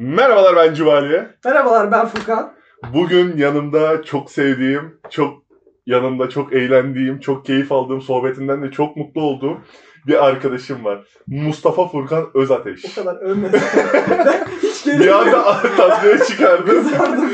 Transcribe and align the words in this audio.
Merhabalar 0.00 0.56
ben 0.56 0.74
Cumali. 0.74 1.28
Merhabalar 1.44 1.92
ben 1.92 2.06
Furkan. 2.06 2.52
Bugün 2.94 3.36
yanımda 3.36 4.02
çok 4.02 4.30
sevdiğim, 4.30 4.98
çok 5.10 5.42
yanımda 5.86 6.28
çok 6.28 6.52
eğlendiğim, 6.52 7.20
çok 7.20 7.44
keyif 7.44 7.72
aldığım 7.72 8.00
sohbetinden 8.00 8.62
de 8.62 8.70
çok 8.70 8.96
mutlu 8.96 9.22
olduğum 9.22 9.58
bir 10.06 10.26
arkadaşım 10.26 10.84
var. 10.84 11.06
Mustafa 11.26 11.88
Furkan 11.88 12.26
Özateş. 12.34 12.84
O 12.84 12.94
kadar. 12.94 13.16
Ben 13.24 14.46
hiç 14.62 14.86
Bir 14.86 14.98
geri 14.98 15.14
anda 15.14 15.62
tatlıya 15.76 16.24
çıkardım. 16.24 16.66
kızardım. 16.66 17.30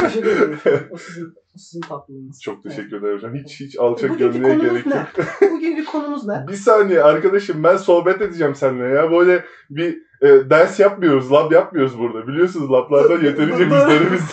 Teşekkür 0.00 0.30
ederim. 0.30 0.58
O 0.90 0.96
sizin, 0.96 1.24
o 1.54 1.58
sizin 1.58 1.80
tatlılığınız. 1.80 2.42
Çok 2.42 2.62
teşekkür 2.62 2.96
ederim 2.96 3.16
hocam. 3.16 3.34
Hiç 3.34 3.60
hiç 3.60 3.78
alçak 3.78 4.10
Bugünkü 4.10 4.42
konumuz 4.42 4.62
gerek 4.62 4.86
yok. 4.86 5.26
Bugünkü 5.52 5.84
konumuz 5.84 6.26
ne? 6.26 6.44
Bir 6.48 6.56
saniye 6.56 7.02
arkadaşım 7.02 7.64
ben 7.64 7.76
sohbet 7.76 8.22
edeceğim 8.22 8.54
seninle 8.54 8.88
ya. 8.88 9.10
Böyle 9.10 9.44
bir 9.70 9.98
e, 10.22 10.50
ders 10.50 10.80
yapmıyoruz, 10.80 11.32
lab 11.32 11.52
yapmıyoruz 11.52 11.98
burada. 11.98 12.26
Biliyorsunuz 12.28 12.70
lablarda 12.70 13.14
yeterince 13.14 13.66
bizlerimiz. 13.66 14.22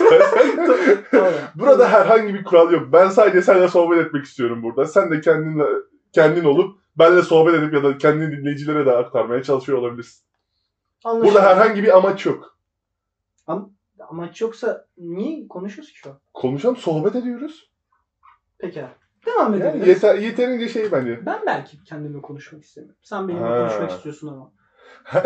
Burada 1.54 1.88
herhangi 1.92 2.34
bir 2.34 2.44
kural 2.44 2.72
yok. 2.72 2.88
Ben 2.92 3.08
sadece 3.08 3.42
seninle 3.42 3.68
sohbet 3.68 4.06
etmek 4.06 4.24
istiyorum 4.24 4.62
burada. 4.62 4.84
Sen 4.84 5.10
de 5.10 5.20
kendinle 5.20 5.64
kendin 6.12 6.44
olup 6.44 6.78
benle 6.98 7.22
sohbet 7.22 7.54
edip 7.54 7.74
ya 7.74 7.82
da 7.82 7.98
kendi 7.98 8.32
dinleyicilere 8.32 8.86
de 8.86 8.92
aktarmaya 8.92 9.42
çalışıyor 9.42 9.78
olabilirsin. 9.78 10.24
Anlaşıldı. 11.04 11.28
Burada 11.34 11.46
herhangi 11.46 11.82
bir 11.82 11.96
amaç 11.96 12.26
yok. 12.26 12.58
Amaç 14.10 14.40
yoksa 14.40 14.86
niye 14.98 15.48
konuşuyoruz 15.48 15.92
ki 15.92 15.98
şu 15.98 16.10
an? 16.10 16.18
Konuşalım, 16.34 16.76
sohbet 16.76 17.16
ediyoruz. 17.16 17.70
Peki. 18.58 18.84
Devam 19.26 19.52
Yani 19.52 19.62
edebiliriz. 19.62 19.88
yeter, 19.88 20.14
yeterince 20.14 20.68
şey 20.68 20.92
bence. 20.92 21.26
Ben 21.26 21.40
belki 21.46 21.84
kendimle 21.84 22.22
konuşmak 22.22 22.62
istemiyorum. 22.64 23.00
Sen 23.02 23.28
benimle 23.28 23.44
Ha. 23.44 23.58
konuşmak 23.58 23.90
istiyorsun 23.90 24.28
ama. 24.28 24.52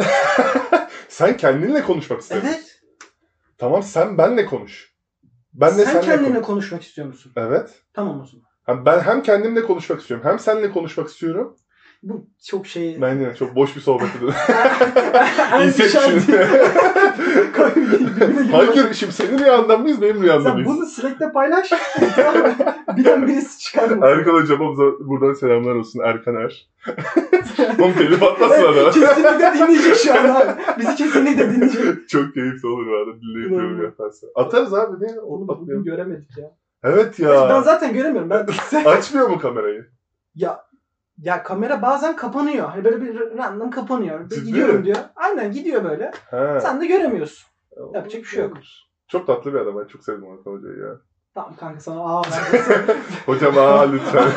sen 1.08 1.36
kendinle 1.36 1.82
konuşmak 1.82 2.20
istiyorsun. 2.20 2.48
Evet. 2.48 2.80
Tamam 3.58 3.82
sen 3.82 4.18
benle 4.18 4.46
konuş. 4.46 4.94
Ben 5.54 5.78
de 5.78 5.84
Sen 5.84 6.00
kendinle 6.00 6.32
konuş. 6.34 6.46
konuşmak 6.46 6.82
istiyor 6.82 7.06
musun? 7.06 7.32
Evet. 7.36 7.82
Tamam 7.94 8.20
o 8.20 8.24
zaman. 8.26 8.44
Ha, 8.62 8.86
Ben 8.86 9.00
hem 9.00 9.22
kendimle 9.22 9.62
konuşmak 9.62 10.00
istiyorum 10.00 10.26
hem 10.30 10.38
seninle 10.38 10.70
konuşmak 10.72 11.08
istiyorum. 11.08 11.56
Bu 12.02 12.26
çok 12.46 12.66
şey... 12.66 13.00
Bence 13.02 13.34
çok 13.38 13.56
boş 13.56 13.76
bir 13.76 13.80
sohbet 13.80 14.16
ediyorum. 14.16 14.36
Inception. 15.66 16.12
Inception. 16.12 16.48
Hayır. 18.52 18.68
Hayır 18.74 18.94
şimdi 18.94 19.12
senin 19.12 19.38
rüyanda 19.38 19.76
mıyız 19.78 20.02
benim 20.02 20.22
rüyamda 20.22 20.48
Sen 20.48 20.52
mıyız? 20.58 20.68
bunu 20.68 20.86
Slack'te 20.86 21.32
paylaş. 21.32 21.70
Bilen 22.96 23.26
birisi 23.26 23.58
çıkar 23.58 23.88
mı? 23.88 24.06
Erkan 24.06 24.32
hocama 24.34 24.76
buradan 25.00 25.32
selamlar 25.32 25.74
olsun 25.74 26.00
Erkan 26.04 26.34
Er. 26.34 26.68
Oğlum 27.80 27.92
telif 27.94 28.22
atmasın 28.22 28.62
adam. 28.64 28.92
kesinlikle 28.92 29.52
dinleyecek 29.58 29.96
şu 29.96 30.14
an 30.14 30.24
abi. 30.28 30.50
Bizi 30.78 30.94
kesinlikle 30.94 31.50
dinleyecek. 31.54 32.08
Çok 32.08 32.34
keyifli 32.34 32.68
olur 32.68 32.86
bu 32.86 32.96
arada 32.96 33.20
dinleyip 33.20 33.50
yorum 33.52 33.82
yaparsa. 33.82 34.26
Atarız 34.34 34.74
abi 34.74 35.04
ne? 35.06 35.20
Onu 35.20 35.20
Onu 35.20 35.48
bak 35.48 35.56
bugün 35.56 35.62
atlayalım. 35.64 35.84
göremedik 35.84 36.38
ya. 36.38 36.50
Evet 36.84 37.14
Ben 37.20 37.24
ya. 37.24 37.62
zaten 37.62 37.92
göremiyorum. 37.94 38.30
Ben 38.30 38.46
Açmıyor 38.84 39.28
mu 39.28 39.38
kamerayı? 39.38 39.86
ya 40.34 40.64
ya 41.18 41.42
kamera 41.42 41.82
bazen 41.82 42.16
kapanıyor. 42.16 42.68
Hani 42.68 42.84
böyle 42.84 43.00
bir 43.02 43.20
random 43.38 43.70
kapanıyor. 43.70 44.28
Ciddi 44.28 44.44
Gidiyorum 44.44 44.76
mi? 44.76 44.84
diyor. 44.84 44.96
Aynen 45.16 45.52
gidiyor 45.52 45.84
böyle. 45.84 46.10
He. 46.30 46.60
Sen 46.60 46.80
de 46.80 46.86
göremiyorsun. 46.86 47.46
yapacak 47.94 48.22
bir 48.22 48.26
şey 48.28 48.42
yok. 48.42 48.52
Çok 49.08 49.26
tatlı 49.26 49.54
bir 49.54 49.58
adam. 49.58 49.78
Ben 49.78 49.84
çok 49.86 50.04
sevdim 50.04 50.24
Erkan 50.38 50.50
hocayı 50.52 50.78
ya. 50.78 51.00
Tamam 51.34 51.56
kanka 51.56 51.80
sana 51.80 52.00
aa 52.00 52.22
ben 52.24 52.96
Hocam 53.26 53.58
aa 53.58 53.82
lütfen. 53.92 54.28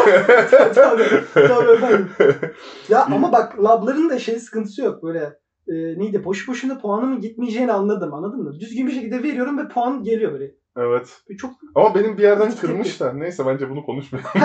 tabii, 0.76 1.04
tabii 1.34 1.72
efendim. 1.72 2.10
Ya 2.90 3.06
ama 3.06 3.32
bak 3.32 3.64
labların 3.64 4.10
da 4.10 4.20
şey 4.20 4.40
sıkıntısı 4.40 4.82
yok. 4.82 5.04
Böyle 5.04 5.20
e, 5.68 5.74
neydi 6.00 6.24
boş 6.24 6.48
boşuna 6.48 6.78
puanımın 6.78 7.22
gitmeyeceğini 7.22 7.72
anladım 7.74 8.14
anladın 8.14 8.44
mı? 8.44 8.60
Düzgün 8.60 8.88
bir 8.88 8.92
şekilde 8.92 9.24
veriyorum 9.24 9.58
ve 9.58 9.68
puan 9.68 10.04
geliyor 10.04 10.32
böyle. 10.34 10.52
evet. 10.78 11.22
Bir 11.30 11.38
Çok 11.38 11.52
Ama 11.76 11.96
benim 11.96 12.18
bir 12.18 12.24
yerden 12.24 12.52
kırmışlar. 12.52 13.20
Neyse 13.20 13.46
bence 13.46 13.70
bunu 13.70 13.86
konuşmayalım. 13.86 14.32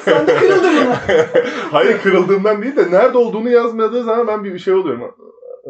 sen 0.00 0.26
de 0.26 0.36
kırıldın 0.36 0.72
buna. 0.86 0.96
Hayır 1.72 1.98
kırıldığımdan 2.02 2.62
değil 2.62 2.76
de 2.76 2.90
nerede 2.90 3.18
olduğunu 3.18 3.50
yazmadığı 3.50 4.04
zaman 4.04 4.26
ben 4.26 4.44
bir 4.44 4.58
şey 4.58 4.74
oluyorum. 4.74 5.14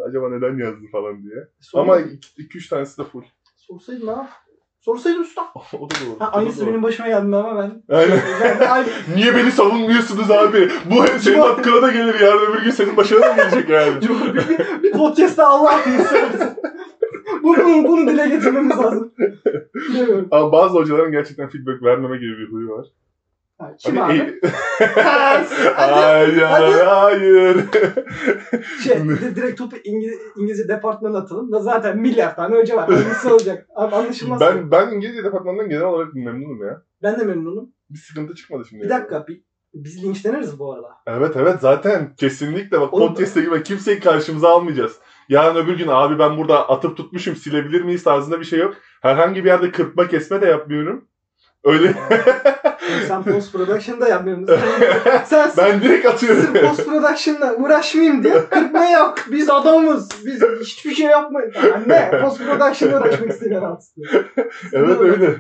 Acaba 0.09 0.28
neden 0.28 0.59
yazdı 0.59 0.87
falan 0.93 1.22
diye. 1.22 1.49
Ama 1.75 2.00
2-3 2.00 2.69
tanesi 2.71 2.99
de 2.99 3.05
full. 3.05 3.22
sorsaydın 3.56 4.06
ha. 4.06 4.28
Sorsaydın 4.80 5.20
usta. 5.20 5.42
o 5.78 5.91
da 5.91 5.94
doğru. 5.94 6.20
Ha, 6.20 6.32
aynısı 6.32 6.66
benim 6.66 6.82
başıma 6.82 7.08
geldi 7.08 7.36
ama 7.36 7.62
ben. 7.62 7.96
Aynen. 7.96 8.20
Ben. 8.60 8.84
Niye 9.14 9.36
beni 9.36 9.52
savunmuyorsunuz 9.52 10.30
abi? 10.30 10.70
Bu 10.91 11.18
senin 11.18 11.38
hakkına 11.38 11.82
da 11.82 11.92
gelir 11.92 12.20
yarın 12.20 12.52
öbür 12.52 12.62
gün 12.62 12.70
senin 12.70 12.96
başına 12.96 13.20
da 13.20 13.32
gelecek 13.32 13.68
yani. 13.68 14.00
bir, 14.00 14.82
bir, 14.82 14.92
podcast'ta 14.92 15.46
Allah 15.46 15.78
seversen. 15.78 16.56
bunu, 17.42 17.88
bunu 17.88 18.10
dile 18.10 18.28
getirmemiz 18.28 18.78
lazım. 18.78 19.12
Ama 20.30 20.52
bazı 20.52 20.74
hocaların 20.74 21.12
gerçekten 21.12 21.48
feedback 21.48 21.82
vermeme 21.82 22.16
gibi 22.16 22.38
bir 22.38 22.52
huyu 22.52 22.70
var. 22.70 22.86
Kim 23.78 23.97
Hani 23.97 24.19
eğ- 24.19 24.41
Hadi. 25.75 25.93
hayır, 26.00 26.43
hadi. 26.43 26.72
hayır. 26.82 27.56
Şey, 28.84 28.97
di- 29.04 29.37
direkt 29.37 29.59
topu 29.59 29.76
İngiliz, 29.84 30.19
İngilizce 30.37 30.69
departmanına 30.69 31.19
atalım 31.19 31.53
da 31.53 31.60
zaten 31.60 31.98
milyar 31.98 32.37
tane 32.37 32.56
hoca 32.56 32.76
var. 32.76 32.88
Hangisi 32.91 33.28
olacak? 33.32 33.66
Anlaşılmaz. 33.76 34.41
ben 34.41 34.71
ben 34.71 34.91
İngilizce 34.93 35.25
departmanından 35.25 35.69
genel 35.69 35.82
olarak 35.84 36.15
memnunum 36.15 36.66
ya. 36.66 36.82
ben 37.03 37.21
de 37.21 37.25
memnunum. 37.25 37.72
Bir 37.91 37.98
sıkıntı 37.98 38.34
çıkmadı 38.34 38.65
şimdi. 38.69 38.84
Bir 38.84 38.88
dakika. 38.88 39.26
Bir, 39.26 39.43
biz 39.75 40.04
linçleniriz 40.04 40.59
bu 40.59 40.72
arada. 40.72 40.88
Evet 41.06 41.37
evet 41.37 41.60
zaten 41.60 42.15
kesinlikle 42.16 42.81
bak 42.81 42.91
podcast'te 42.91 43.41
gibi 43.41 43.62
kimseyi 43.62 44.00
karşımıza 44.00 44.48
almayacağız. 44.48 44.98
Yarın 45.28 45.56
öbür 45.56 45.78
gün 45.78 45.88
abi 45.88 46.19
ben 46.19 46.37
burada 46.37 46.69
atıp 46.69 46.97
tutmuşum 46.97 47.37
silebilir 47.37 47.82
miyiz 47.82 48.04
tarzında 48.04 48.41
bir 48.41 48.44
şey 48.44 48.59
yok. 48.59 48.75
Herhangi 49.03 49.44
bir 49.44 49.48
yerde 49.48 49.71
kırpma 49.71 50.09
kesme 50.09 50.41
de 50.42 50.47
yapmıyorum. 50.47 51.09
Öyle 51.65 51.94
Sen 53.09 53.22
post 53.32 53.53
production'da 53.53 54.09
yapmıyorsun. 54.09 54.47
Sen, 55.26 55.48
sen 55.48 55.50
ben 55.56 55.81
direkt 55.81 56.06
atıyorum. 56.06 56.43
sırf 56.43 56.60
post 56.60 56.87
production'la 56.87 57.54
uğraşmayayım 57.54 58.25
diye 58.25 58.48
kırpma 58.50 58.84
yok. 58.84 59.15
Biz 59.31 59.50
adamız. 59.50 60.09
Biz 60.26 60.43
hiçbir 60.60 60.94
şey 60.94 61.06
yapmayız. 61.06 61.54
Anne 61.75 62.21
post 62.22 62.38
production'la 62.38 63.00
uğraşmak 63.00 63.31
istemiyor 63.31 63.76
aslında. 63.76 64.25
evet 64.72 65.00
öyle. 65.00 65.37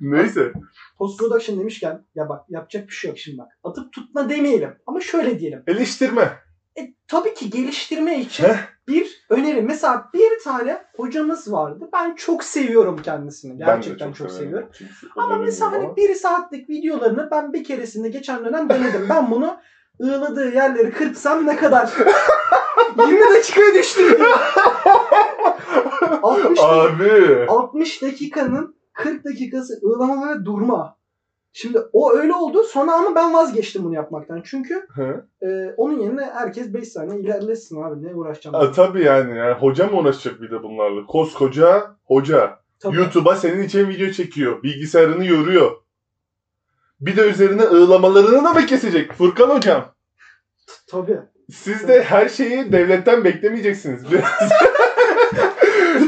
Neyse. 0.00 0.52
Post 0.98 1.18
production 1.18 1.60
demişken 1.60 2.04
ya 2.14 2.28
bak 2.28 2.44
yapacak 2.48 2.88
bir 2.88 2.92
şey 2.92 3.08
yok 3.08 3.18
şimdi 3.18 3.38
bak. 3.38 3.48
Atıp 3.64 3.92
tutma 3.92 4.28
demeyelim 4.28 4.74
ama 4.86 5.00
şöyle 5.00 5.38
diyelim. 5.38 5.62
Eleştirme. 5.66 6.47
E, 6.78 6.94
tabii 7.08 7.34
ki 7.34 7.50
geliştirme 7.50 8.20
için 8.20 8.44
Heh. 8.44 8.56
bir 8.88 9.26
öneri. 9.30 9.62
Mesela 9.62 10.08
bir 10.14 10.44
tane 10.44 10.82
hocamız 10.96 11.52
vardı. 11.52 11.88
Ben 11.92 12.14
çok 12.14 12.44
seviyorum 12.44 13.02
kendisini. 13.02 13.58
Gerçekten 13.58 14.12
çok, 14.12 14.30
severim. 14.30 14.46
seviyorum. 14.46 14.68
Çünkü 14.72 14.92
Ama 15.16 15.38
mesela 15.38 15.72
hani 15.72 15.96
bir 15.96 16.14
saatlik 16.14 16.70
videolarını 16.70 17.28
ben 17.30 17.52
bir 17.52 17.64
keresinde 17.64 18.08
geçen 18.08 18.44
dönem 18.44 18.68
denedim. 18.68 19.06
Ben 19.10 19.30
bunu 19.30 19.56
ığladığı 20.02 20.54
yerleri 20.54 20.90
kırpsam 20.90 21.46
ne 21.46 21.56
kadar? 21.56 21.92
20 22.98 23.20
dakikaya 23.20 23.74
düştüm. 23.74 24.20
60, 26.22 26.44
dakika, 26.44 26.66
Abi. 26.66 27.46
60 27.48 28.02
dakikanın 28.02 28.76
40 28.92 29.24
dakikası 29.24 29.80
ığlama 29.84 30.30
ve 30.30 30.44
durma. 30.44 30.97
Şimdi 31.60 31.78
o 31.92 32.12
öyle 32.12 32.34
oldu. 32.34 32.62
Sonra 32.62 32.92
ama 32.92 33.14
ben 33.14 33.34
vazgeçtim 33.34 33.84
bunu 33.84 33.94
yapmaktan. 33.94 34.42
Çünkü 34.44 34.86
Hı? 34.94 35.26
e, 35.42 35.74
onun 35.76 36.00
yerine 36.00 36.24
herkes 36.24 36.74
5 36.74 36.88
saniye 36.88 37.20
ilerlesin 37.20 37.82
abi. 37.82 38.06
Ne 38.06 38.14
uğraşacağım? 38.14 38.56
A, 38.56 38.72
tabii 38.72 39.04
yani, 39.04 39.38
yani 39.38 39.54
hoca 39.54 39.86
mı 39.86 39.98
uğraşacak 39.98 40.42
bir 40.42 40.50
de 40.50 40.62
bunlarla? 40.62 41.06
Koskoca 41.06 41.96
hoca. 42.04 42.58
Tabii. 42.80 42.96
YouTube'a 42.96 43.36
senin 43.36 43.62
için 43.62 43.88
video 43.88 44.10
çekiyor. 44.10 44.62
Bilgisayarını 44.62 45.26
yoruyor. 45.26 45.70
Bir 47.00 47.16
de 47.16 47.22
üzerine 47.22 47.62
ığlamalarını 47.62 48.44
da 48.44 48.52
mı 48.52 48.66
kesecek? 48.66 49.12
Furkan 49.12 49.48
hocam. 49.50 49.94
Tabii. 50.90 51.18
Siz 51.52 51.88
de 51.88 52.02
her 52.02 52.28
şeyi 52.28 52.72
devletten 52.72 53.24
beklemeyeceksiniz. 53.24 54.10
Biraz 54.10 54.24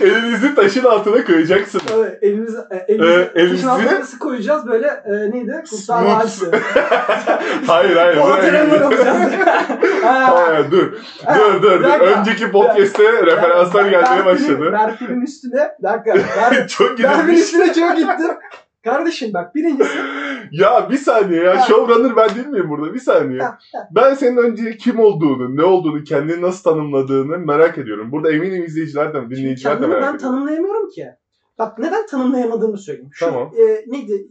elinizi 0.07 0.55
taşın 0.55 0.85
altına 0.85 1.25
koyacaksınız. 1.25 1.85
Tabii. 1.87 2.19
Elimizi, 2.23 2.57
e, 2.71 2.77
elimizi, 2.89 3.13
Ee, 3.35 3.41
elimizi- 3.41 3.55
taşın 3.57 3.69
altına 3.69 4.01
nasıl 4.01 4.19
koyacağız? 4.19 4.67
Böyle 4.67 4.87
e, 4.87 5.31
neydi? 5.31 5.63
Kutsal 5.71 6.03
Smooth. 6.03 6.19
Vadisi. 6.21 6.47
hayır 7.67 7.97
hayır. 7.97 8.19
Polatırımı 8.21 8.71
bırak. 8.71 8.87
olacağız. 8.87 9.33
Ha. 10.03 10.35
Hayır, 10.47 10.71
dur. 10.71 10.93
Dur 11.37 11.63
dur. 11.63 11.83
dur. 11.85 11.89
Önceki 12.01 12.51
podcast'te 12.51 13.13
referanslar 13.27 13.85
gelmeye 13.85 14.25
başladı. 14.25 14.73
Berfin'in 14.73 15.21
üstüne, 15.23 15.71
dakika. 15.83 16.15
Ben, 16.53 16.67
Çok 16.67 16.99
Berfin'in 16.99 17.21
gidilmiş. 17.23 17.41
üstüne 17.41 17.75
çok 17.75 17.97
gittim. 17.97 18.31
Kardeşim 18.85 19.35
bak 19.35 19.55
birincisi 19.55 19.99
Ya 20.51 20.91
bir 20.91 20.97
saniye 20.97 21.43
ya. 21.43 21.59
Showrunner 21.59 22.17
ben 22.17 22.35
değil 22.35 22.47
miyim 22.47 22.71
burada? 22.71 22.95
Bir 22.95 22.99
saniye. 22.99 23.41
Ben 23.91 24.15
senin 24.15 24.37
önce 24.37 24.77
kim 24.77 25.01
olduğunu, 25.01 25.57
ne 25.57 25.65
olduğunu, 25.65 26.05
kendini 26.05 26.43
nasıl 26.43 26.71
tanımladığını 26.71 27.39
merak 27.39 27.79
ediyorum. 27.79 28.13
Burada 28.13 28.33
eminim 28.33 28.65
izleyiciler 28.65 29.15
de, 29.15 29.31
dinleyiciler 29.31 29.73
de 29.73 29.77
kendimi 29.77 29.89
merak 29.89 30.03
ben 30.03 30.09
ediyor. 30.09 30.31
tanımlayamıyorum 30.31 30.91
ki. 30.91 31.07
Bak 31.59 31.79
neden 31.79 32.07
tanımlayamadığımı 32.07 32.79
söyleyeyim. 32.79 33.11
Şu, 33.13 33.27
Tamam. 33.27 33.51
e, 33.59 33.85
neydi? 33.87 34.27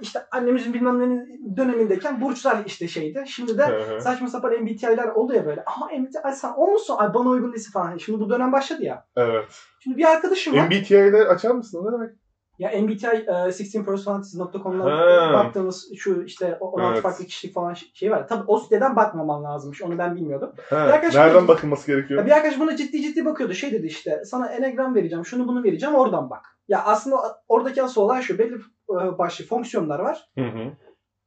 işte 0.00 0.20
annemizin 0.32 0.74
bilmem 0.74 1.00
ne 1.00 1.26
dönemindeyken 1.56 2.20
burçlar 2.20 2.62
işte 2.66 2.88
şeydi. 2.88 3.24
Şimdi 3.26 3.58
de 3.58 3.98
saçma 4.00 4.28
sapan 4.28 4.52
MBTI'ler 4.52 5.08
oldu 5.08 5.34
ya 5.34 5.46
böyle. 5.46 5.60
Aa 5.60 5.98
MBTI 5.98 6.36
sen 6.36 6.52
o 6.56 6.66
musun? 6.66 6.96
Ay 6.98 7.14
bana 7.14 7.28
uygun 7.28 7.52
değilsin 7.52 7.72
falan. 7.72 7.96
Şimdi 7.96 8.20
bu 8.20 8.30
dönem 8.30 8.52
başladı 8.52 8.82
ya. 8.82 9.06
evet. 9.16 9.44
Şimdi 9.80 9.96
bir 9.96 10.04
arkadaşım 10.04 10.56
var. 10.56 10.66
MBTI'leri 10.66 11.28
açar 11.28 11.50
mısın? 11.50 11.86
Ne 11.86 11.92
demek? 11.92 12.10
Ya 12.58 12.70
MBTI 12.82 13.06
e, 13.06 13.32
16personalities.com'dan 13.52 14.90
Ha. 14.90 15.32
baktığımız 15.34 15.88
şu 15.96 16.22
işte 16.22 16.56
o 16.60 16.66
16 16.70 16.92
Evet. 16.92 17.02
farklı 17.02 17.24
kişilik 17.24 17.54
falan 17.54 17.74
şey 17.94 18.10
var. 18.10 18.28
Tabii 18.28 18.44
o 18.46 18.58
siteden 18.58 18.96
bakmaman 18.96 19.44
lazımmış. 19.44 19.82
Onu 19.82 19.98
ben 19.98 20.16
bilmiyordum. 20.16 20.52
Arkadaş 20.70 21.14
nereden 21.14 21.38
dedi- 21.40 21.48
bakılması 21.48 21.86
gerekiyor? 21.86 22.20
Ya 22.20 22.26
bir 22.26 22.30
arkadaş 22.30 22.58
buna 22.60 22.76
ciddi 22.76 23.02
ciddi 23.02 23.24
bakıyordu. 23.24 23.54
Şey 23.54 23.72
dedi 23.72 23.86
işte 23.86 24.24
sana 24.24 24.46
enegram 24.48 24.94
vereceğim, 24.94 25.24
şunu 25.24 25.48
bunu 25.48 25.62
vereceğim 25.64 25.94
oradan 25.94 26.30
bak. 26.30 26.44
Ya 26.68 26.84
aslında 26.84 27.16
oradaki 27.48 27.82
asıl 27.82 28.00
olay 28.00 28.22
şu. 28.22 28.38
Belli 28.38 28.54
e, 28.90 29.18
başlı 29.18 29.44
fonksiyonlar 29.44 29.98
var. 29.98 30.28
Hı 30.38 30.44
hı. 30.44 30.72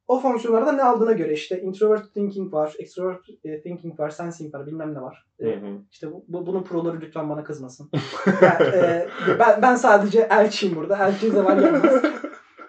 O 0.10 0.20
fonksiyonlarda 0.20 0.72
ne 0.72 0.84
aldığına 0.84 1.12
göre 1.12 1.34
işte 1.34 1.62
introvert 1.62 2.14
thinking 2.14 2.54
var, 2.54 2.74
extrovert 2.80 3.22
e, 3.44 3.62
thinking 3.62 4.00
var, 4.00 4.10
sensing 4.10 4.56
var, 4.56 4.66
bilmem 4.68 4.94
ne 4.94 5.02
var. 5.02 5.26
Hı 5.40 5.48
E, 5.50 5.56
hı. 5.62 5.78
işte 5.92 6.12
bu, 6.12 6.26
bu- 6.28 6.46
bunun 6.48 6.64
proları 6.64 7.02
lütfen 7.02 7.30
bana 7.30 7.44
kızmasın. 7.44 7.90
Ya, 8.42 8.58
e, 8.74 9.08
ben, 9.40 9.62
ben 9.62 9.76
sadece 9.76 10.28
elçiyim 10.32 10.76
burada. 10.76 10.98
Elçi 11.08 11.30
zaman 11.30 11.60
gelmez. 11.60 11.94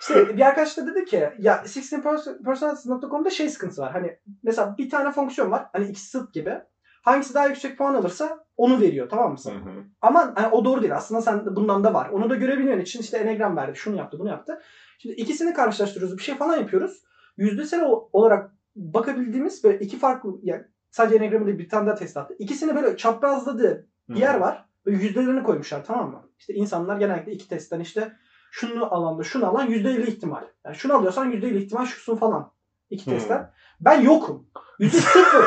İşte 0.01 0.37
bir 0.37 0.41
arkadaş 0.47 0.77
da 0.77 0.87
dedi 0.87 1.05
ki 1.05 1.29
ya 1.39 1.63
16personalities.com'da 1.67 3.31
şey 3.31 3.49
sıkıntısı 3.49 3.83
var. 3.83 3.93
Hani 3.93 4.17
mesela 4.43 4.75
bir 4.79 4.91
tane 4.91 5.13
fonksiyon 5.13 5.51
var. 5.51 5.67
Hani 5.73 5.89
ikisi 5.89 6.19
zıt 6.19 6.33
gibi. 6.35 6.55
Hangisi 7.03 7.35
daha 7.35 7.47
yüksek 7.47 7.79
puan 7.79 7.95
alırsa 7.95 8.45
onu 8.57 8.81
veriyor 8.81 9.09
tamam 9.09 9.31
mı 9.31 9.37
Hı 9.39 9.41
sana? 9.43 9.55
hı. 9.55 9.71
Ama 10.01 10.33
hani 10.37 10.49
o 10.49 10.65
doğru 10.65 10.83
değil. 10.83 10.97
Aslında 10.97 11.21
sen 11.21 11.57
bundan 11.57 11.85
da 11.85 11.95
var. 11.95 12.09
Onu 12.09 12.31
da 12.31 12.35
görebilmen 12.35 12.81
için 12.81 13.01
işte 13.01 13.19
enegram 13.19 13.57
verdi. 13.57 13.77
Şunu 13.77 13.97
yaptı, 13.97 14.19
bunu 14.19 14.29
yaptı. 14.29 14.61
Şimdi 14.99 15.15
ikisini 15.15 15.53
karşılaştırıyoruz. 15.55 16.19
Bir 16.19 16.23
şey 16.23 16.35
falan 16.35 16.57
yapıyoruz. 16.57 17.03
Yüzdesel 17.41 17.83
olarak 18.13 18.53
bakabildiğimiz 18.77 19.65
böyle 19.65 19.79
iki 19.79 19.99
farklı 19.99 20.39
yani 20.43 20.65
sadece 20.91 21.17
enegramı 21.17 21.47
değil 21.47 21.59
bir 21.59 21.69
tane 21.69 21.87
daha 21.87 21.95
test 21.95 22.17
attı. 22.17 22.35
İkisini 22.39 22.75
böyle 22.75 22.97
çaprazladığı 22.97 23.89
bir 24.09 24.21
yer 24.21 24.35
var. 24.35 24.67
Böyle 24.87 25.05
yüzdelerini 25.05 25.43
koymuşlar 25.43 25.85
tamam 25.85 26.11
mı? 26.11 26.23
İşte 26.39 26.55
insanlar 26.55 26.97
genellikle 26.97 27.33
iki 27.33 27.49
testten 27.49 27.81
işte 27.81 28.13
şunu 28.51 28.95
alanda 28.95 29.23
şunu 29.23 29.47
alan 29.47 29.67
yüzde 29.67 29.91
elli 29.91 30.09
ihtimal. 30.09 30.43
Yani 30.67 30.77
şunu 30.77 30.95
alıyorsan 30.95 31.25
yüzde 31.31 31.49
elli 31.49 31.59
ihtimal 31.59 31.85
şusun 31.85 32.17
falan. 32.17 32.53
İki 32.91 33.07
Hmm. 33.07 33.13
testten. 33.13 33.51
Ben 33.81 34.01
yokum. 34.01 34.47
Yüzde 34.81 34.99
sıfır. 35.01 35.45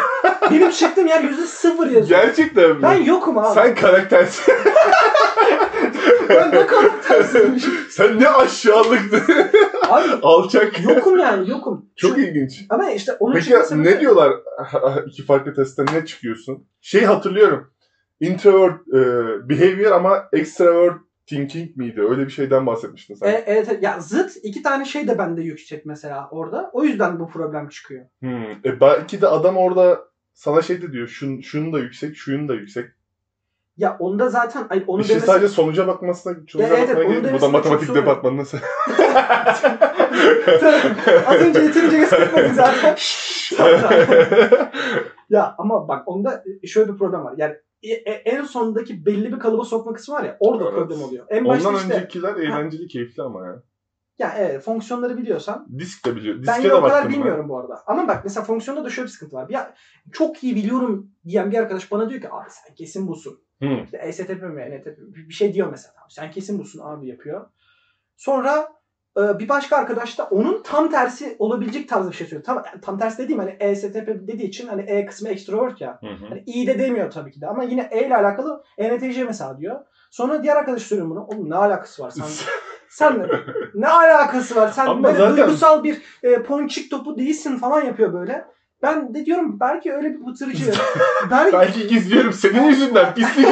Benim 0.52 0.72
çıktığım 0.72 1.08
yer 1.08 1.22
yüzde 1.24 1.48
sıfır 1.48 1.88
yazıyor. 1.92 2.22
Gerçekten 2.22 2.70
mi? 2.70 2.82
Ben 2.82 2.94
yokum 3.04 3.38
abi. 3.38 3.54
Sen 3.54 3.76
karaktersin. 3.76 4.54
Ben 6.30 6.52
ne 6.52 6.66
kadar 6.68 7.02
tersiymişim. 7.08 7.72
Sen 7.90 8.20
ne 8.20 8.30
aşağılıktın. 8.30 9.22
Abi 9.90 10.08
Alçak. 10.22 10.84
yokum 10.84 11.18
yani 11.20 11.50
yokum. 11.50 11.86
Çok 11.96 12.16
Şu- 12.16 12.22
ilginç. 12.22 12.62
Ama 12.70 12.92
işte 12.92 13.14
onun 13.20 13.34
Peki 13.34 13.50
sebebi- 13.50 13.84
ne 13.84 14.00
diyorlar 14.00 14.34
iki 15.08 15.26
farklı 15.26 15.54
testten 15.54 15.86
ne 15.94 16.06
çıkıyorsun? 16.06 16.68
Şey 16.82 17.04
hatırlıyorum. 17.04 17.72
Introvert 18.20 18.80
e, 18.88 19.00
behavior 19.50 19.92
ama 19.92 20.24
extrovert 20.34 20.98
thinking 21.26 21.78
miydi? 21.78 22.02
Öyle 22.02 22.26
bir 22.26 22.32
şeyden 22.32 22.66
bahsetmiştin 22.66 23.16
sen. 23.16 23.28
E, 23.28 23.44
evet 23.46 23.84
ya 23.84 24.00
zıt 24.00 24.32
iki 24.44 24.64
tane 24.64 24.86
şey 24.86 25.08
de 25.08 25.18
bende 25.18 25.42
yüksek 25.42 25.86
mesela 25.86 26.28
orada. 26.32 26.70
O 26.74 26.84
yüzden 26.84 27.20
bu 27.20 27.28
problem 27.28 27.70
çıkıyor. 27.70 28.06
Hmm. 28.20 28.52
E 28.66 28.80
belki 28.82 29.22
de 29.22 29.28
adam 29.28 29.58
orada 29.58 30.02
sana 30.34 30.62
şey 30.62 30.82
de 30.82 30.92
diyor. 30.92 31.08
Şun, 31.08 31.42
şunun 31.42 31.74
da 31.74 31.80
yüksek, 31.80 32.16
şunun 32.16 32.48
da 32.48 32.54
yüksek. 32.54 32.90
Ya 33.78 33.98
onda 34.00 34.30
zaten 34.30 34.66
ay 34.70 34.84
onu 34.88 35.02
İşte 35.02 35.14
demesi 35.14 35.28
sadece 35.28 35.48
sonuca 35.48 35.88
bakmasına, 35.88 36.36
sonuca 36.48 36.68
evet, 36.68 36.88
gerek 36.88 37.24
yok. 37.24 37.34
Bu 37.34 37.42
da 37.42 37.50
matematik 37.50 37.96
departmanına 37.96 38.46
sen. 38.46 38.60
Az 41.28 41.42
önce 41.42 41.60
yeterince 41.60 41.98
göstermedik 41.98 42.54
zaten. 42.56 42.96
ya 45.30 45.56
ama 45.58 45.88
bak 45.88 46.08
onda 46.08 46.44
şöyle 46.68 46.94
bir 46.94 46.98
problem 46.98 47.24
var. 47.24 47.34
Yani 47.38 47.52
e- 47.52 47.56
e- 47.56 47.73
en 48.26 48.44
sondaki 48.44 49.06
belli 49.06 49.32
bir 49.34 49.40
kalıba 49.40 49.64
sokma 49.64 49.94
kısmı 49.94 50.16
var 50.16 50.24
ya 50.24 50.38
orada 50.40 50.64
Evet. 50.64 50.74
problem 50.74 51.02
oluyor. 51.02 51.26
En 51.30 51.46
başta 51.46 51.70
Ondan 51.70 51.82
işte 51.82 51.94
öncekiler 51.96 52.36
eğlenceli, 52.36 52.88
keyifli 52.88 53.24
ama 53.24 53.46
ya. 53.48 53.64
ya 54.20 54.34
evet 54.38 54.62
fonksiyonları 54.64 55.18
biliyorsan 55.18 55.68
Disk 55.80 56.06
de 56.06 56.16
biliyor. 56.16 56.36
Ben 56.36 56.42
Diske 56.44 56.62
yine 56.62 56.70
de 56.70 56.74
o 56.74 56.82
kadar 56.82 56.92
baktım 56.92 57.12
ben. 57.12 57.18
bilmiyorum 57.20 57.50
bu 57.50 57.60
arada. 57.60 57.84
Ama 57.88 58.08
bak 58.08 58.22
mesela 58.24 58.44
fonksiyonda 58.44 58.86
da 58.86 58.90
şöyle 58.90 59.06
bir 59.06 59.12
sıkıntı 59.12 59.36
var. 59.36 59.50
Ya 59.50 59.74
çok 60.12 60.44
iyi 60.44 60.56
biliyorum 60.56 61.12
diyen 61.26 61.52
bir 61.52 61.58
arkadaş 61.58 61.92
bana 61.92 62.10
diyor 62.10 62.22
ki 62.22 62.30
abi 62.30 62.50
sen 62.50 62.76
kesin 62.76 63.08
busun. 63.08 63.40
Hı. 63.62 63.70
İşte 63.84 63.98
ESTP 63.98 64.42
mi 64.42 64.62
ENTP 64.62 64.98
mi? 64.98 65.16
bir 65.30 65.34
şey 65.34 65.54
diyor 65.54 65.70
mesela. 65.72 65.96
Sen 66.10 66.32
kesin 66.32 66.60
busun 66.60 66.82
abi 66.84 67.08
yapıyor. 67.08 67.50
Sonra 68.16 68.60
e, 68.62 68.66
bir 69.18 69.50
başka 69.50 69.78
arkadaş 69.78 70.18
da 70.18 70.24
onun 70.24 70.64
tam 70.64 70.90
tersi 70.90 71.36
olabilecek 71.40 71.90
tarzda 71.90 72.12
bir 72.12 72.16
şey 72.16 72.28
söylüyor. 72.28 72.44
Tam, 72.46 72.64
tam 72.82 72.98
tersi 72.98 73.18
dediğim 73.18 73.40
hani 73.40 73.58
ESTP 73.60 74.08
dediği 74.08 74.48
için 74.48 74.68
hani 74.68 74.82
E 74.82 75.06
kısmı 75.06 75.30
extrovert 75.30 75.82
ya. 75.82 75.98
Hı 76.02 76.08
hı. 76.08 76.26
Hani 76.30 76.44
iyi 76.46 76.68
de 76.68 76.80
demiyor 76.80 77.12
tabii 77.12 77.32
ki 77.32 77.42
de 77.42 77.48
ama 77.48 77.64
yine 77.64 77.88
E 77.92 78.06
ile 78.08 78.16
alakalı 78.18 78.64
ENTJ 78.78 79.18
mesela 79.18 79.58
diyor. 79.58 79.80
Sonra 80.12 80.44
diğer 80.44 80.56
arkadaş 80.56 80.82
söylüyor 80.82 81.10
bunu. 81.10 81.24
Oğlum 81.24 81.50
ne 81.50 81.56
alakası 81.56 82.04
var? 82.04 82.10
Sen 82.10 82.26
sen 82.90 83.20
ne, 83.20 83.26
ne 83.74 83.88
alakası 83.88 84.56
var? 84.56 84.68
Sen 84.68 84.86
Ama 84.86 85.04
böyle 85.04 85.18
zaten- 85.18 85.38
duygusal 85.38 85.84
bir 85.84 86.02
e, 86.24 86.44
ponçik 86.44 86.92
topu 86.92 87.18
değilsin 87.18 87.58
falan 87.58 87.82
yapıyor 87.82 88.14
böyle. 88.14 88.46
Ben 88.84 89.14
de 89.14 89.26
diyorum 89.26 89.60
belki 89.60 89.94
öyle 89.94 90.10
bir 90.14 90.26
bıtırıcı. 90.26 90.66
belki, 91.32 91.54
Belki 91.54 91.88
gizliyorum 91.88 92.34
senin 92.34 92.64
yüzünden 92.64 93.14
pislik 93.16 93.48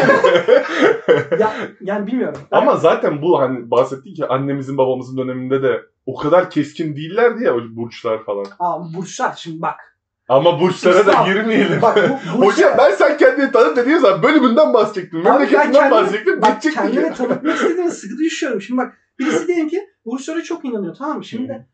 ya, 1.40 1.54
yani 1.82 2.08
bilmiyorum. 2.08 2.42
Ben- 2.52 2.58
Ama 2.58 2.76
zaten 2.76 3.22
bu 3.22 3.40
hani 3.40 3.72
bahsettik 3.72 4.20
ya 4.20 4.28
annemizin 4.30 4.78
babamızın 4.78 5.18
döneminde 5.18 5.64
de 5.64 5.82
o 6.06 6.16
kadar 6.16 6.50
keskin 6.50 6.96
değillerdi 6.96 7.44
ya 7.44 7.54
burçlar 7.56 8.24
falan. 8.24 8.46
Aa, 8.60 8.94
burçlar 8.98 9.34
şimdi 9.38 9.62
bak. 9.62 9.98
Ama 10.30 10.62
burçlara 10.62 11.06
da 11.06 11.26
girmeyelim. 11.26 11.82
Bak 11.82 11.98
bu, 11.98 12.02
burçlar- 12.42 12.46
Hocam 12.46 12.72
ben 12.78 12.92
sen 12.92 13.18
kendini 13.18 13.52
tanıt 13.52 13.78
dediğin 13.78 13.98
zaman 13.98 14.24
bölümünden 14.24 14.74
bahsedecektim. 14.74 15.24
Memleketinden 15.24 15.72
kendimi- 15.72 15.92
bahsedecektim. 15.92 16.42
Bak 16.42 16.62
ki. 16.62 16.72
tanıtmak 17.18 17.56
istediğim 17.56 17.92
sıkı 17.92 18.18
düşüyorum. 18.18 18.62
Şimdi 18.62 18.78
bak 18.82 18.94
birisi 19.20 19.48
diyelim 19.48 19.68
ki 19.70 19.82
burçlara 20.06 20.42
çok 20.44 20.66
inanıyor 20.66 20.96
tamam 20.96 21.18
mı? 21.18 21.26
Şimdi 21.26 21.68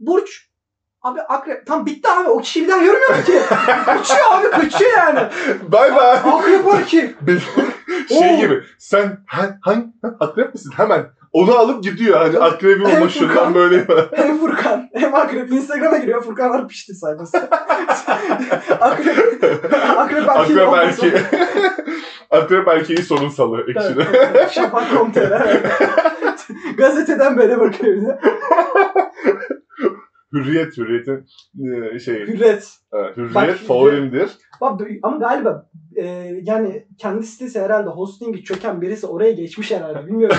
burç 0.00 0.48
abi 1.02 1.20
akrep 1.20 1.66
tam 1.66 1.86
bitti 1.86 2.08
abi 2.08 2.28
o 2.28 2.38
kişiyi 2.40 2.64
bir 2.64 2.68
daha 2.68 2.78
görmüyorum 2.78 3.24
ki. 3.26 3.32
kaçıyor 3.84 4.24
abi 4.30 4.50
kaçıyor 4.50 4.90
yani. 4.96 5.20
Bay 5.68 5.96
bay. 5.96 6.18
Akrep 6.24 6.66
var 6.66 6.84
ki. 6.84 7.14
Şey 8.08 8.34
Oo. 8.34 8.40
gibi 8.40 8.62
sen 8.78 9.18
ha, 9.26 9.42
hangi 9.60 9.86
ha, 10.02 10.16
akrep 10.20 10.54
misin? 10.54 10.72
Hemen 10.76 11.06
onu 11.32 11.58
alıp 11.58 11.82
gidiyor. 11.82 12.20
Hani 12.20 12.38
akrebim 12.38 12.86
Evet, 12.86 12.96
ama 12.96 13.08
şundan 13.08 13.54
böyle. 13.54 13.86
Hem 14.14 14.38
Furkan 14.40 14.88
hem 14.94 15.14
Akrep. 15.14 15.52
Instagram'a 15.52 15.96
giriyor. 15.98 16.22
Furkan 16.22 16.50
var 16.50 16.68
pişti 16.68 16.94
sayfası. 16.94 17.48
Akrep. 18.80 19.44
Akrep 19.96 20.28
erkeği 20.28 20.60
Akrep 20.60 20.74
erkeği. 20.74 21.12
Akrep 22.30 22.68
erkeği 22.68 23.02
sorunsalı 23.02 23.60
ekşide. 23.60 24.06
Evet, 24.12 24.50
Şafak.com.tr 24.50 25.42
Gazeteden 26.76 27.36
böyle 27.36 27.60
bakıyor 27.60 27.96
bir 27.96 28.06
de. 28.06 28.18
Hürriyet, 30.32 30.78
hürriyetin 30.78 31.26
e, 31.94 31.98
şey, 31.98 32.26
Hürret. 32.26 32.68
evet, 32.92 33.16
hürriyet 33.16 33.34
Bak, 33.34 33.56
favorimdir. 33.56 34.30
Bak, 34.60 34.80
ama 35.02 35.16
galiba 35.16 35.66
e, 35.96 36.04
yani 36.42 36.86
kendi 36.98 37.26
sitesi 37.26 37.60
herhalde 37.60 37.90
hostingi 37.90 38.44
çöken 38.44 38.80
birisi 38.82 39.06
oraya 39.06 39.32
geçmiş 39.32 39.70
herhalde. 39.70 40.06
Bilmiyorum. 40.06 40.36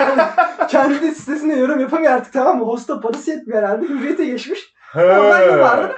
Yani 0.00 0.22
kendi 0.68 0.94
sitesinde 1.12 1.54
yorum 1.54 1.80
yapamıyor 1.80 2.12
artık 2.12 2.32
tamam 2.32 2.58
mı? 2.58 2.64
Hosta 2.64 3.00
parası 3.00 3.30
yetmiyor 3.30 3.62
herhalde. 3.62 3.88
Hürriyete 3.88 4.24
geçmiş. 4.24 4.74
Ben 4.96 5.52
yıllardır 5.52 5.96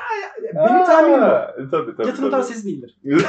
benim 0.54 0.84
tahminim 0.84 1.20
bu. 1.20 1.24
Ha, 1.24 1.54
Tabii 1.70 1.96
tabii. 1.96 2.06
Yatırım 2.08 2.30
tavsiyesi 2.30 2.66
değildir. 2.66 2.96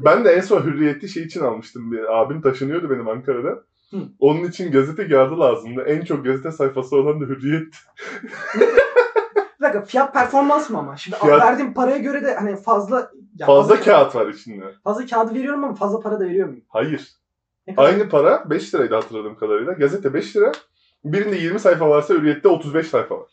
Ben 0.00 0.24
de 0.24 0.30
en 0.30 0.40
son 0.40 0.62
hürriyeti 0.62 1.08
şey 1.08 1.22
için 1.22 1.40
almıştım. 1.40 1.92
Bir 1.92 2.20
abim 2.20 2.42
taşınıyordu 2.42 2.90
benim 2.90 3.08
Ankara'da. 3.08 3.58
Hı. 3.90 3.96
Onun 4.18 4.44
için 4.44 4.72
gazete 4.72 5.08
kağıdı 5.08 5.40
lazımdı. 5.40 5.82
En 5.82 6.04
çok 6.04 6.24
gazete 6.24 6.50
sayfası 6.52 6.96
olan 6.96 7.20
da 7.20 7.24
Hürriyet. 7.24 7.74
Bir 9.60 9.64
dakika 9.64 9.82
fiyat 9.84 10.12
performans 10.14 10.70
mı 10.70 10.78
ama? 10.78 10.96
Şimdi 10.96 11.16
Fiyat- 11.16 11.40
verdiğim 11.40 11.74
paraya 11.74 11.98
göre 11.98 12.22
de 12.24 12.34
hani 12.34 12.56
fazla 12.56 13.10
ya 13.38 13.46
Fazla 13.46 13.80
kağıt 13.80 14.14
var 14.14 14.26
içinde. 14.26 14.64
Fazla 14.84 15.06
kağıdı 15.06 15.34
veriyorum 15.34 15.64
ama 15.64 15.74
fazla 15.74 16.00
para 16.00 16.20
da 16.20 16.24
veriyor 16.24 16.48
muyum? 16.48 16.64
Hayır. 16.68 17.08
Ne 17.66 17.74
kadar? 17.74 17.88
Aynı 17.88 18.08
para 18.08 18.50
5 18.50 18.74
liraydı 18.74 18.94
hatırladığım 18.94 19.36
kadarıyla. 19.36 19.72
Gazete 19.72 20.14
5 20.14 20.36
lira. 20.36 20.52
Birinde 21.04 21.36
20 21.36 21.60
sayfa 21.60 21.88
varsa 21.90 22.14
Hürriyet'te 22.14 22.48
35 22.48 22.86
sayfa 22.86 23.18
var. 23.18 23.28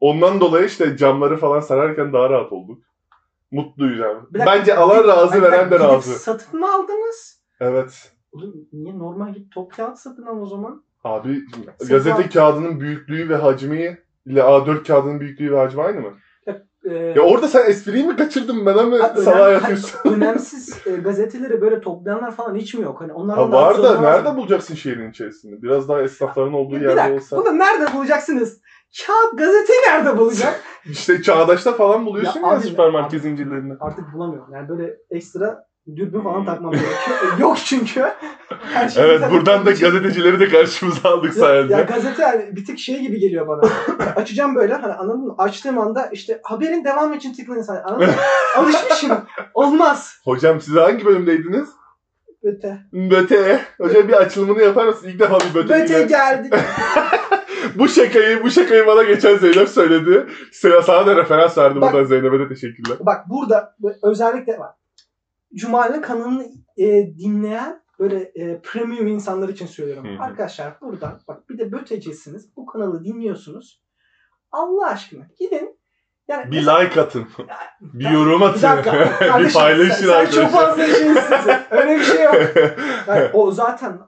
Ondan 0.00 0.40
dolayı 0.40 0.66
işte 0.66 0.96
camları 0.96 1.36
falan 1.36 1.60
sararken 1.60 2.12
daha 2.12 2.30
rahat 2.30 2.52
olduk. 2.52 2.82
Mutluyuz 3.50 3.98
yani. 3.98 4.18
Bir 4.30 4.38
dakika, 4.38 4.56
Bence 4.56 4.76
alan 4.76 4.96
gidip- 4.98 5.08
razı, 5.08 5.34
Ay, 5.34 5.42
veren 5.42 5.70
de 5.70 5.76
gidip 5.76 5.88
razı. 5.88 6.18
Satın 6.18 6.60
mı 6.60 6.74
aldınız? 6.74 7.40
Evet. 7.60 8.12
Oğlum 8.36 8.54
niye 8.72 8.98
normal 8.98 9.32
git 9.34 9.52
top 9.54 9.72
kağıt 9.76 9.98
satın 9.98 10.26
al 10.26 10.40
o 10.42 10.46
zaman? 10.46 10.82
Abi 11.04 11.28
Sefa- 11.78 11.88
gazete 11.88 12.28
kağıdının 12.28 12.80
büyüklüğü 12.80 13.28
ve 13.28 13.36
hacmi 13.36 13.98
ile 14.26 14.40
A4 14.40 14.82
kağıdının 14.86 15.20
büyüklüğü 15.20 15.52
ve 15.52 15.56
hacmi 15.58 15.82
aynı 15.82 16.00
mı? 16.00 16.12
Ee, 16.84 16.94
Ya 16.94 17.22
orada 17.22 17.48
sen 17.48 17.70
espriyi 17.70 18.04
mi 18.04 18.16
kaçırdın 18.16 18.66
bana 18.66 18.82
mı 18.82 18.98
ha, 18.98 19.14
salağa 19.16 19.46
önem- 19.48 19.52
yatıyorsun? 19.52 19.98
önemsiz 20.12 20.86
e, 20.86 20.96
gazeteleri 20.96 21.60
böyle 21.60 21.80
toplayanlar 21.80 22.30
falan 22.36 22.54
hiç 22.54 22.74
mi 22.74 22.82
yok? 22.82 23.00
Hani 23.00 23.12
onlardan 23.12 23.42
Ha 23.46 23.52
daha 23.52 23.62
var 23.66 23.78
da 23.82 23.94
sonra- 23.96 24.00
nerede 24.10 24.36
bulacaksın 24.36 24.74
şehrin 24.74 25.10
içerisinde? 25.10 25.62
Biraz 25.62 25.88
daha 25.88 26.02
esnafların 26.02 26.52
olduğu 26.52 26.76
Bir 26.76 26.80
yerde 26.80 26.96
dakika. 26.96 27.14
olsa. 27.14 27.36
Bunu 27.36 27.58
nerede 27.58 27.92
bulacaksınız? 27.94 28.60
kağıt 29.06 29.38
gazeteyi 29.38 29.78
nerede 29.88 30.18
bulacak? 30.18 30.62
İşte 30.90 31.22
Çağdaş'ta 31.22 31.72
falan 31.72 32.06
buluyorsun 32.06 32.40
Ya 32.40 32.48
ya, 32.48 32.56
abi- 32.56 32.62
süpermarket 32.66 33.22
zincirlerini. 33.22 33.72
Artık 33.80 34.12
bulamıyorum. 34.14 34.52
Yani 34.52 34.68
böyle 34.68 34.96
ekstra 35.10 35.65
dürbün 35.96 36.20
falan 36.20 36.44
takmam 36.44 36.72
gerekiyor. 36.72 37.38
E, 37.38 37.42
Yok 37.42 37.56
çünkü. 37.64 38.04
Her 38.72 38.88
şey 38.88 39.04
Evet 39.04 39.22
buradan 39.30 39.66
da 39.66 39.70
için- 39.72 39.84
gazetecileri 39.86 40.40
de 40.40 40.48
karşımıza 40.48 41.08
aldık 41.08 41.36
Ya, 41.36 41.40
sayende. 41.40 41.72
ya 41.72 41.80
gazete 41.80 42.22
yani 42.22 42.56
bir 42.56 42.64
tık 42.64 42.78
şey 42.78 43.00
gibi 43.00 43.18
geliyor 43.20 43.48
bana. 43.48 43.60
Açacağım 44.16 44.54
böyle 44.54 44.74
hani 44.74 44.92
anladın 44.92 45.20
mı? 45.20 45.34
Açtığım 45.38 45.78
anda 45.78 46.06
işte 46.12 46.40
haberin 46.42 46.84
devamı 46.84 47.16
için 47.16 47.32
tıklayın 47.32 47.62
sen. 47.62 47.82
Anladın 47.84 48.06
mı? 48.06 48.12
Alışmışım. 48.56 49.10
Olmaz. 49.54 50.20
Hocam 50.24 50.60
siz 50.60 50.74
hangi 50.76 51.04
bölümdeydiniz? 51.04 51.68
Öte. 52.42 52.78
Böte. 52.92 53.60
Hocam 53.80 54.08
bir 54.08 54.12
açılımını 54.12 54.62
yapar 54.62 54.86
mısın? 54.86 55.08
İlk 55.08 55.20
defa 55.20 55.38
bir 55.40 55.54
böte. 55.54 55.74
Öte 55.82 56.02
geldik. 56.02 56.52
bu 57.74 57.88
şakayı 57.88 58.42
bu 58.44 58.50
şakayı 58.50 58.86
bana 58.86 59.02
geçen 59.02 59.36
Zeynep 59.36 59.68
söyledi. 59.68 60.26
Sana 60.52 61.06
da 61.06 61.16
referans 61.16 61.58
verdi 61.58 61.80
Bak- 61.80 61.92
buradan 61.92 62.04
Zeynep'e 62.06 62.38
de 62.38 62.48
teşekkürler. 62.48 62.96
Bak 63.00 63.28
burada 63.30 63.74
bu- 63.78 63.92
özellikle 64.02 64.58
var. 64.58 64.70
Cumali 65.54 66.00
kanalını 66.00 66.46
e, 66.76 66.86
dinleyen 67.18 67.82
böyle 67.98 68.20
e, 68.34 68.60
premium 68.62 69.06
insanlar 69.06 69.48
için 69.48 69.66
söylüyorum. 69.66 70.04
Hı 70.04 70.18
hı. 70.18 70.22
Arkadaşlar 70.22 70.80
buradan 70.80 71.20
bak 71.28 71.48
bir 71.48 71.58
de 71.58 71.72
bötecisiniz. 71.72 72.56
Bu 72.56 72.66
kanalı 72.66 73.04
dinliyorsunuz. 73.04 73.82
Allah 74.52 74.86
aşkına 74.86 75.24
gidin. 75.38 75.78
Yani 76.28 76.50
Bir 76.50 76.56
mesela- 76.56 76.78
like 76.78 77.00
atın. 77.00 77.28
Bir 77.80 78.10
yorum 78.10 78.42
atın. 78.42 78.56
Bir 78.56 78.62
dakika. 78.62 78.92
bir 79.20 79.26
Kardeşim, 79.28 79.60
paylaşın 79.60 80.06
sen, 80.06 80.24
sen 80.24 80.30
çok 80.30 80.44
arkadaşlar. 80.44 80.66
fazla 80.66 80.86
şeysin. 80.86 81.52
Öyle 81.70 81.96
bir 81.98 82.04
şey 82.04 82.22
yok. 82.24 82.34
Yani 83.08 83.30
o 83.32 83.50
zaten 83.50 83.98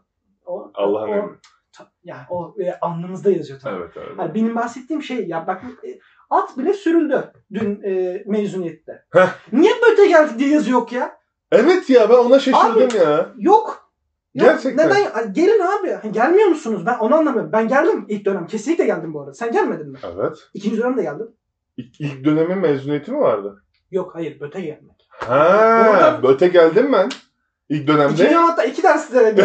o, 0.47 0.71
Allah'ın 0.75 1.19
o, 1.19 1.31
ta- 1.73 1.93
yani 2.05 2.23
o 2.31 2.55
e, 2.63 2.79
alnımızda 2.81 3.31
yazıyor 3.31 3.61
tabii. 3.61 3.77
Evet 3.81 3.93
evet. 3.97 4.09
Yani 4.19 4.35
benim 4.35 4.57
bahsettiğim 4.57 5.03
şey 5.03 5.27
ya 5.29 5.47
bak 5.47 5.63
e, 5.87 5.99
at 6.31 6.59
bile 6.59 6.73
sürüldü 6.73 7.33
dün 7.55 7.83
e, 7.83 8.23
mezuniyette. 8.27 9.05
Niye 9.53 9.73
böyle 9.83 10.09
geldi 10.09 10.39
diye 10.39 10.51
yazı 10.51 10.71
yok 10.71 10.93
ya? 10.93 11.18
Evet 11.53 11.91
ya 11.91 12.11
ben 12.11 12.15
ona 12.15 12.39
şaşırdım 12.39 13.01
ya. 13.01 13.33
Yok. 13.39 13.89
Yok. 14.35 14.49
Gerçekten. 14.49 14.91
Neden? 14.91 15.33
Gelin 15.33 15.61
abi. 15.61 16.13
Gelmiyor 16.13 16.49
musunuz? 16.49 16.83
Ben 16.87 16.99
onu 16.99 17.15
anlamıyorum. 17.15 17.53
Ben 17.53 17.69
geldim 17.69 18.05
ilk 18.09 18.25
dönem. 18.25 18.47
Kesinlikle 18.47 18.85
geldim 18.85 19.15
bu 19.15 19.21
arada. 19.21 19.35
Sen 19.35 19.53
gelmedin 19.53 19.91
mi? 19.91 19.99
Evet. 20.17 20.39
İkinci 20.55 20.79
dönem 20.79 20.97
de 20.97 21.03
geldim. 21.03 21.29
İlk, 21.77 22.01
ilk 22.01 22.25
dönemin 22.25 22.59
mezuniyeti 22.59 23.11
mi 23.13 23.19
vardı? 23.19 23.63
Yok 23.91 24.15
hayır. 24.15 24.41
Böte 24.41 24.61
gelmek. 24.61 25.09
Ha, 25.11 25.87
Oradan- 25.91 26.23
böte 26.23 26.49
geldim 26.49 26.93
ben. 26.93 27.09
İlk 27.69 27.87
dönemde. 27.89 28.13
İkinci 28.13 28.35
hatta 28.35 28.65
iki 28.65 28.83
derste 28.83 29.15
de 29.15 29.31
geldim. 29.31 29.45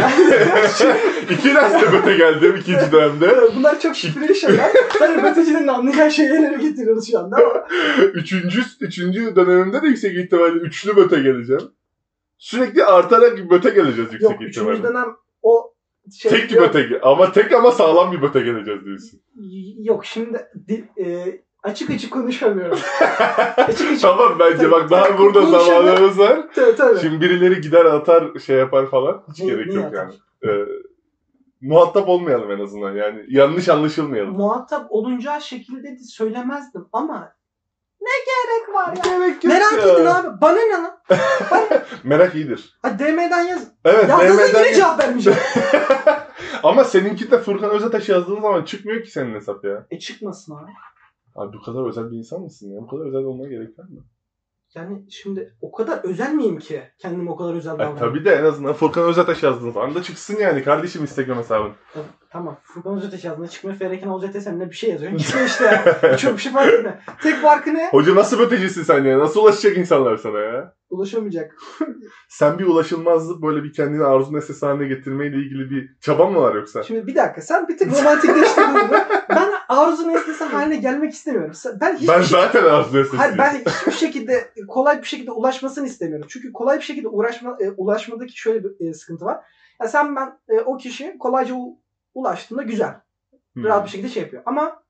İki 1.30 1.56
derste 1.56 1.94
böte 1.94 2.18
geldim 2.18 2.56
ikinci 2.56 2.92
dönemde. 2.92 3.30
Bunlar 3.56 3.80
çok 3.80 3.96
şifreli 3.96 4.36
şeyler. 4.36 4.72
Hani 5.00 5.24
bötecilerin 5.24 5.68
anlayacağı 5.68 6.12
şeyleri 6.12 6.60
getiriyoruz 6.62 7.12
şu 7.12 7.20
anda 7.20 7.36
ama. 7.36 7.68
Üçüncü, 8.14 8.62
üçüncü 8.80 9.36
dönemimde 9.36 9.82
de 9.82 9.88
yüksek 9.88 10.18
ihtimalle 10.18 10.60
üçlü 10.60 10.96
böte 10.96 11.20
geleceğim. 11.20 11.72
Sürekli 12.44 12.84
artarak 12.86 13.38
bir 13.38 13.50
böte 13.50 13.70
geleceğiz 13.70 14.14
yüksek 14.14 14.22
Yok 14.22 14.42
ihtimalle. 14.42 14.72
üçüncü 14.74 14.90
dönem 14.90 15.08
o 15.42 15.74
şey 16.22 16.32
Tek 16.32 16.50
bir 16.50 16.56
yok. 16.56 16.68
böte 16.68 16.80
ge- 16.80 17.00
ama 17.02 17.32
tek 17.32 17.52
ama 17.54 17.72
sağlam 17.72 18.12
bir 18.12 18.22
böte 18.22 18.40
geleceğiz 18.42 18.86
diyorsun. 18.86 19.20
Yok 19.84 20.06
şimdi 20.06 20.38
di- 20.68 20.90
e, 21.06 21.06
açık 21.64 21.90
açık 21.90 22.14
konuşamıyorum. 22.14 22.80
açık 23.58 23.92
açık. 23.92 24.02
tamam 24.02 24.36
bence 24.40 24.58
Tabii, 24.58 24.72
bak 24.72 24.90
daha 24.90 25.08
tabii, 25.08 25.18
burada 25.18 25.40
konuşalım. 25.42 25.66
zamanımız 25.86 26.20
var. 26.20 26.48
Tabii 26.56 26.76
tabii. 26.76 27.00
Şimdi 27.00 27.22
birileri 27.22 27.62
gider 27.62 27.86
atar 27.86 28.40
şey 28.46 28.58
yapar 28.58 28.90
falan. 28.90 29.24
Hiç 29.32 29.40
Ne- 29.40 29.46
gerek 29.46 29.68
niye 29.68 29.80
yok 29.80 29.88
atar? 29.88 29.98
yani. 30.44 30.60
Ee, 30.62 30.66
muhatap 31.62 32.10
olmayalım 32.10 32.52
en 32.52 32.60
azından 32.60 32.96
yani. 32.96 33.26
Yanlış 33.30 33.70
anlaşılmayalım. 33.70 34.34
Muhatap 34.34 34.86
olunacağı 34.90 35.42
şekilde 35.42 35.88
de 35.88 36.00
söylemezdim 36.10 36.86
ama 36.92 37.32
ne 38.04 38.16
gerek 38.26 38.74
var 38.76 38.88
ya? 38.98 39.18
Gerek 39.18 39.44
yok 39.44 39.54
Merak 39.54 39.74
ya. 39.88 39.94
edin 39.94 40.06
abi. 40.06 40.42
Bana 40.42 40.56
ne 40.58 40.72
lan? 40.72 40.98
Merak 42.04 42.36
iyidir. 42.36 42.78
Ha, 42.82 43.00
DM'den 43.00 43.42
yaz. 43.44 43.68
Evet. 43.86 44.10
Yazdığınızda 44.10 44.48
DM'den 44.48 44.66
yine 44.66 44.76
cevap 44.76 45.00
vermeyeceğim. 45.00 45.40
Ama 46.64 46.84
seninki 46.84 47.32
de 47.32 47.40
Furkan 47.40 47.70
Özataş 47.70 48.10
yazdığın 48.10 48.42
zaman 48.42 48.64
çıkmıyor 48.64 49.04
ki 49.04 49.12
senin 49.12 49.36
hesap 49.36 49.66
ya. 49.66 49.86
e 49.92 50.00
çıkmasın 50.00 50.56
abi. 50.56 50.72
Abi 51.36 51.58
bu 51.58 51.62
kadar 51.62 51.90
özel 51.90 52.12
bir 52.12 52.18
insan 52.18 52.42
mısın 52.42 52.70
ya? 52.76 52.82
Bu 52.82 52.88
kadar 52.88 53.06
özel 53.08 53.24
olmaya 53.24 53.50
gerek 53.50 53.80
var 53.80 53.84
mı? 53.84 54.04
Yani 54.76 55.12
şimdi 55.12 55.54
o 55.62 55.72
kadar 55.72 56.00
özel 56.04 56.34
miyim 56.34 56.60
ki? 56.60 56.82
Kendimi 57.02 57.32
o 57.32 57.36
kadar 57.36 57.54
özel 57.56 57.76
E, 57.76 57.80
davranıyorum. 57.80 58.00
tabii 58.00 58.26
de 58.26 58.36
en 58.36 58.44
azından 58.44 58.74
Furkan 58.74 59.04
Özataş 59.04 59.44
yazdığın 59.44 59.72
zaman 59.72 59.96
da 59.96 60.04
çıksın 60.04 60.38
yani 60.40 60.64
kardeşim 60.64 61.02
Instagram 61.02 61.38
hesabın. 61.38 61.72
Tabii, 61.94 62.04
Tamam. 62.30 62.58
Furkan 62.64 62.98
Özeteş 62.98 63.24
yazdığında 63.24 63.48
çıkmıyor. 63.48 63.78
Fereken 63.78 64.14
Özeteş 64.16 64.46
ne 64.46 64.70
bir 64.70 64.76
şey 64.76 64.90
yazıyor. 64.90 65.18
Çıkıyor 65.18 65.46
işte. 65.46 65.82
Çok 66.20 66.34
bir 66.34 66.42
şey 66.42 66.52
fark 66.52 66.74
etmiyor. 66.74 66.96
Tek 67.24 67.36
farkı 67.36 67.74
ne? 67.74 67.88
Hoca 67.92 68.16
nasıl 68.16 68.40
bötecisin 68.40 68.84
sen 68.84 69.04
ya? 69.04 69.20
Nasıl 69.20 69.42
ulaşacak 69.42 69.78
insanlar 69.78 70.18
sana 70.18 70.40
ya? 70.40 70.74
Ulaşamayacak. 70.94 71.56
Sen 72.30 72.60
bir 72.60 72.66
ulaşılmazlık 72.66 73.42
böyle 73.42 73.64
bir 73.64 73.74
kendini 73.74 74.04
arzu 74.04 74.34
nesnesi 74.34 74.66
haline 74.66 74.88
getirmeyle 74.88 75.38
ilgili 75.38 75.70
bir 75.70 75.96
çaban 76.02 76.32
mı 76.32 76.42
var 76.42 76.56
yoksa? 76.56 76.84
Şimdi 76.84 77.08
bir 77.08 77.16
dakika 77.16 77.42
sen 77.42 77.68
bir 77.68 77.78
tık 77.78 78.00
romantikleştirdin 78.00 78.74
bunu. 78.74 79.00
Ben 79.30 79.52
arzu 79.70 80.08
nesnesi 80.08 80.44
haline 80.44 80.76
gelmek 80.76 81.14
istemiyorum. 81.14 81.52
Ben 81.82 81.96
hiçbir 81.96 82.08
Ben 82.08 82.22
zaten 82.22 82.64
arzu 82.64 82.88
nesnesiyim. 82.88 83.18
Hayır 83.18 83.38
ben 83.38 83.54
hiçbir 83.54 83.92
şekilde 83.92 84.54
kolay 84.68 85.02
bir 85.02 85.08
şekilde 85.08 85.32
ulaşmasını 85.32 85.88
istemiyorum. 85.88 86.28
Çünkü 86.30 86.54
kolay 86.54 86.78
bir 86.78 86.84
şekilde 86.84 87.08
uğraşma, 87.08 87.58
e, 87.60 87.70
ulaşmadaki 87.72 88.40
şöyle 88.40 88.64
bir 88.64 88.90
e, 88.90 88.94
sıkıntı 88.94 89.26
var. 89.26 89.40
Ya 89.82 89.88
sen 89.88 90.16
ben 90.16 90.40
e, 90.50 90.62
o 90.62 90.78
kişi 90.78 91.18
kolayca 91.20 91.56
u- 91.56 91.78
ulaştığında 92.14 92.64
güzel. 92.64 92.96
Hmm. 93.54 93.64
Rahat 93.64 93.86
bir 93.86 93.90
şekilde 93.92 94.10
şey 94.10 94.24
yapıyor. 94.24 94.44
Ama 94.46 94.84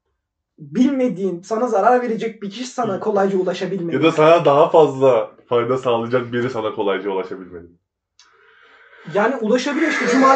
bilmediğin, 0.58 1.42
sana 1.42 1.68
zarar 1.68 2.02
verecek 2.02 2.42
bir 2.42 2.50
kişi 2.50 2.68
sana 2.68 3.00
kolayca 3.00 3.38
ulaşabilmeli. 3.38 3.96
Ya 3.96 4.04
da 4.04 4.12
sana 4.12 4.46
daha 4.46 4.70
fazla 4.70 5.32
fayda 5.54 5.78
sağlayacak 5.78 6.34
biri 6.34 6.50
sana 6.50 6.76
kolayca 6.76 7.10
ulaşabilmeli. 7.10 7.68
Yani 9.14 9.36
ulaşabiliyor 9.36 9.92
işte 9.92 10.08
Cuma 10.12 10.36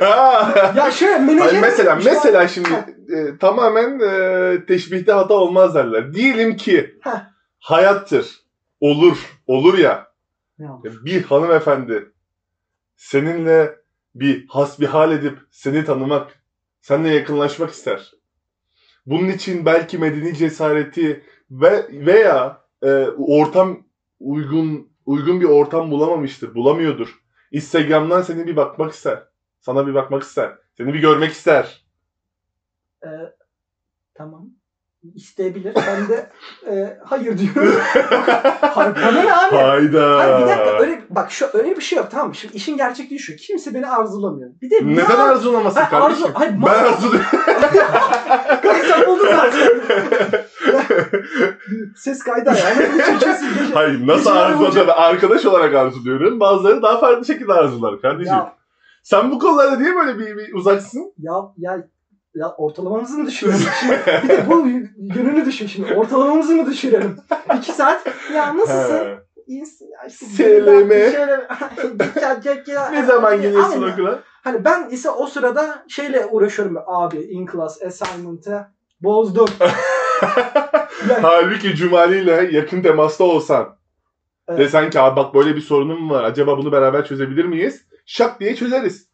ya, 0.00 0.72
ya 0.76 0.90
şöyle 0.90 1.18
menajer... 1.18 1.48
Hayır, 1.50 1.60
mesela 1.60 1.96
işte- 1.98 2.10
mesela 2.14 2.48
şimdi 2.48 2.68
e, 3.16 3.38
tamamen 3.38 4.00
e, 4.00 4.66
teşbihte 4.66 5.12
hata 5.12 5.34
olmaz 5.34 5.74
derler. 5.74 6.14
Diyelim 6.14 6.56
ki 6.56 6.98
Heh. 7.00 7.20
hayattır. 7.58 8.40
Olur. 8.80 9.38
Olur 9.46 9.78
ya. 9.78 10.10
Bir 10.84 11.22
hanımefendi 11.24 12.12
seninle 12.96 13.76
bir 14.14 14.46
hasbihal 14.48 15.12
edip 15.12 15.38
seni 15.50 15.84
tanımak, 15.84 16.42
seninle 16.80 17.14
yakınlaşmak 17.14 17.70
ister. 17.70 18.12
Bunun 19.06 19.28
için 19.28 19.66
belki 19.66 19.98
medeni 19.98 20.36
cesareti 20.36 21.24
ve 21.50 21.86
veya 21.90 22.60
e, 22.82 23.06
ortam 23.18 23.86
uygun 24.20 24.90
uygun 25.06 25.40
bir 25.40 25.46
ortam 25.46 25.90
bulamamıştır, 25.90 26.54
bulamıyordur. 26.54 27.20
Instagram'dan 27.50 28.22
seni 28.22 28.46
bir 28.46 28.56
bakmak 28.56 28.92
ister. 28.92 29.22
Sana 29.60 29.86
bir 29.86 29.94
bakmak 29.94 30.22
ister. 30.22 30.58
Seni 30.76 30.94
bir 30.94 31.00
görmek 31.00 31.32
ister. 31.32 31.84
Ee, 33.04 33.08
tamam. 34.14 34.59
İsteyebilir. 35.14 35.74
Ben 35.74 36.08
de 36.08 36.30
e, 36.70 36.98
hayır 37.04 37.38
diyorum. 37.38 37.74
Bana 38.76 39.10
ne 39.22 39.34
abi? 39.34 39.56
Hayda. 39.56 40.18
Hayır 40.18 40.42
bir 40.42 40.48
dakika 40.50 40.78
öyle 40.80 41.02
bak 41.10 41.30
şu 41.30 41.46
öyle 41.52 41.76
bir 41.76 41.82
şey 41.82 41.98
yok 41.98 42.08
tamam 42.10 42.28
mı? 42.28 42.34
Şimdi 42.34 42.56
işin 42.56 42.76
gerçekliği 42.76 43.20
şu. 43.20 43.36
Kimse 43.36 43.74
beni 43.74 43.86
arzulamıyor. 43.88 44.50
Bir 44.62 44.70
de 44.70 44.76
Neden 44.82 45.18
ne 45.18 45.22
arzulamasın 45.22 45.80
Hayır, 45.80 45.90
kardeşim? 45.90 46.26
arzu- 46.26 46.32
hayır, 46.34 46.52
ben 46.52 46.84
arzuluyorum. 46.84 47.26
Kanka 48.62 48.78
sen 48.88 49.06
buldun 49.06 49.26
zaten. 49.36 49.70
Ses 51.96 52.18
kaydı 52.22 52.50
yani. 52.64 52.88
Çocuğusun. 53.06 53.72
Hayır 53.74 54.06
nasıl 54.06 54.30
arzuladığını 54.30 54.92
arkadaş 54.92 55.46
olarak 55.46 55.74
arzuluyorum. 55.74 56.40
Bazıları 56.40 56.82
daha 56.82 57.00
farklı 57.00 57.24
şekilde 57.26 57.52
arzular 57.52 58.00
kardeşim. 58.00 58.32
Ya, 58.32 58.54
Sen 59.02 59.30
bu 59.30 59.38
konularda 59.38 59.76
niye 59.76 59.94
böyle 59.96 60.18
bir, 60.18 60.36
bir 60.36 60.54
uzaksın? 60.54 61.12
ya, 61.18 61.32
ya, 61.58 61.84
ya 62.34 62.54
ortalamamızı 62.58 63.18
mı 63.18 63.26
düşürelim? 63.26 63.58
Şimdi 63.80 63.98
bir 64.22 64.28
de 64.28 64.48
bu 64.48 64.68
yönünü 64.96 65.46
düşün 65.46 65.66
şimdi. 65.66 65.94
Ortalamamızı 65.94 66.54
mı 66.56 66.66
düşürelim? 66.66 67.16
İki 67.58 67.72
saat. 67.72 68.06
Ya 68.34 68.56
nasılsın? 68.56 69.06
Seleme. 70.08 70.94
Ne 72.92 73.04
zaman 73.04 73.42
geliyorsun 73.42 73.82
okula? 73.92 74.20
Hani 74.44 74.64
ben 74.64 74.88
ise 74.90 75.10
o 75.10 75.26
sırada 75.26 75.84
şeyle 75.88 76.26
uğraşıyorum. 76.26 76.76
Abi 76.86 77.16
in 77.16 77.46
class 77.46 77.82
assignment'ı 77.82 78.66
bozdum. 79.00 79.48
Yani, 79.60 79.72
Halbuki 81.22 81.74
Cumali 81.76 82.18
ile 82.22 82.48
yakın 82.52 82.82
temasta 82.82 83.24
olsan. 83.24 83.76
Evet. 84.48 84.58
Desen 84.60 84.90
ki 84.90 85.00
abi 85.00 85.16
bak 85.16 85.34
böyle 85.34 85.56
bir 85.56 85.60
sorunum 85.60 86.10
var. 86.10 86.24
Acaba 86.24 86.58
bunu 86.58 86.72
beraber 86.72 87.04
çözebilir 87.06 87.44
miyiz? 87.44 87.84
Şak 88.06 88.40
diye 88.40 88.56
çözeriz. 88.56 89.09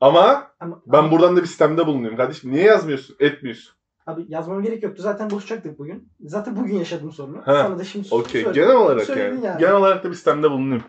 Ama 0.00 0.50
ama, 0.60 0.82
ben 0.86 1.10
buradan 1.10 1.36
da 1.36 1.40
bir 1.42 1.46
sistemde 1.46 1.86
bulunuyorum 1.86 2.16
kardeşim. 2.16 2.52
Niye 2.52 2.64
yazmıyorsun? 2.64 3.16
Etmiyorsun. 3.20 3.72
Abi 4.06 4.24
yazmama 4.28 4.60
gerek 4.60 4.82
yoktu. 4.82 5.02
Zaten 5.02 5.30
buluşacaktık 5.30 5.78
bugün. 5.78 6.08
Zaten 6.20 6.56
bugün 6.56 6.74
yaşadım 6.78 7.12
sorunu. 7.12 7.38
Ha, 7.44 7.62
Sana 7.62 7.78
da 7.78 7.84
şimdi 7.84 8.08
Okey. 8.10 8.42
söyle- 8.42 8.60
Genel 8.60 8.76
olarak 8.76 9.02
söyledin 9.04 9.34
yani. 9.36 9.44
yani. 9.46 9.60
Genel 9.60 9.74
olarak 9.74 10.04
da 10.04 10.08
bir 10.10 10.14
sistemde 10.14 10.50
bulunuyorum. 10.50 10.86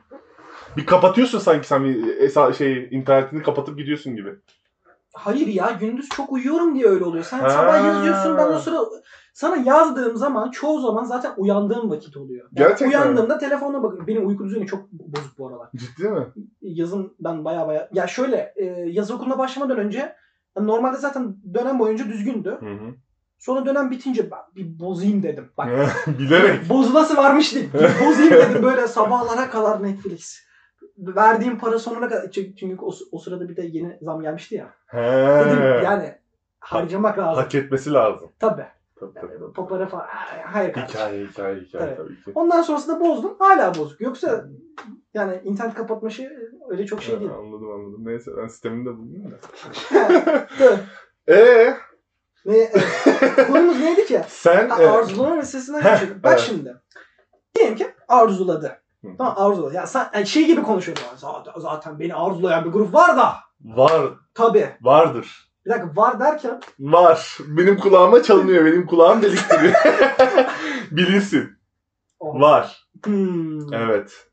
Bir 0.78 0.86
kapatıyorsun 0.86 1.40
sanki 1.40 1.68
sen 1.68 1.84
bir 1.84 2.54
şey 2.54 2.88
internetini 2.92 3.44
kapatıp 3.44 3.78
gidiyorsun 3.78 4.16
gibi. 4.16 4.36
Hayır 5.14 5.48
ya 5.48 5.78
gündüz 5.80 6.10
çok 6.10 6.32
uyuyorum 6.32 6.76
diye 6.76 6.86
öyle 6.88 7.04
oluyor. 7.04 7.24
Sen 7.24 7.40
Ha. 7.40 7.50
sabah 7.50 7.86
yazıyorsun 7.86 8.38
ben 8.38 8.48
o 8.48 8.60
sıra 8.60 8.78
sana 9.38 9.56
yazdığım 9.56 10.18
zaman 10.18 10.52
çoğu 10.52 10.82
zaman 10.82 11.04
zaten 11.04 11.34
uyandığım 11.38 11.92
vakit 11.92 12.18
oluyor. 12.18 12.50
Yani 12.52 12.68
Gerçekten 12.68 12.90
mi? 12.90 12.96
Uyandığımda 12.96 13.38
telefona 13.38 13.84
bakıyorum. 13.84 14.08
Benim 14.08 14.28
uyku 14.28 14.46
düzeni 14.46 14.68
çok 14.68 14.92
bozuk 14.92 15.38
bu 15.38 15.48
aralar. 15.48 15.70
Ciddi 15.76 16.10
mi? 16.10 16.28
Yazın 16.62 17.16
ben 17.20 17.46
baya 17.46 17.68
baya... 17.68 17.90
Ya 17.94 18.08
şöyle 18.08 18.54
e, 18.56 18.66
yaz 18.66 19.12
okuluna 19.12 19.38
başlamadan 19.38 19.78
önce 19.78 20.16
normalde 20.60 20.98
zaten 20.98 21.36
dönem 21.54 21.80
boyunca 21.80 22.06
düzgündü. 22.06 22.50
Hı 22.50 22.66
hı. 22.66 22.94
Sonra 23.38 23.66
dönem 23.66 23.92
bitince 23.92 24.32
ben 24.32 24.40
bir 24.56 24.80
bozayım 24.80 25.24
dedim. 25.24 25.52
Bak 25.58 25.70
Bilerek. 26.08 26.70
bozulası 26.70 27.18
varmış 27.18 27.56
değil. 27.56 27.70
Bozayım 27.74 28.34
dedim 28.34 28.64
böyle 28.64 28.88
sabahlara 28.88 29.50
kadar 29.50 29.84
Netflix. 29.84 30.40
Verdiğim 30.98 31.58
para 31.58 31.80
sonuna 31.80 32.10
kadar. 32.10 32.32
Çünkü 32.32 32.56
çünkü 32.56 32.86
o, 32.86 32.92
o 33.12 33.20
sırada 33.20 33.50
bir 33.50 33.56
de 33.56 33.62
yeni 33.62 33.98
zam 34.02 34.22
gelmişti 34.22 34.56
ya. 34.56 34.74
He. 34.88 35.46
Dedim 35.46 35.84
yani 35.84 36.16
harcamak 36.60 37.18
lazım. 37.18 37.44
Hak 37.44 37.56
etmesi 37.56 37.94
lazım. 37.94 38.32
Tabii. 38.40 38.77
Tabii 39.00 39.14
tabii. 39.14 39.34
Yani 39.34 39.54
popara 39.54 39.88
falan. 39.88 40.06
Hayır 40.46 40.74
kardeşim. 40.74 41.00
Hikaye 41.00 41.26
hikaye 41.26 41.56
hikaye 41.60 41.86
Evet. 41.86 41.98
tabii 41.98 42.24
ki. 42.24 42.32
Ondan 42.36 42.62
sonrasında 42.62 43.00
bozdum. 43.00 43.36
Hala 43.40 43.76
bozuk. 43.76 44.02
Yoksa 44.02 44.46
yani 45.14 45.42
internet 45.44 45.74
kapatma 45.74 46.10
şey 46.10 46.28
öyle 46.70 46.86
çok 46.86 47.04
şey 47.04 47.20
değil. 47.20 47.32
Anladım 47.32 47.72
anladım. 47.72 48.06
Neyse 48.06 48.32
ben 48.38 48.48
sistemini 48.48 48.86
de 48.86 48.98
buldum 48.98 49.32
da. 49.32 49.38
Eee 51.28 51.78
ne, 52.46 52.58
evet. 52.58 53.48
Konumuz 53.48 53.80
neydi 53.80 54.06
ki? 54.06 54.22
sen 54.28 54.70
Ha, 54.70 54.84
e, 54.84 54.88
arzulama 54.88 55.36
meselesinden 55.36 55.82
Heh, 55.82 56.00
geçelim. 56.00 56.24
Bak 56.24 56.32
evet. 56.32 56.40
şimdi. 56.42 56.76
Diyelim 57.56 57.76
ki 57.76 57.88
arzuladı. 58.08 58.82
Hı. 59.04 59.08
Tamam 59.18 59.34
arzuladı. 59.38 59.74
Ya 59.74 59.88
sen 59.88 60.08
yani 60.14 60.28
şey 60.28 60.46
gibi 60.48 60.64
konuşuyorum. 60.64 61.04
Zaten, 61.16 61.54
zaten 61.58 62.00
beni 62.00 62.16
arzulayan 62.16 62.66
bir 62.66 62.70
grup 62.70 62.94
var 62.94 63.18
da. 63.18 63.36
var 63.66 64.14
Tabii. 64.34 64.70
vardır. 64.82 65.47
Bir 65.68 65.72
dakika 65.72 65.96
var 65.96 66.20
derken 66.20 66.60
Var. 66.80 67.38
Benim 67.48 67.78
kulağıma 67.78 68.24
çalınıyor. 68.24 68.66
Benim 68.66 68.86
kulağım 68.86 69.22
deliktiriyor. 69.22 69.74
Bilinsin. 70.92 71.50
Oh. 72.20 72.42
Var. 72.42 72.88
Hmm. 73.06 73.74
Evet. 73.74 74.28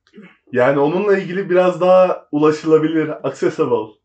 Yani 0.53 0.79
onunla 0.79 1.19
ilgili 1.19 1.50
biraz 1.50 1.81
daha 1.81 2.26
ulaşılabilir, 2.33 3.26
accessible 3.29 4.04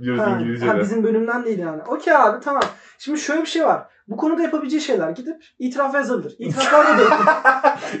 diyoruz 0.00 0.20
Ha, 0.22 0.30
İngilizce'de. 0.40 0.70
ha, 0.70 0.80
bizim 0.80 1.04
bölümden 1.04 1.44
değil 1.44 1.58
yani. 1.58 1.82
Okey 1.88 2.16
abi 2.16 2.40
tamam. 2.40 2.62
Şimdi 2.98 3.18
şöyle 3.20 3.40
bir 3.42 3.46
şey 3.46 3.64
var. 3.64 3.88
Bu 4.08 4.16
konuda 4.16 4.42
yapabileceği 4.42 4.80
şeyler 4.82 5.10
gidip 5.10 5.44
itiraf 5.58 5.94
yazabilir. 5.94 6.36
İtiraflarda 6.38 6.98
da 6.98 7.02
yokum. 7.02 7.26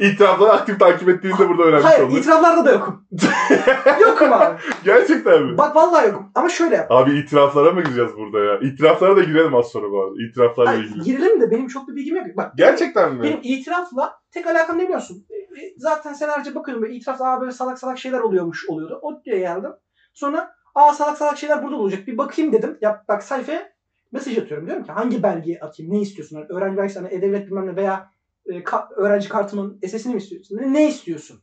İtirafları 0.00 0.52
aktif 0.52 0.80
takip 0.80 1.08
ettiğini 1.08 1.38
de 1.38 1.48
burada 1.48 1.62
öğrenmiş 1.62 1.84
Hayır 1.84 2.02
olduk. 2.04 2.18
itiraflarda 2.18 2.64
da 2.64 2.72
yokum. 2.72 3.06
yokum 4.00 4.32
abi. 4.32 4.56
Gerçekten 4.84 5.42
mi? 5.42 5.58
Bak 5.58 5.76
vallahi 5.76 6.06
yokum. 6.08 6.30
Ama 6.34 6.48
şöyle 6.48 6.74
yap. 6.76 6.86
Abi 6.90 7.18
itiraflara 7.18 7.70
mı 7.72 7.82
gireceğiz 7.82 8.10
burada 8.16 8.38
ya? 8.44 8.58
İtiraflara 8.58 9.16
da 9.16 9.20
girelim 9.22 9.54
az 9.54 9.66
sonra 9.66 9.90
bu 9.90 10.02
arada. 10.02 10.14
İtiraflarla 10.30 10.70
Ay, 10.70 10.80
ilgili. 10.80 11.02
girelim 11.02 11.40
de 11.40 11.50
benim 11.50 11.66
çok 11.68 11.88
bir 11.88 11.94
bilgim 11.96 12.16
yok. 12.16 12.26
Bak 12.36 12.52
Gerçekten 12.56 13.14
mi? 13.14 13.22
Benim 13.22 13.40
itirafla 13.42 14.14
tek 14.30 14.46
alakam 14.46 14.78
ne 14.78 14.82
biliyorsun? 14.84 15.26
E, 15.30 15.60
e, 15.64 15.74
Zaten 15.76 16.12
senelerce 16.12 16.54
bakıyorum 16.54 16.82
böyle 16.82 16.94
itirafla 16.94 17.32
aa 17.32 17.40
böyle 17.40 17.52
salak 17.52 17.78
salak 17.78 17.98
şeyler 17.98 18.20
oluyormuş 18.20 18.68
oluyordu. 18.68 18.98
O 19.02 19.24
diye 19.24 19.38
geldim. 19.38 19.70
Sonra 20.14 20.54
aa 20.74 20.92
salak 20.94 21.18
salak 21.18 21.38
şeyler 21.38 21.62
burada 21.62 21.76
olacak. 21.76 22.06
Bir 22.06 22.18
bakayım 22.18 22.52
dedim. 22.52 22.78
Ya 22.80 23.04
bak 23.08 23.22
sayfaya 23.22 23.72
mesaj 24.12 24.38
atıyorum. 24.38 24.66
Diyorum 24.66 24.84
ki 24.84 24.92
hangi 24.92 25.22
belgeyi 25.22 25.60
atayım? 25.60 25.92
Ne 25.92 26.00
istiyorsun? 26.00 26.36
Hani 26.36 26.46
öğrenci 26.48 26.76
belgesi 26.76 26.98
hani 26.98 27.14
e-devlet 27.14 27.46
bilmem 27.46 27.66
ne 27.66 27.76
veya 27.76 28.10
e, 28.46 28.52
ka- 28.52 28.94
öğrenci 28.94 29.28
kartımın 29.28 29.80
SS'ini 29.86 30.14
mi 30.14 30.18
istiyorsun? 30.18 30.56
Ne, 30.56 30.72
ne 30.72 30.88
istiyorsun? 30.88 31.42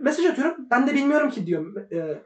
Mesaj 0.00 0.26
atıyorum. 0.26 0.56
Ben 0.70 0.86
de 0.86 0.94
bilmiyorum 0.94 1.30
ki 1.30 1.46
diyorum. 1.46 1.74
E, 1.92 2.22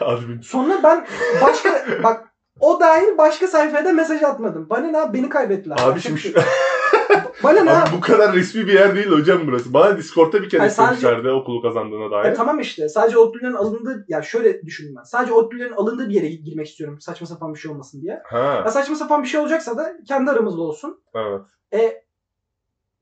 Admin. 0.00 0.40
sonra 0.40 0.82
ben 0.82 1.06
başka 1.42 1.84
bak 2.02 2.28
o 2.60 2.80
dahil 2.80 3.18
başka 3.18 3.46
sayfaya 3.46 3.84
da 3.84 3.92
mesaj 3.92 4.22
atmadım. 4.22 4.70
Bana 4.70 4.86
ne 4.86 4.98
abi? 4.98 5.18
beni 5.18 5.28
kaybettiler. 5.28 5.76
Abi 5.80 6.00
şimdi 6.00 6.20
şu... 6.20 6.32
Bana 7.44 7.60
ne 7.60 7.70
abi? 7.72 7.90
Bu 7.96 8.00
kadar 8.00 8.34
resmi 8.34 8.66
bir 8.66 8.72
yer 8.72 8.94
değil 8.94 9.10
hocam 9.10 9.38
burası. 9.46 9.74
Bana 9.74 9.96
Discord'ta 9.98 10.42
bir 10.42 10.48
kere 10.48 10.70
sadece- 10.70 10.94
istemişlerdi 10.94 11.30
okulu 11.30 11.62
kazandığına 11.62 12.10
dair. 12.10 12.32
E 12.32 12.34
tamam 12.34 12.60
işte. 12.60 12.88
Sadece 12.88 13.18
ODTÜ'lerin 13.18 13.52
alındığı, 13.54 14.04
ya 14.08 14.22
şöyle 14.22 14.62
düşündüm 14.62 14.94
ben. 14.98 15.02
Sadece 15.02 15.32
ODTÜ'lerin 15.32 15.72
alındığı 15.72 16.08
bir 16.08 16.14
yere 16.14 16.28
girmek 16.28 16.66
istiyorum. 16.68 17.00
Saçma 17.00 17.26
sapan 17.26 17.54
bir 17.54 17.58
şey 17.58 17.70
olmasın 17.70 18.02
diye. 18.02 18.22
Ha, 18.24 18.62
Ya 18.64 18.70
saçma 18.70 18.96
sapan 18.96 19.22
bir 19.22 19.28
şey 19.28 19.40
olacaksa 19.40 19.76
da 19.76 19.92
kendi 20.08 20.30
aramızda 20.30 20.60
olsun. 20.62 21.02
evet. 21.14 21.40
E, 21.72 22.02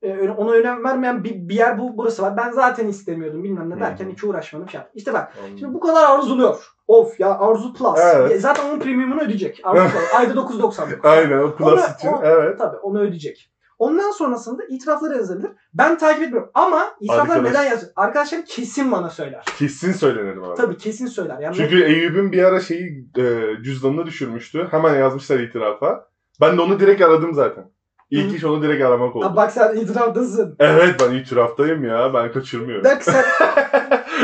e, 0.03 0.29
ona 0.29 0.51
önem 0.51 0.83
vermeyen 0.83 1.23
bir, 1.23 1.49
bir 1.49 1.55
yer 1.55 1.79
bu 1.79 1.97
burası 1.97 2.21
var. 2.21 2.37
Ben 2.37 2.51
zaten 2.51 2.87
istemiyordum 2.87 3.43
bilmem 3.43 3.69
ne 3.69 3.79
derken 3.79 4.05
Hı 4.05 4.09
hı. 4.09 4.13
hiç 4.13 4.23
uğraşmadım. 4.23 4.69
Şey 4.69 4.77
yaptım. 4.77 4.97
İşte 4.97 5.13
bak 5.13 5.33
Anladım. 5.39 5.57
şimdi 5.59 5.73
bu 5.73 5.79
kadar 5.79 6.03
arzuluyor. 6.17 6.67
Of 6.87 7.19
ya 7.19 7.39
Arzu 7.39 7.73
Plus. 7.73 7.99
Evet. 8.15 8.31
Ya 8.31 8.37
zaten 8.39 8.69
onun 8.69 8.79
premiumunu 8.79 9.21
ödeyecek. 9.21 9.61
Arzu 9.63 9.83
Plus. 9.97 10.13
Ayda 10.15 10.33
9.99. 10.33 11.07
Aynen 11.07 11.37
o 11.43 11.55
plus 11.55 11.67
Onu- 11.73 11.79
için. 11.97 12.07
o- 12.07 12.19
Evet. 12.23 12.59
Tabii 12.59 12.77
onu 12.77 12.99
ödeyecek. 12.99 13.50
Ondan 13.81 14.11
sonrasında 14.11 14.63
itirafları 14.69 15.17
yazabilir. 15.17 15.51
Ben 15.73 15.97
takip 15.97 16.23
etmiyorum. 16.23 16.51
Ama 16.53 16.83
itirafları 16.99 17.31
Arkadaş. 17.39 17.51
neden 17.51 17.63
yazıyor? 17.69 17.91
Arkadaşlarım 17.95 18.45
kesin 18.47 18.91
bana 18.91 19.09
söyler. 19.09 19.43
Kesin 19.57 19.91
söylenir 19.93 20.41
bana. 20.41 20.53
Tabii 20.55 20.77
kesin 20.77 21.05
söyler. 21.05 21.39
Yani 21.39 21.55
Çünkü 21.55 21.83
Eyüp'ün 21.83 22.31
bir 22.31 22.43
ara 22.43 22.59
şeyi 22.59 23.07
e, 23.17 23.23
cüzdanını 23.63 24.05
düşürmüştü. 24.05 24.67
Hemen 24.71 24.95
yazmışlar 24.95 25.39
itirafa. 25.39 26.07
Ben 26.41 26.57
de 26.57 26.61
onu 26.61 26.79
direkt 26.79 27.01
aradım 27.01 27.33
zaten. 27.33 27.71
İlk 28.09 28.35
iş 28.35 28.43
onu 28.43 28.61
direkt 28.61 28.85
aramak 28.85 29.15
oldu. 29.15 29.25
Ha, 29.25 29.35
bak 29.35 29.51
sen 29.51 29.75
itiraftasın. 29.75 30.55
Evet 30.59 30.95
ben 31.01 31.15
itiraftayım 31.15 31.83
ya. 31.85 32.13
Ben 32.13 32.31
kaçırmıyorum. 32.31 32.83
Bak 32.85 33.03
sen 33.03 33.23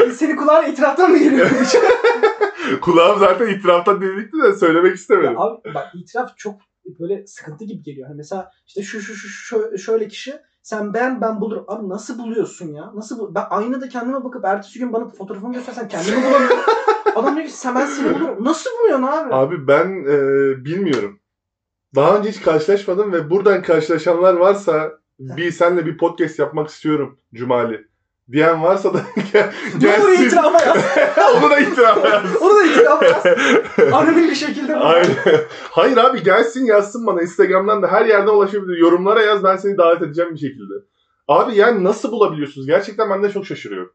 seni 0.12 0.36
kulağına 0.36 0.68
itiraftan 0.68 1.12
mı 1.12 1.18
geliyor? 1.18 1.50
Kulağım 2.82 3.20
zaten 3.20 3.48
itiraftan 3.48 4.02
delikti 4.02 4.38
de 4.44 4.54
söylemek 4.54 4.88
Ya 4.90 4.94
istemedim. 4.94 5.40
abi 5.42 5.74
bak 5.76 5.88
itiraf 5.96 6.38
çok 6.38 6.56
böyle 7.00 7.28
sıkıntı 7.28 7.66
gibi 7.66 7.84
geliyor. 7.84 8.08
Hani 8.08 8.18
mesela 8.18 8.52
işte 8.68 8.82
şu 8.84 9.02
şu 9.02 9.14
şu 9.16 9.56
şö- 9.56 9.78
şöyle 9.78 10.08
kişi 10.08 10.34
sen 10.62 10.94
ben 10.94 11.22
ben 11.22 11.42
bulurum. 11.42 11.66
Abi 11.68 11.90
nasıl 11.90 12.20
buluyorsun 12.20 12.68
ya? 12.74 12.92
Nasıl 12.96 13.20
bul- 13.20 13.36
Ben 13.36 13.44
aynada 13.50 13.90
kendime 13.90 14.24
bakıp 14.24 14.46
ertesi 14.46 14.80
gün 14.80 14.94
bana 14.94 15.08
fotoğrafımı 15.08 15.54
göstersen 15.54 15.88
kendimi 15.88 16.18
bulamıyorum. 16.18 16.58
Adam 17.16 17.36
diyor 17.36 17.48
ki 17.48 17.54
sen 17.54 17.76
ben 17.76 17.86
seni 17.86 18.16
bulurum. 18.20 18.46
Nasıl 18.46 18.70
buluyorsun 18.80 19.04
abi? 19.04 19.34
Abi 19.34 19.68
ben 19.68 19.88
e, 20.06 20.18
bilmiyorum. 20.66 21.20
Daha 21.96 22.18
önce 22.18 22.30
hiç 22.30 22.42
karşılaşmadım 22.42 23.14
ve 23.14 23.30
buradan 23.30 23.62
karşılaşanlar 23.62 24.34
varsa 24.34 24.92
bir 25.20 25.52
senle 25.52 25.86
bir 25.86 25.98
podcast 25.98 26.40
yapmak 26.40 26.70
istiyorum 26.70 27.20
Cumali. 27.34 27.87
Diyen 28.32 28.64
varsa 28.64 28.94
da 28.94 28.98
gel- 29.34 29.52
Ne 29.82 29.98
olur 30.04 30.10
gelsin. 30.10 30.26
itirafa 30.26 30.66
yaz. 30.66 30.78
Onu 31.44 31.50
da 31.50 31.60
itirafa 31.60 32.10
yaz. 32.10 32.24
Onu 32.42 32.56
da 32.60 32.64
itirafa 32.66 33.06
yaz. 33.06 33.26
Anonim 33.94 34.30
bir 34.30 34.36
şekilde. 34.36 34.76
Aynen. 34.76 35.16
Hayır 35.72 35.98
abi 35.98 36.24
gelsin 36.24 36.66
yazsın 36.66 37.08
bana 37.08 37.22
Instagram'dan 37.22 37.82
da 37.84 37.88
her 37.88 38.06
yerden 38.06 38.32
ulaşabilir. 38.32 38.78
Yorumlara 38.78 39.22
yaz 39.22 39.44
ben 39.44 39.56
seni 39.56 39.78
davet 39.78 40.02
edeceğim 40.02 40.32
bir 40.34 40.40
şekilde. 40.40 40.74
Abi 41.28 41.56
yani 41.56 41.84
nasıl 41.84 42.12
bulabiliyorsunuz? 42.12 42.68
Gerçekten 42.68 43.10
ben 43.10 43.24
de 43.24 43.32
çok 43.32 43.46
şaşırıyorum. 43.46 43.92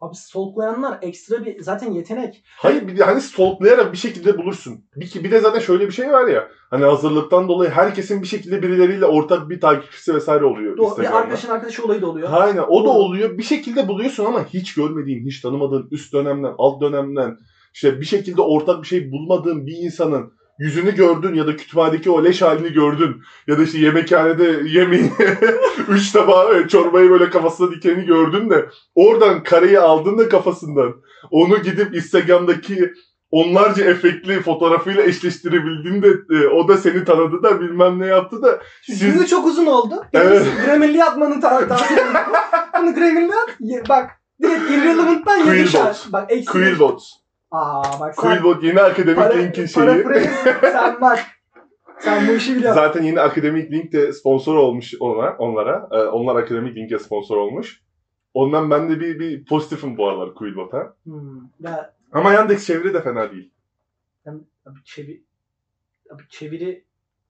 Abi 0.00 0.14
stalklayanlar 0.14 0.98
ekstra 1.02 1.44
bir 1.44 1.60
zaten 1.60 1.92
yetenek. 1.92 2.42
Hayır 2.46 2.88
bir 2.88 2.96
de 2.96 3.04
hani 3.04 3.20
stalklayarak 3.20 3.92
bir 3.92 3.98
şekilde 3.98 4.38
bulursun. 4.38 4.84
Bir, 4.96 5.24
bir 5.24 5.30
de 5.30 5.40
zaten 5.40 5.60
şöyle 5.60 5.86
bir 5.86 5.92
şey 5.92 6.12
var 6.12 6.26
ya. 6.26 6.48
Hani 6.70 6.84
hazırlıktan 6.84 7.48
dolayı 7.48 7.70
herkesin 7.70 8.22
bir 8.22 8.26
şekilde 8.26 8.62
birileriyle 8.62 9.06
ortak 9.06 9.48
bir 9.48 9.60
takipçisi 9.60 10.14
vesaire 10.14 10.44
oluyor 10.44 10.76
Doğru, 10.76 11.00
bir 11.00 11.16
arkadaşın 11.16 11.50
arkadaşı 11.50 11.84
olayı 11.84 12.02
da 12.02 12.06
oluyor. 12.06 12.28
Aynen 12.32 12.64
o 12.68 12.84
da 12.84 12.88
oluyor. 12.90 13.38
Bir 13.38 13.42
şekilde 13.42 13.88
buluyorsun 13.88 14.24
ama 14.24 14.44
hiç 14.44 14.74
görmediğin, 14.74 15.26
hiç 15.26 15.40
tanımadığın 15.40 15.88
üst 15.90 16.12
dönemden, 16.12 16.54
alt 16.58 16.80
dönemden 16.80 17.36
işte 17.74 18.00
bir 18.00 18.06
şekilde 18.06 18.42
ortak 18.42 18.82
bir 18.82 18.86
şey 18.86 19.12
bulmadığın 19.12 19.66
bir 19.66 19.76
insanın 19.76 20.32
yüzünü 20.58 20.94
gördün 20.94 21.34
ya 21.34 21.46
da 21.46 21.56
kütüphanedeki 21.56 22.10
o 22.10 22.24
leş 22.24 22.42
halini 22.42 22.72
gördün 22.72 23.22
ya 23.46 23.58
da 23.58 23.62
işte 23.62 23.78
yemekhanede 23.78 24.60
yemeği 24.68 25.12
üç 25.88 26.12
tabağı 26.12 26.60
e, 26.60 26.68
çorbayı 26.68 27.10
böyle 27.10 27.30
kafasına 27.30 27.70
dikeni 27.70 28.04
gördün 28.04 28.50
de 28.50 28.68
oradan 28.94 29.42
kareyi 29.42 29.80
aldın 29.80 30.18
da 30.18 30.28
kafasından 30.28 30.94
onu 31.30 31.62
gidip 31.62 31.94
Instagram'daki 31.94 32.92
onlarca 33.30 33.84
efektli 33.84 34.40
fotoğrafıyla 34.40 35.02
eşleştirebildin 35.02 36.02
de 36.02 36.08
e, 36.30 36.46
o 36.46 36.68
da 36.68 36.76
seni 36.76 37.04
tanıdı 37.04 37.42
da 37.42 37.60
bilmem 37.60 37.98
ne 37.98 38.06
yaptı 38.06 38.42
da 38.42 38.60
Siz... 38.82 39.00
Cümle 39.00 39.26
çok 39.26 39.46
uzun 39.46 39.66
oldu. 39.66 40.04
Evet. 40.12 40.46
Grammarly 40.66 41.04
atmanın 41.04 41.40
taraftarıyım. 41.40 42.08
Bunu 42.80 42.94
Grammarly 42.94 43.78
at. 43.80 43.88
Bak. 43.88 44.10
Direkt 44.42 44.70
irrelevant'tan 44.70 45.54
yedi 45.54 45.68
şarj. 45.68 45.96
Bak 46.12 46.32
eksi. 46.32 46.44
Quillbot. 46.44 47.25
Aa 47.50 48.00
bak 48.00 48.14
sen. 48.14 48.22
Quillbot 48.30 48.62
yeni 48.62 48.80
akademik 48.80 49.16
para, 49.16 49.34
linkin 49.34 49.66
şeyi. 49.66 50.04
sen 50.62 51.00
bak. 51.00 51.18
Sen 52.00 52.28
bu 52.28 52.32
işi 52.32 52.56
biliyorsun. 52.56 52.80
Zaten 52.82 53.02
yeni 53.02 53.20
akademik 53.20 53.72
link 53.72 53.92
de 53.92 54.12
sponsor 54.12 54.56
olmuş 54.56 54.94
ona, 55.00 55.36
onlara. 55.38 55.88
Ee, 55.92 55.96
onlar 55.96 56.36
akademik 56.36 56.76
linke 56.76 56.98
sponsor 56.98 57.36
olmuş. 57.36 57.82
Ondan 58.34 58.70
ben 58.70 58.90
de 58.90 59.00
bir, 59.00 59.18
bir 59.18 59.44
pozitifim 59.44 59.96
bu 59.96 60.08
aralar 60.08 60.34
Quillbot'a. 60.34 60.94
Hmm. 61.04 61.40
Ya 61.60 61.94
Ama 62.12 62.32
Yandex 62.32 62.66
çeviri 62.66 62.94
de 62.94 63.02
fena 63.02 63.32
değil. 63.32 63.52
abi 64.66 64.84
çeviri 64.84 65.22
abi 66.14 66.22
çeviri 66.28 66.84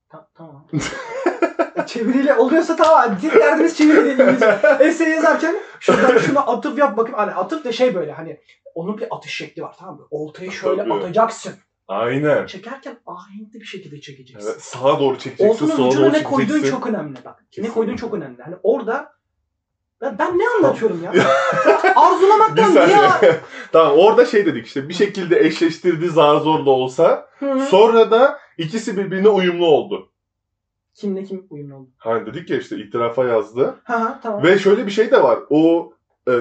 Ta- 0.09 0.29
tamam. 0.35 0.67
Çeviriyle 1.85 2.35
oluyorsa 2.35 2.75
tamam. 2.75 3.17
Tek 3.21 3.33
derdimiz 3.33 3.77
çeviri 3.77 4.05
değil. 4.05 4.19
İngilizce. 4.19 4.59
Essay 4.79 5.09
yazarken 5.09 5.55
şuradan 5.79 6.17
şuna 6.17 6.39
atıf 6.39 6.77
yap 6.77 6.97
bakayım. 6.97 7.17
Hani 7.17 7.31
atıf 7.33 7.65
da 7.65 7.71
şey 7.71 7.95
böyle 7.95 8.11
hani 8.11 8.39
onun 8.75 8.97
bir 8.97 9.07
atış 9.11 9.35
şekli 9.35 9.61
var 9.61 9.75
tamam 9.79 9.95
mı? 9.95 10.07
Oltayı 10.11 10.51
şöyle 10.51 10.81
Tabii. 10.83 10.93
atacaksın. 10.93 11.53
Aynen. 11.87 12.45
Çekerken 12.45 12.97
ahenkli 13.05 13.59
bir 13.59 13.65
şekilde 13.65 14.01
çekeceksin. 14.01 14.49
Evet, 14.49 14.61
sağa 14.61 14.99
doğru 14.99 15.17
çekeceksin, 15.17 15.47
Oltunun 15.47 15.75
sola 15.75 16.03
doğru 16.03 16.13
ne 16.13 16.23
koyduğun 16.23 16.63
çok 16.63 16.87
önemli 16.87 17.25
bak. 17.25 17.45
Kesinlikle. 17.51 17.69
Ne 17.69 17.73
koyduğun 17.73 17.95
çok 17.95 18.13
önemli. 18.13 18.43
Hani 18.43 18.55
orada 18.63 19.17
ben, 20.01 20.19
ben 20.19 20.39
ne 20.39 20.43
anlatıyorum 20.57 21.03
ya? 21.03 21.13
Bir 21.13 21.23
Arzulamaktan 21.95 22.71
saniye. 22.71 22.97
niye? 22.97 23.39
tamam 23.71 23.93
orada 23.97 24.25
şey 24.25 24.45
dedik 24.45 24.65
işte 24.65 24.89
bir 24.89 24.93
şekilde 24.93 25.39
eşleştirdi 25.39 26.09
zar 26.09 26.37
zor 26.37 26.65
da 26.65 26.69
olsa. 26.69 27.29
Hı 27.39 27.51
hı. 27.51 27.65
Sonra 27.65 28.11
da 28.11 28.39
ikisi 28.57 28.97
birbirine 28.97 29.29
uyumlu 29.29 29.65
oldu. 29.65 30.11
Kimle 30.97 31.23
kim 31.23 31.47
uyumlu 31.49 31.75
oldu? 31.75 31.89
Hani 31.97 32.25
dedik 32.25 32.49
ya 32.49 32.57
işte 32.57 32.77
itirafa 32.77 33.25
yazdı. 33.25 33.75
Ha 33.83 34.01
ha 34.01 34.19
tamam. 34.23 34.43
Ve 34.43 34.59
şöyle 34.59 34.85
bir 34.85 34.91
şey 34.91 35.11
de 35.11 35.23
var. 35.23 35.39
O 35.49 35.93
e, 36.29 36.33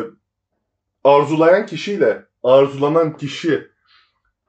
arzulayan 1.05 1.66
kişiyle 1.66 2.23
arzulanan 2.42 3.16
kişi 3.16 3.66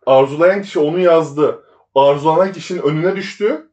arzulayan 0.05 0.61
kişi 0.61 0.79
onu 0.79 0.99
yazdı. 0.99 1.63
Arzulanan 1.95 2.51
kişinin 2.51 2.81
önüne 2.81 3.15
düştü. 3.15 3.69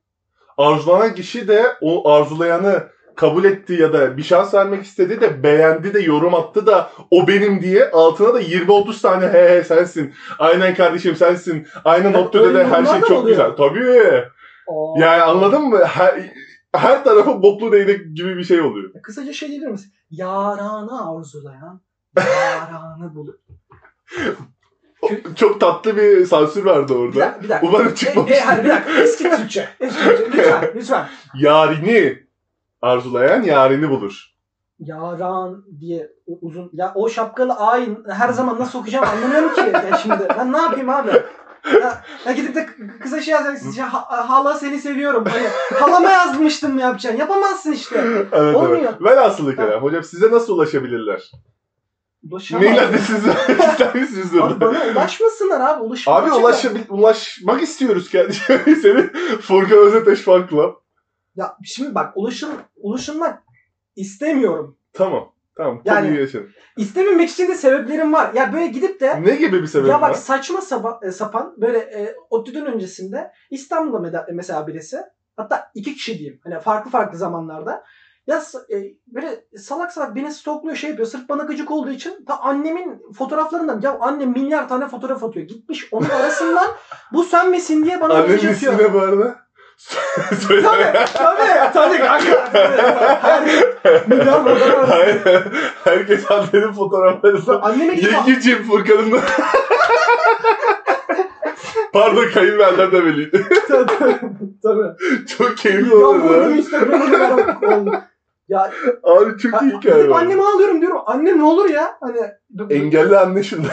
Arzulanan 0.59 1.14
kişi 1.14 1.49
de 1.49 1.77
o 1.81 2.11
arzulayanı 2.11 2.88
kabul 3.16 3.44
etti 3.44 3.73
ya 3.73 3.92
da 3.92 4.16
bir 4.16 4.23
şans 4.23 4.55
vermek 4.55 4.85
istedi 4.85 5.20
de 5.20 5.42
beğendi 5.42 5.94
de 5.94 6.01
yorum 6.01 6.35
attı 6.35 6.66
da 6.66 6.90
o 7.11 7.29
benim 7.29 7.61
diye 7.62 7.90
altına 7.90 8.35
da 8.35 8.42
20-30 8.42 9.03
tane 9.03 9.27
he 9.27 9.49
he 9.49 9.64
sensin. 9.64 10.14
Aynen 10.38 10.75
kardeşim 10.75 11.16
sensin. 11.16 11.66
Aynen 11.85 12.14
öyle 12.35 12.55
da 12.55 12.70
her 12.70 12.85
şey 12.85 13.01
çok 13.01 13.11
oluyor. 13.11 13.25
güzel. 13.25 13.51
Tabii. 13.57 14.25
Yani 14.98 15.22
anladın 15.22 15.62
mı? 15.68 15.85
Her, 15.85 16.31
her 16.74 17.05
tarafı 17.05 17.42
boklu 17.42 17.72
değnek 17.72 18.16
gibi 18.16 18.37
bir 18.37 18.44
şey 18.44 18.61
oluyor. 18.61 18.92
Kısaca 19.03 19.33
şey 19.33 19.48
diyebilir 19.48 19.70
misin? 19.70 19.92
Yaranı 20.11 21.11
arzulayan 21.18 21.81
yaranı 22.16 23.14
bulur. 23.14 23.35
Çok 25.37 25.61
tatlı 25.61 25.96
bir 25.96 26.27
sansür 26.27 26.64
vardı 26.64 26.92
Bir 26.94 26.98
orada. 26.98 27.20
dakika, 27.20 27.42
bir 27.42 27.48
dakika. 27.48 27.66
Umarım 27.68 27.88
E, 27.92 27.94
çıkmamış. 27.94 28.33
e, 28.33 28.40
hayır, 28.40 28.64
bir 28.64 28.68
dakika. 28.70 28.92
Eski 29.03 29.31
Türkçe. 29.31 29.68
Eski 29.81 30.03
Türkçe. 30.05 30.24
Lütfen, 30.38 30.70
lütfen. 30.74 31.07
Yarini 31.35 32.18
arzulayan 32.83 33.42
yarini 33.42 33.90
bulur. 33.90 34.35
Yaran 34.79 35.64
diye 35.81 36.11
uzun. 36.27 36.70
Ya 36.72 36.92
o 36.94 37.09
şapkalı 37.09 37.53
ayin 37.55 37.98
her 38.11 38.29
zaman 38.29 38.59
nasıl 38.61 38.79
okuyacağım 38.79 39.05
anlamıyorum 39.09 39.55
ki. 39.55 39.61
Ya 39.61 39.96
şimdi 40.03 40.29
ben 40.38 40.53
ne 40.53 40.59
yapayım 40.59 40.88
abi? 40.88 41.11
Ya, 41.72 42.05
ya 42.27 42.33
gidip 42.33 42.55
de 42.55 42.66
k- 42.66 42.72
kısa 43.00 43.22
şey 43.22 43.33
yazacaksın. 43.35 43.72
Ya, 43.72 43.92
ha- 43.94 44.29
hala 44.29 44.55
seni 44.55 44.79
seviyorum. 44.79 45.24
Hani 45.31 45.46
halama 45.81 46.11
yazmıştım 46.11 46.79
yapacaksın. 46.79 47.18
Yapamazsın 47.18 47.72
işte. 47.72 48.05
Evet, 48.33 48.57
Olmuyor. 48.57 48.77
evet. 48.83 49.03
Velhasılı 49.03 49.57
kelam. 49.57 49.83
Hocam 49.83 50.05
size 50.05 50.31
nasıl 50.31 50.55
ulaşabilirler? 50.55 51.31
Ulaşamam. 52.31 52.64
Mail 52.64 52.83
adresinizi 52.83 53.31
ister 53.70 53.94
misiniz? 53.94 54.29
Bana 54.61 54.83
ulaşmasınlar 54.92 55.61
abi. 55.61 55.83
Ulaşmak 55.83 56.22
Abi 56.22 56.31
ulaşabil- 56.31 56.88
ulaşmak 56.88 57.62
istiyoruz 57.62 58.11
kendisine. 58.11 58.59
Seni 58.83 59.12
Furkan 59.40 59.79
Özeteş 59.79 60.24
Club. 60.24 60.74
Ya 61.37 61.57
şimdi 61.64 61.94
bak 61.94 62.12
ulaşım, 62.16 62.50
ulaşılmak 62.77 63.42
istemiyorum. 63.96 64.79
Tamam. 64.92 65.34
Tamam. 65.57 65.83
Yani- 65.85 66.17
yaşayın. 66.21 66.49
İstememek 66.77 67.31
için 67.31 67.49
de 67.49 67.55
sebeplerim 67.55 68.12
var. 68.12 68.35
Ya 68.35 68.53
böyle 68.53 68.67
gidip 68.67 69.01
de 69.01 69.23
Ne 69.23 69.37
gibi 69.37 69.62
bir 69.62 69.67
sebep 69.67 69.88
ya 69.88 70.03
bak 70.03 70.11
var? 70.11 70.14
saçma 70.14 70.61
saba- 70.61 71.01
e, 71.03 71.11
sapan 71.11 71.55
böyle 71.57 71.79
e, 71.79 72.14
ODTÜ'den 72.31 72.67
öncesinde 72.67 73.31
İstanbul'da 73.51 74.09
meda- 74.09 74.33
mesela 74.33 74.67
birisi 74.67 74.99
hatta 75.37 75.71
iki 75.75 75.95
kişi 75.95 76.19
diyeyim 76.19 76.40
hani 76.45 76.61
farklı 76.61 76.90
farklı 76.90 77.19
zamanlarda 77.19 77.83
ya 78.27 78.43
e, 78.71 78.77
böyle 79.07 79.45
salak 79.57 79.93
salak 79.93 80.17
beni 80.17 80.33
stokluyor 80.33 80.77
şey 80.77 80.90
yapıyor 80.90 81.09
sırf 81.09 81.29
bana 81.29 81.43
gıcık 81.43 81.71
olduğu 81.71 81.90
için 81.90 82.25
ta 82.25 82.38
annemin 82.38 83.01
fotoğraflarından 83.19 83.81
ya 83.81 83.99
annem 84.01 84.31
milyar 84.31 84.69
tane 84.69 84.88
fotoğraf 84.88 85.25
atıyor 85.25 85.47
gitmiş 85.49 85.88
onun 85.93 86.09
arasından 86.09 86.67
bu 87.12 87.25
sen 87.25 87.51
misin 87.51 87.85
diye 87.85 88.01
bana 88.01 88.14
mesaj 88.23 88.45
ismi 88.45 88.71
atıyor. 88.71 88.90
ne 88.90 88.95
bu 88.95 88.99
arada? 89.01 89.44
Tabii 90.49 90.63
tabii 90.63 91.73
tabii 91.73 91.99
kanka. 91.99 92.53
Her-. 93.23 94.87
Hayır. 94.89 95.21
Herkes 95.85 96.31
annenin 96.31 96.73
fotoğraflarını 96.73 97.63
Anneme 97.63 97.95
gidip 97.95 98.13
Yengeciğim 98.13 98.63
Furkan'ın. 98.63 99.21
Pardon 101.93 102.25
kayınvalidem 102.35 102.93
demeliydi. 102.93 103.47
tabii 103.69 103.87
tabii. 104.63 105.27
Çok 105.39 105.57
keyifli 105.57 105.91
burada 105.91 107.19
ya. 107.19 107.77
Oldu. 107.77 108.03
Ya 108.49 108.71
Abi 109.03 109.39
çok 109.39 109.63
iyi 109.63 109.73
hikaye 109.73 110.15
anneme 110.15 110.43
ağlıyorum 110.43 110.81
diyorum. 110.81 111.01
Anne 111.07 111.39
ne 111.39 111.43
olur 111.43 111.71
ya. 111.71 111.97
Hani 112.01 112.19
Engelli 112.71 113.19
anne 113.19 113.43
şunda. 113.43 113.69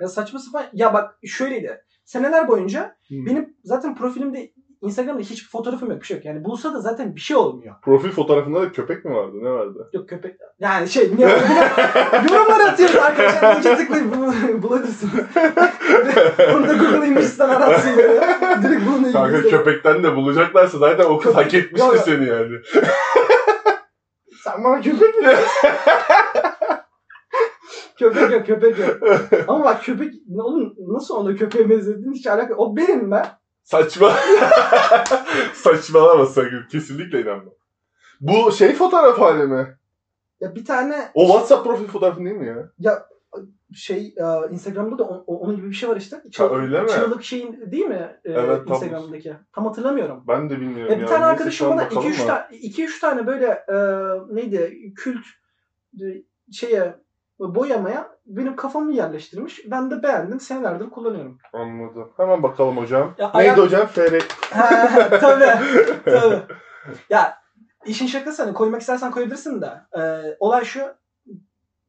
ya 0.00 0.08
saçma 0.08 0.38
sapan. 0.38 0.64
Ya 0.72 0.94
bak 0.94 1.18
şöyleydi. 1.26 1.80
Seneler 2.04 2.48
boyunca 2.48 2.96
benim 3.10 3.56
zaten 3.64 3.94
profilimde 3.94 4.52
Instagram'da 4.82 5.20
hiçbir 5.20 5.48
fotoğrafım 5.48 5.90
yok 5.90 6.00
bir 6.00 6.06
şey 6.06 6.16
yok. 6.16 6.24
Yani 6.26 6.44
bulsa 6.44 6.74
da 6.74 6.80
zaten 6.80 7.14
bir 7.16 7.20
şey 7.20 7.36
olmuyor. 7.36 7.74
Profil 7.82 8.10
fotoğrafında 8.10 8.62
da 8.62 8.72
köpek 8.72 9.04
mi 9.04 9.14
vardı? 9.14 9.32
Ne 9.42 9.50
vardı? 9.50 9.90
Yok 9.92 10.08
köpek. 10.08 10.36
Yani 10.58 10.88
şey 10.88 11.10
ne 11.18 11.22
yorumlar 12.32 12.60
atıyoruz 12.60 12.96
arkadaşlar. 12.96 13.54
İyice 13.56 13.76
tıklayıp 13.76 14.16
bul- 14.16 14.62
bulabilirsiniz. 14.62 15.12
Onu 16.56 16.68
da 16.68 16.72
Google 16.74 17.06
Images'ten 17.06 17.48
aratsın. 17.48 17.96
Direkt 18.62 18.82
bunu 18.86 19.12
Kanka 19.12 19.42
köpekten 19.42 20.02
de 20.02 20.16
bulacaklarsa 20.16 20.78
zaten 20.78 21.04
o 21.04 21.18
kız 21.18 21.34
hak 21.34 21.54
etmişti 21.54 21.98
seni 22.04 22.28
yani. 22.28 22.56
Sen 24.44 24.64
bana 24.64 24.80
köpek 24.80 25.18
mi 25.20 25.28
köpek 27.98 28.30
yok 28.32 28.46
köpek 28.46 28.78
yok. 28.78 28.96
Ama 29.48 29.64
bak 29.64 29.82
köpek 29.84 30.14
ne 30.28 30.42
oğlum 30.42 30.74
nasıl 30.88 31.14
ona 31.16 31.34
köpeğe 31.36 31.70
benzediğin 31.70 32.12
hiç 32.12 32.26
alaka 32.26 32.54
O 32.54 32.76
benim 32.76 33.10
ben. 33.10 33.26
Saçma. 33.70 34.12
Saçmalama 35.54 36.26
sakın. 36.26 36.64
Kesinlikle 36.72 37.22
inanma. 37.22 37.50
Bu 38.20 38.52
şey 38.52 38.72
fotoğraf 38.74 39.18
hali 39.18 39.46
mi? 39.46 39.76
Ya 40.40 40.54
bir 40.54 40.64
tane 40.64 41.10
O 41.14 41.26
WhatsApp 41.26 41.64
profil 41.64 41.86
fotoğrafın 41.86 42.24
değil 42.24 42.36
mi 42.36 42.46
ya? 42.82 43.06
şey 43.74 44.14
e, 44.16 44.52
Instagram'da 44.52 44.98
da 44.98 45.04
o- 45.04 45.24
o- 45.26 45.38
onun 45.38 45.56
gibi 45.56 45.68
bir 45.68 45.74
şey 45.74 45.88
var 45.88 45.96
işte. 45.96 46.22
Ha, 46.36 46.50
öyle 46.50 46.82
mi? 46.82 46.88
Çığlık 46.88 47.22
şeyin 47.24 47.70
değil 47.72 47.86
mi? 47.86 48.18
E, 48.24 48.32
Evet, 48.32 48.66
tam- 48.68 48.74
Instagram'daki. 48.74 49.34
Tam 49.52 49.66
hatırlamıyorum. 49.66 50.24
Ben 50.28 50.50
de 50.50 50.60
bilmiyorum 50.60 50.92
Ya 50.92 50.98
ya. 50.98 51.02
bir 51.02 51.06
tane 51.06 51.20
Neyse, 51.20 51.30
arkadaşım 51.32 51.66
an 51.72 51.76
bana 51.78 51.86
bakalım 51.86 52.02
2-3 52.12 52.20
mı? 52.20 52.26
tane, 52.26 52.56
2-3 52.56 53.00
tane 53.00 53.26
böyle 53.26 53.46
e, 53.46 53.76
neydi 54.34 54.92
kült 54.96 55.24
e, 56.00 56.04
şeye 56.52 56.94
boyamaya 57.40 58.08
benim 58.26 58.56
kafamı 58.56 58.92
yerleştirmiş. 58.92 59.60
Ben 59.70 59.90
de 59.90 60.02
beğendim. 60.02 60.40
Senelerdir 60.40 60.90
kullanıyorum. 60.90 61.38
Anladım. 61.52 62.12
Hemen 62.16 62.42
bakalım 62.42 62.76
hocam. 62.76 63.14
Ya 63.18 63.26
Neydi 63.34 63.36
ayak- 63.36 63.58
hocam? 63.58 63.86
FR. 63.86 64.28
tabii. 65.20 65.50
tabii. 66.04 66.42
Ya 67.10 67.38
işin 67.86 68.06
şakası 68.06 68.42
hani 68.42 68.54
koymak 68.54 68.80
istersen 68.80 69.10
koyabilirsin 69.10 69.62
de. 69.62 69.70
e, 69.98 70.00
olay 70.40 70.64
şu. 70.64 70.80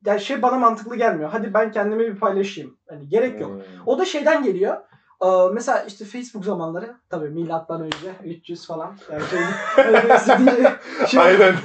Ya 0.05 0.19
şey 0.19 0.41
bana 0.41 0.55
mantıklı 0.57 0.95
gelmiyor. 0.95 1.29
Hadi 1.29 1.53
ben 1.53 1.71
kendimi 1.71 2.07
bir 2.07 2.19
paylaşayım. 2.19 2.77
Hani 2.89 3.09
gerek 3.09 3.41
yok. 3.41 3.51
Hmm. 3.51 3.61
O 3.85 3.99
da 3.99 4.05
şeyden 4.05 4.43
geliyor. 4.43 4.77
Ee, 5.23 5.27
mesela 5.53 5.83
işte 5.87 6.05
Facebook 6.05 6.45
zamanları 6.45 6.95
tabii 7.09 7.29
milattan 7.29 7.81
önce 7.81 8.15
300 8.25 8.67
falan. 8.67 8.97
Yani 9.11 9.23
şey, 9.29 9.39
şey. 11.07 11.19
Aynen. 11.21 11.55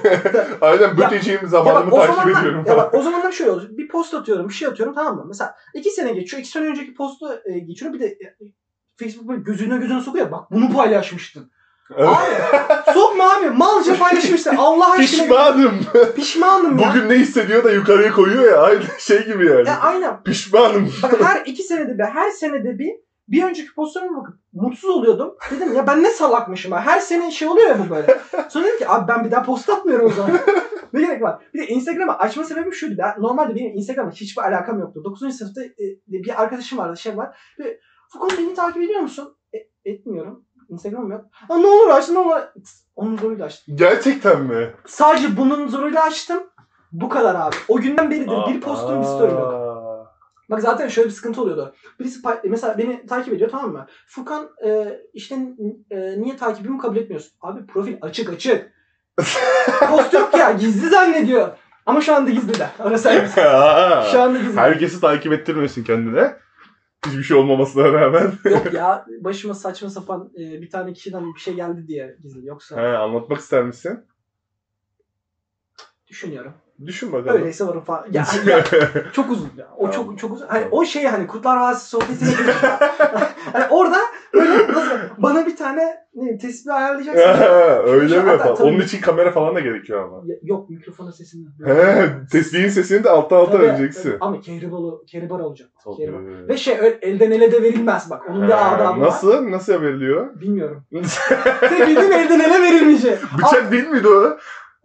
Aynen 0.60 0.96
büteciğim 0.96 1.40
Ya 1.42 1.48
zamanımı 1.48 1.90
bak, 1.90 1.98
o 1.98 2.00
takip 2.00 2.14
zamanlar, 2.14 2.40
ediyorum. 2.40 2.64
ya 2.66 2.76
bak, 2.76 2.94
o 2.94 3.02
zamanlar 3.02 3.32
şöyle 3.32 3.50
oluyor. 3.50 3.68
Bir 3.70 3.88
post 3.88 4.14
atıyorum, 4.14 4.48
bir 4.48 4.54
şey 4.54 4.68
atıyorum 4.68 4.94
tamam 4.94 5.16
mı? 5.16 5.24
Mesela 5.28 5.54
iki 5.74 5.90
sene 5.90 6.12
geçiyor. 6.12 6.40
iki 6.40 6.50
sene 6.50 6.66
önceki 6.66 6.94
postu 6.94 7.26
e, 7.44 7.58
geçiyor. 7.58 7.92
Bir 7.92 8.00
de 8.00 8.06
e, 8.06 8.36
Facebook 9.00 9.28
böyle 9.28 9.42
gözüne 9.42 9.78
gözüne 9.78 10.00
sokuyor. 10.00 10.30
Bak 10.30 10.50
bunu 10.50 10.72
paylaşmıştın. 10.72 11.50
Evet. 11.96 12.08
Abi 12.08 12.92
sokma 12.94 13.32
abi. 13.32 13.50
Malca 13.50 13.98
paylaşmışsın. 13.98 14.56
Allah 14.58 14.90
aşkına. 14.90 15.22
Pişmanım. 15.22 15.80
Pişmanım 16.16 16.78
ya. 16.78 16.88
Bugün 16.88 17.08
ne 17.08 17.14
hissediyor 17.14 17.64
da 17.64 17.70
yukarıya 17.70 18.12
koyuyor 18.12 18.44
ya. 18.44 18.62
Aynı 18.62 18.82
şey 18.98 19.26
gibi 19.26 19.46
yani. 19.46 19.68
Ya 19.68 19.80
aynen. 19.80 20.22
Pişmanım. 20.22 20.92
Bak 21.02 21.20
her 21.24 21.42
iki 21.46 21.62
senede 21.62 21.98
bir, 21.98 22.04
her 22.04 22.30
senede 22.30 22.78
bir 22.78 23.05
bir 23.28 23.44
önceki 23.44 23.74
postlarıma 23.74 24.20
bakıp 24.20 24.34
mutsuz 24.52 24.90
oluyordum. 24.90 25.34
Dedim 25.50 25.74
ya 25.74 25.86
ben 25.86 26.02
ne 26.02 26.10
salakmışım 26.10 26.72
ha. 26.72 26.80
Her 26.80 27.00
sene 27.00 27.30
şey 27.30 27.48
oluyor 27.48 27.68
ya 27.68 27.78
bu 27.78 27.90
böyle. 27.90 28.20
Sonra 28.48 28.64
dedim 28.64 28.78
ki 28.78 28.88
abi 28.88 29.08
ben 29.08 29.24
bir 29.24 29.30
daha 29.30 29.42
post 29.42 29.70
atmıyorum 29.70 30.06
o 30.06 30.12
zaman. 30.12 30.30
ne 30.92 31.00
gerek 31.00 31.22
var? 31.22 31.42
Bir 31.54 31.58
de 31.58 31.66
Instagram'ı 31.66 32.18
açma 32.18 32.44
sebebim 32.44 32.72
şuydu. 32.72 32.94
Ben, 32.98 33.14
normalde 33.18 33.54
benim 33.54 33.74
Instagram'la 33.74 34.10
hiçbir 34.10 34.42
alakam 34.42 34.80
yoktu. 34.80 35.04
9. 35.04 35.36
sınıfta 35.36 35.62
e, 35.64 35.84
bir 36.06 36.42
arkadaşım 36.42 36.78
vardı 36.78 36.96
şey 36.96 37.16
var. 37.16 37.38
Ve, 37.58 37.80
Fukun 38.08 38.30
beni 38.38 38.54
takip 38.54 38.82
ediyor 38.82 39.00
musun? 39.00 39.36
E, 39.54 39.90
etmiyorum. 39.90 40.44
Instagram'ım 40.68 41.10
yok. 41.10 41.24
Ha, 41.30 41.58
ne 41.58 41.66
olur 41.66 41.88
aç 41.88 42.08
ne 42.08 42.18
olur. 42.18 42.36
Onun 42.96 43.16
zoruyla 43.16 43.44
açtım. 43.44 43.76
Gerçekten 43.76 44.42
mi? 44.42 44.74
Sadece 44.86 45.36
bunun 45.36 45.68
zoruyla 45.68 46.02
açtım. 46.02 46.42
Bu 46.92 47.08
kadar 47.08 47.34
abi. 47.34 47.56
O 47.68 47.80
günden 47.80 48.10
beridir 48.10 48.54
bir 48.54 48.60
postum 48.60 49.00
bir 49.00 49.06
story 49.06 49.32
yok. 49.32 49.65
Bak 50.50 50.60
zaten 50.60 50.88
şöyle 50.88 51.08
bir 51.08 51.14
sıkıntı 51.14 51.42
oluyordu. 51.42 51.74
Birisi 52.00 52.20
mesela 52.44 52.78
beni 52.78 53.06
takip 53.06 53.34
ediyor 53.34 53.50
tamam 53.50 53.72
mı? 53.72 53.86
Furkan 54.06 54.48
e, 54.66 54.98
işte 55.12 55.34
e, 55.90 56.20
niye 56.20 56.36
takibimi 56.36 56.78
kabul 56.78 56.96
etmiyorsun? 56.96 57.32
Abi 57.40 57.66
profil 57.66 57.96
açık 58.00 58.32
açık. 58.32 58.72
Post 59.88 60.14
yok 60.14 60.34
ya 60.38 60.52
gizli 60.52 60.88
zannediyor. 60.88 61.48
Ama 61.86 62.00
şu 62.00 62.14
anda 62.14 62.30
gizli 62.30 62.58
de. 62.58 62.68
Orası. 62.78 63.08
Şu 64.12 64.20
anda 64.20 64.38
gizli. 64.38 64.56
Herkesi 64.56 65.00
takip 65.00 65.32
ettirmesin 65.32 65.84
kendine. 65.84 66.36
Hiçbir 67.06 67.22
şey 67.22 67.36
olmamasına 67.36 67.92
rağmen. 67.92 68.32
Yok 68.50 68.72
ya 68.72 69.06
başıma 69.20 69.54
saçma 69.54 69.90
sapan 69.90 70.30
e, 70.34 70.62
bir 70.62 70.70
tane 70.70 70.92
kişiden 70.92 71.34
bir 71.34 71.40
şey 71.40 71.54
geldi 71.54 71.88
diye 71.88 72.16
gizli. 72.22 72.46
Yoksa 72.46 72.76
He, 72.76 72.96
anlatmak 72.96 73.38
ister 73.38 73.64
misin? 73.64 74.04
Düşünüyorum. 76.08 76.52
Düşün 76.86 77.12
bakalım. 77.12 77.36
Öyleyse 77.36 77.66
varım 77.66 77.80
falan. 77.80 78.06
Ya, 78.10 78.26
ya 78.46 78.64
çok 79.12 79.30
uzun 79.30 79.50
ya. 79.56 79.66
O 79.76 79.90
Tamam. 79.90 79.92
çok 79.92 80.18
çok 80.18 80.32
uzun. 80.32 80.46
Hani 80.46 80.64
o 80.70 80.84
şey 80.84 81.04
hani 81.04 81.26
Kurtlar 81.26 81.56
Vadisi 81.56 81.88
sohbetine 81.88 82.28
hani 83.52 83.64
orada 83.70 83.98
böyle 84.34 84.72
nasıl 84.72 84.90
bana 85.18 85.46
bir 85.46 85.56
tane 85.56 85.96
ne 86.14 86.38
tespih 86.38 86.74
ayarlayacaksın. 86.74 87.22
Öyle 87.86 88.22
mi 88.22 88.28
yapalım? 88.30 88.56
Onun 88.68 88.80
için 88.80 89.00
kamera 89.00 89.30
falan 89.30 89.54
da 89.54 89.60
gerekiyor 89.60 90.04
ama. 90.04 90.22
Ya- 90.26 90.36
Yok 90.42 90.70
mikrofona 90.70 91.12
sesini. 91.12 91.46
He, 91.64 92.08
tesbihin 92.32 92.68
sesini 92.68 93.04
de 93.04 93.10
altta 93.10 93.36
alta 93.36 93.60
vereceksin. 93.60 94.02
tabii. 94.10 94.18
Ama 94.20 94.40
kehribalı, 94.40 95.06
kehribar 95.06 95.40
olacak. 95.40 95.68
Ve 96.48 96.56
şey 96.56 96.78
öyle 96.80 96.98
elden 97.02 97.30
ele 97.30 97.52
de 97.52 97.62
verilmez 97.62 98.10
bak. 98.10 98.22
Onun 98.30 98.42
bir 98.42 98.52
He, 98.52 98.54
adabı 98.54 99.00
var. 99.00 99.06
Nasıl? 99.06 99.50
Nasıl 99.50 99.72
veriliyor? 99.82 100.40
Bilmiyorum. 100.40 100.84
Tek 101.60 101.86
bildiğim 101.88 102.12
elden 102.12 102.40
ele 102.40 102.62
verilmeyecek. 102.62 103.18
Bıçak 103.38 103.72
değil 103.72 103.88
miydi 103.88 104.08
o? 104.08 104.36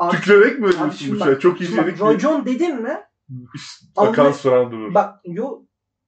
Abi- 0.02 0.16
Tükrerek 0.16 0.60
mi 0.60 0.66
ölüyorsun 0.68 1.16
bıçağı? 1.16 1.28
bak- 1.32 1.42
Çok 1.42 1.60
hijyenik 1.60 1.96
bir 1.96 2.00
racon 2.06 2.46
dedin 2.46 2.82
mi? 2.82 3.02
İşte 3.56 3.86
akan 3.98 4.32
suran 4.32 4.72
durur. 4.72 4.94
Bak 4.94 5.16
yo 5.26 5.62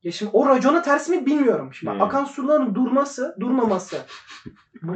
ya 0.03 0.11
şimdi 0.11 0.29
o 0.33 0.49
racona 0.49 0.81
ters 0.81 1.09
mi 1.09 1.25
bilmiyorum. 1.25 1.73
Şimdi 1.73 1.93
Hmm. 1.93 2.01
akan 2.01 2.25
suların 2.25 2.75
durması, 2.75 3.35
durmaması. 3.39 3.97
Bu- 4.81 4.95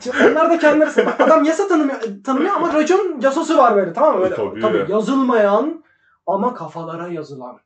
Şimdi 0.00 0.16
onlar 0.30 0.50
da 0.50 0.58
kendileri. 0.58 1.06
Bak, 1.06 1.20
adam 1.20 1.44
yasa 1.44 1.68
tanımıyor, 1.68 2.00
tanımıyor 2.24 2.54
ama 2.54 2.72
racon 2.74 3.20
yasası 3.22 3.58
var 3.58 3.76
böyle 3.76 3.92
tamam 3.92 4.16
mı? 4.16 4.22
Böyle, 4.22 4.34
Tabii. 4.34 4.60
tabii. 4.60 4.92
yazılmayan 4.92 5.84
ama 6.26 6.54
kafalara 6.54 7.08
yazılan. 7.08 7.58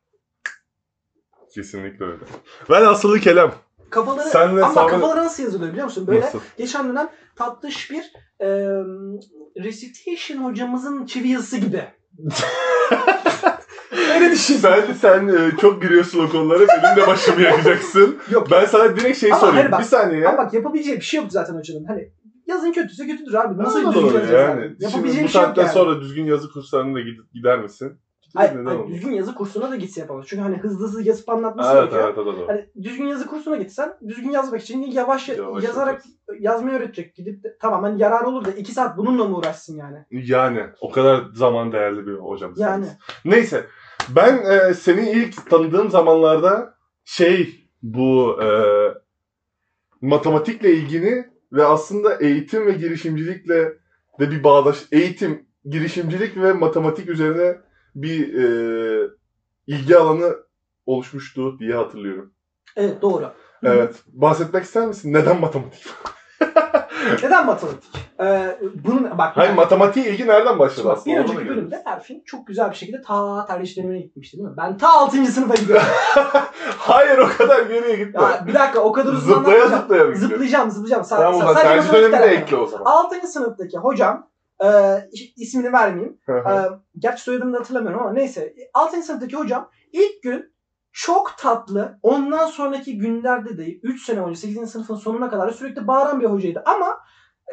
Kesinlikle 1.55 2.05
öyle. 2.05 2.23
Ben 2.69 2.81
asılı 2.85 3.19
kelam. 3.19 3.51
Kafaları, 3.89 4.29
Senle 4.29 4.63
ama 4.63 4.73
Sami- 4.73 4.89
kafalara 4.91 5.23
nasıl 5.25 5.43
yazılıyor 5.43 5.71
biliyor 5.71 5.85
musun? 5.85 6.07
Böyle 6.07 6.21
Nasıl? 6.21 6.39
geçen 6.57 6.89
dönem 6.89 7.09
tatlış 7.35 7.91
bir 7.91 8.03
e, 8.41 8.47
recitation 9.63 10.43
hocamızın 10.43 11.05
çivi 11.05 11.27
yazısı 11.29 11.57
gibi. 11.57 11.83
Öyle 14.13 14.31
düşün. 14.31 14.55
Sen, 14.57 14.81
sen 15.01 15.27
e, 15.27 15.57
çok 15.61 15.81
giriyorsun 15.81 16.25
o 16.25 16.29
konulara. 16.29 16.59
Benim 16.67 16.95
de 17.03 17.07
başımı 17.07 17.41
yakacaksın. 17.41 18.17
Yok. 18.31 18.47
Ben 18.51 18.65
sana 18.65 18.95
direkt 18.97 19.17
şey 19.17 19.31
Ama 19.31 19.39
sorayım. 19.39 19.57
hayır 19.57 19.71
bak- 19.71 19.79
bir 19.79 19.85
saniye 19.85 20.27
Ama 20.27 20.37
bak 20.37 20.53
yapabileceği 20.53 20.97
bir 20.97 21.01
şey 21.01 21.19
yok 21.21 21.31
zaten 21.31 21.53
hocanın. 21.55 21.85
Hani 21.85 22.09
yazın 22.47 22.71
kötüyse 22.71 23.07
kötüdür 23.07 23.33
abi. 23.33 23.57
Nasıl 23.57 23.83
Nasıl 23.83 23.93
düzgün 24.01 24.05
yazacağız 24.19 24.49
yani? 24.49 24.61
abi? 24.61 24.91
Şimdi 24.91 25.03
bu 25.03 25.07
bir 25.07 25.11
şey 25.13 25.21
yok 25.21 25.31
saatten 25.31 25.61
yani. 25.63 25.73
sonra 25.73 26.01
düzgün 26.01 26.25
yazı 26.25 26.51
kurslarına 26.51 26.95
da 26.95 26.99
gid- 26.99 27.33
gider 27.33 27.59
misin? 27.59 27.99
Hayır, 28.35 28.51
Neden 28.51 28.65
hayır, 28.65 28.87
düzgün 28.87 29.11
yazı 29.11 29.35
kursuna 29.35 29.71
da 29.71 29.75
gitse 29.75 30.01
yapamaz. 30.01 30.25
Çünkü 30.27 30.43
hani 30.43 30.57
hızlı 30.57 30.85
hızlı 30.85 31.03
yazıp 31.03 31.29
anlatması 31.29 31.69
Evet 31.69 31.91
gerekiyor. 31.91 32.13
evet 32.17 32.17
evet. 32.17 32.35
evet. 32.37 32.49
Hani 32.49 32.83
düzgün 32.83 33.05
yazı 33.07 33.27
kursuna 33.27 33.57
gitsen 33.57 33.93
düzgün 34.07 34.31
yazmak 34.31 34.61
için 34.61 34.81
yavaş, 34.81 35.29
Yavaş 35.29 35.63
yazarak 35.63 36.03
yazmayı 36.39 36.77
öğretecek. 36.77 37.15
Gidip 37.15 37.43
de 37.43 37.57
tamam 37.61 37.83
hani 37.83 38.01
yarar 38.01 38.23
olur 38.23 38.45
da 38.45 38.51
iki 38.51 38.71
saat 38.71 38.97
bununla 38.97 39.25
mı 39.25 39.37
uğraşsın 39.37 39.77
yani? 39.77 39.97
Yani 40.11 40.65
o 40.81 40.91
kadar 40.91 41.23
zaman 41.33 41.71
değerli 41.71 42.07
bir 42.07 42.13
hocamız. 42.13 42.59
Yani. 42.59 42.85
Neyse. 43.25 43.65
Ben 44.09 44.37
e, 44.37 44.73
seni 44.73 45.09
ilk 45.09 45.49
tanıdığım 45.49 45.89
zamanlarda 45.89 46.73
şey 47.05 47.65
bu 47.83 48.41
e, 48.43 48.49
matematikle 50.01 50.73
ilgini 50.73 51.25
ve 51.51 51.65
aslında 51.65 52.15
eğitim 52.15 52.65
ve 52.65 52.71
girişimcilikle 52.71 53.73
de 54.19 54.31
bir 54.31 54.43
bağdaş 54.43 54.77
eğitim, 54.91 55.45
girişimcilik 55.65 56.37
ve 56.37 56.53
matematik 56.53 57.09
üzerine 57.09 57.57
bir 57.95 58.33
e, 58.43 59.07
ilgi 59.67 59.97
alanı 59.97 60.35
oluşmuştu 60.85 61.59
diye 61.59 61.73
hatırlıyorum. 61.75 62.33
Evet 62.75 63.01
doğru. 63.01 63.31
Evet. 63.63 63.95
Bahsetmek 64.07 64.63
ister 64.63 64.87
misin? 64.87 65.13
Neden 65.13 65.39
matematik? 65.39 65.85
Neden 67.23 67.45
matematik? 67.45 67.83
Ee, 68.21 68.57
bunun 68.83 69.17
bak 69.17 69.37
Hayır 69.37 69.49
yani- 69.49 69.55
matematiğe 69.55 70.05
ilgi 70.09 70.27
nereden 70.27 70.59
başladı 70.59 70.87
bak, 70.87 70.97
aslında? 70.97 71.15
bir 71.15 71.21
önceki 71.21 71.49
bölümde 71.49 71.83
Erfin 71.85 72.23
çok 72.25 72.47
güzel 72.47 72.69
bir 72.71 72.75
şekilde 72.75 73.01
ta 73.01 73.45
tercih 73.45 73.77
dönemine 73.77 73.99
gitmişti 73.99 74.37
değil 74.37 74.49
mi? 74.49 74.55
Ben 74.57 74.77
ta 74.77 74.89
6. 74.89 75.25
sınıfa 75.25 75.55
gidiyorum. 75.55 75.85
Hayır 76.77 77.17
o 77.17 77.27
kadar 77.37 77.61
geriye 77.65 77.95
gitme. 77.95 78.21
ya, 78.21 78.47
bir 78.47 78.53
dakika 78.53 78.79
o 78.79 78.91
kadar 78.91 79.13
uzun 79.13 79.33
Zıplaya 79.33 79.67
zıplaya 79.67 80.03
mı? 80.03 80.15
Zıplayacağım 80.15 80.71
zıplayacağım. 80.71 81.03
Sa- 81.03 81.09
Tamam 81.17 81.35
o 81.35 81.39
zaman 81.39 81.55
tercih 81.55 81.93
de 81.93 81.97
alakalı. 81.97 82.27
ekle 82.29 82.57
o 82.57 82.65
zaman. 82.67 82.85
6. 82.85 83.27
sınıftaki 83.27 83.77
hocam 83.77 84.28
e, 84.63 84.69
ismini 85.37 85.73
vermeyeyim. 85.73 86.19
E, 86.51 86.69
gerçi 86.99 87.23
soyadını 87.23 87.53
da 87.53 87.59
hatırlamıyorum 87.59 87.99
ama 87.99 88.13
neyse. 88.13 88.55
6. 88.73 89.03
sınıftaki 89.03 89.35
hocam 89.35 89.69
ilk 89.93 90.23
gün 90.23 90.53
çok 90.91 91.37
tatlı. 91.37 91.99
Ondan 92.03 92.45
sonraki 92.45 92.97
günlerde 92.97 93.57
de 93.57 93.75
3 93.75 94.05
sene 94.05 94.21
önce 94.21 94.39
8. 94.39 94.71
sınıfın 94.71 94.95
sonuna 94.95 95.29
kadar 95.29 95.49
sürekli 95.49 95.87
bağıran 95.87 96.21
bir 96.21 96.25
hocaydı. 96.25 96.63
Ama 96.65 96.99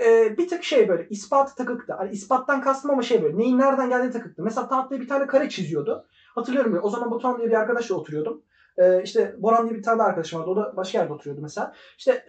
e, 0.04 0.38
bir 0.38 0.48
tık 0.48 0.64
şey 0.64 0.88
böyle 0.88 1.08
ispatı 1.08 1.54
takıktı. 1.54 1.94
Hani 1.98 2.10
ispattan 2.10 2.60
kastım 2.60 2.90
ama 2.90 3.02
şey 3.02 3.22
böyle 3.22 3.38
neyin 3.38 3.58
nereden 3.58 3.88
geldiği 3.88 4.10
takıktı. 4.10 4.42
Mesela 4.42 4.68
tahtaya 4.68 5.00
bir 5.00 5.08
tane 5.08 5.26
kare 5.26 5.48
çiziyordu. 5.48 6.06
Hatırlıyorum 6.34 6.72
böyle. 6.72 6.82
O 6.82 6.90
zaman 6.90 7.10
Batuhan 7.10 7.38
diye 7.38 7.48
bir 7.48 7.54
arkadaşla 7.54 7.94
oturuyordum. 7.94 8.42
E, 8.78 9.02
işte 9.02 9.34
Boran 9.38 9.68
diye 9.68 9.78
bir 9.78 9.82
tane 9.82 10.02
arkadaşım 10.02 10.40
vardı. 10.40 10.50
O 10.50 10.56
da 10.56 10.76
başka 10.76 10.98
yerde 10.98 11.12
oturuyordu 11.12 11.42
mesela. 11.42 11.72
İşte 11.98 12.24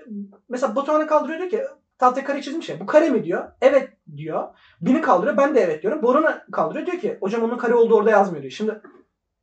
mesela 0.49 0.75
Batuhan'ı 0.75 1.07
kaldırıyor 1.07 1.39
diyor 1.39 1.49
ki 1.49 1.61
tahtaya 1.99 2.25
kare 2.25 2.41
çizmiş 2.41 2.69
ya. 2.69 2.79
Bu 2.79 2.86
kare 2.86 3.10
mi 3.10 3.23
diyor. 3.23 3.43
Evet 3.62 3.89
diyor. 4.17 4.43
Beni 4.81 5.01
kaldırıyor. 5.01 5.38
Ben 5.38 5.55
de 5.55 5.62
evet 5.62 5.83
diyorum. 5.83 6.01
Boran'ı 6.03 6.43
kaldırıyor. 6.51 6.86
Diyor 6.86 6.97
ki 6.99 7.17
hocam 7.21 7.43
onun 7.43 7.57
kare 7.57 7.75
olduğu 7.75 7.95
orada 7.95 8.10
yazmıyor 8.12 8.41
diyor. 8.41 8.51
Şimdi 8.51 8.81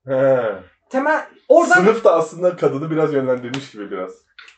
He. 0.06 0.54
temel 0.90 1.24
oradan 1.48 1.74
Sınıf 1.74 2.04
da 2.04 2.14
aslında 2.14 2.56
kadını 2.56 2.90
biraz 2.90 3.12
yönlendirmiş 3.14 3.70
gibi 3.70 3.90
biraz. 3.90 4.10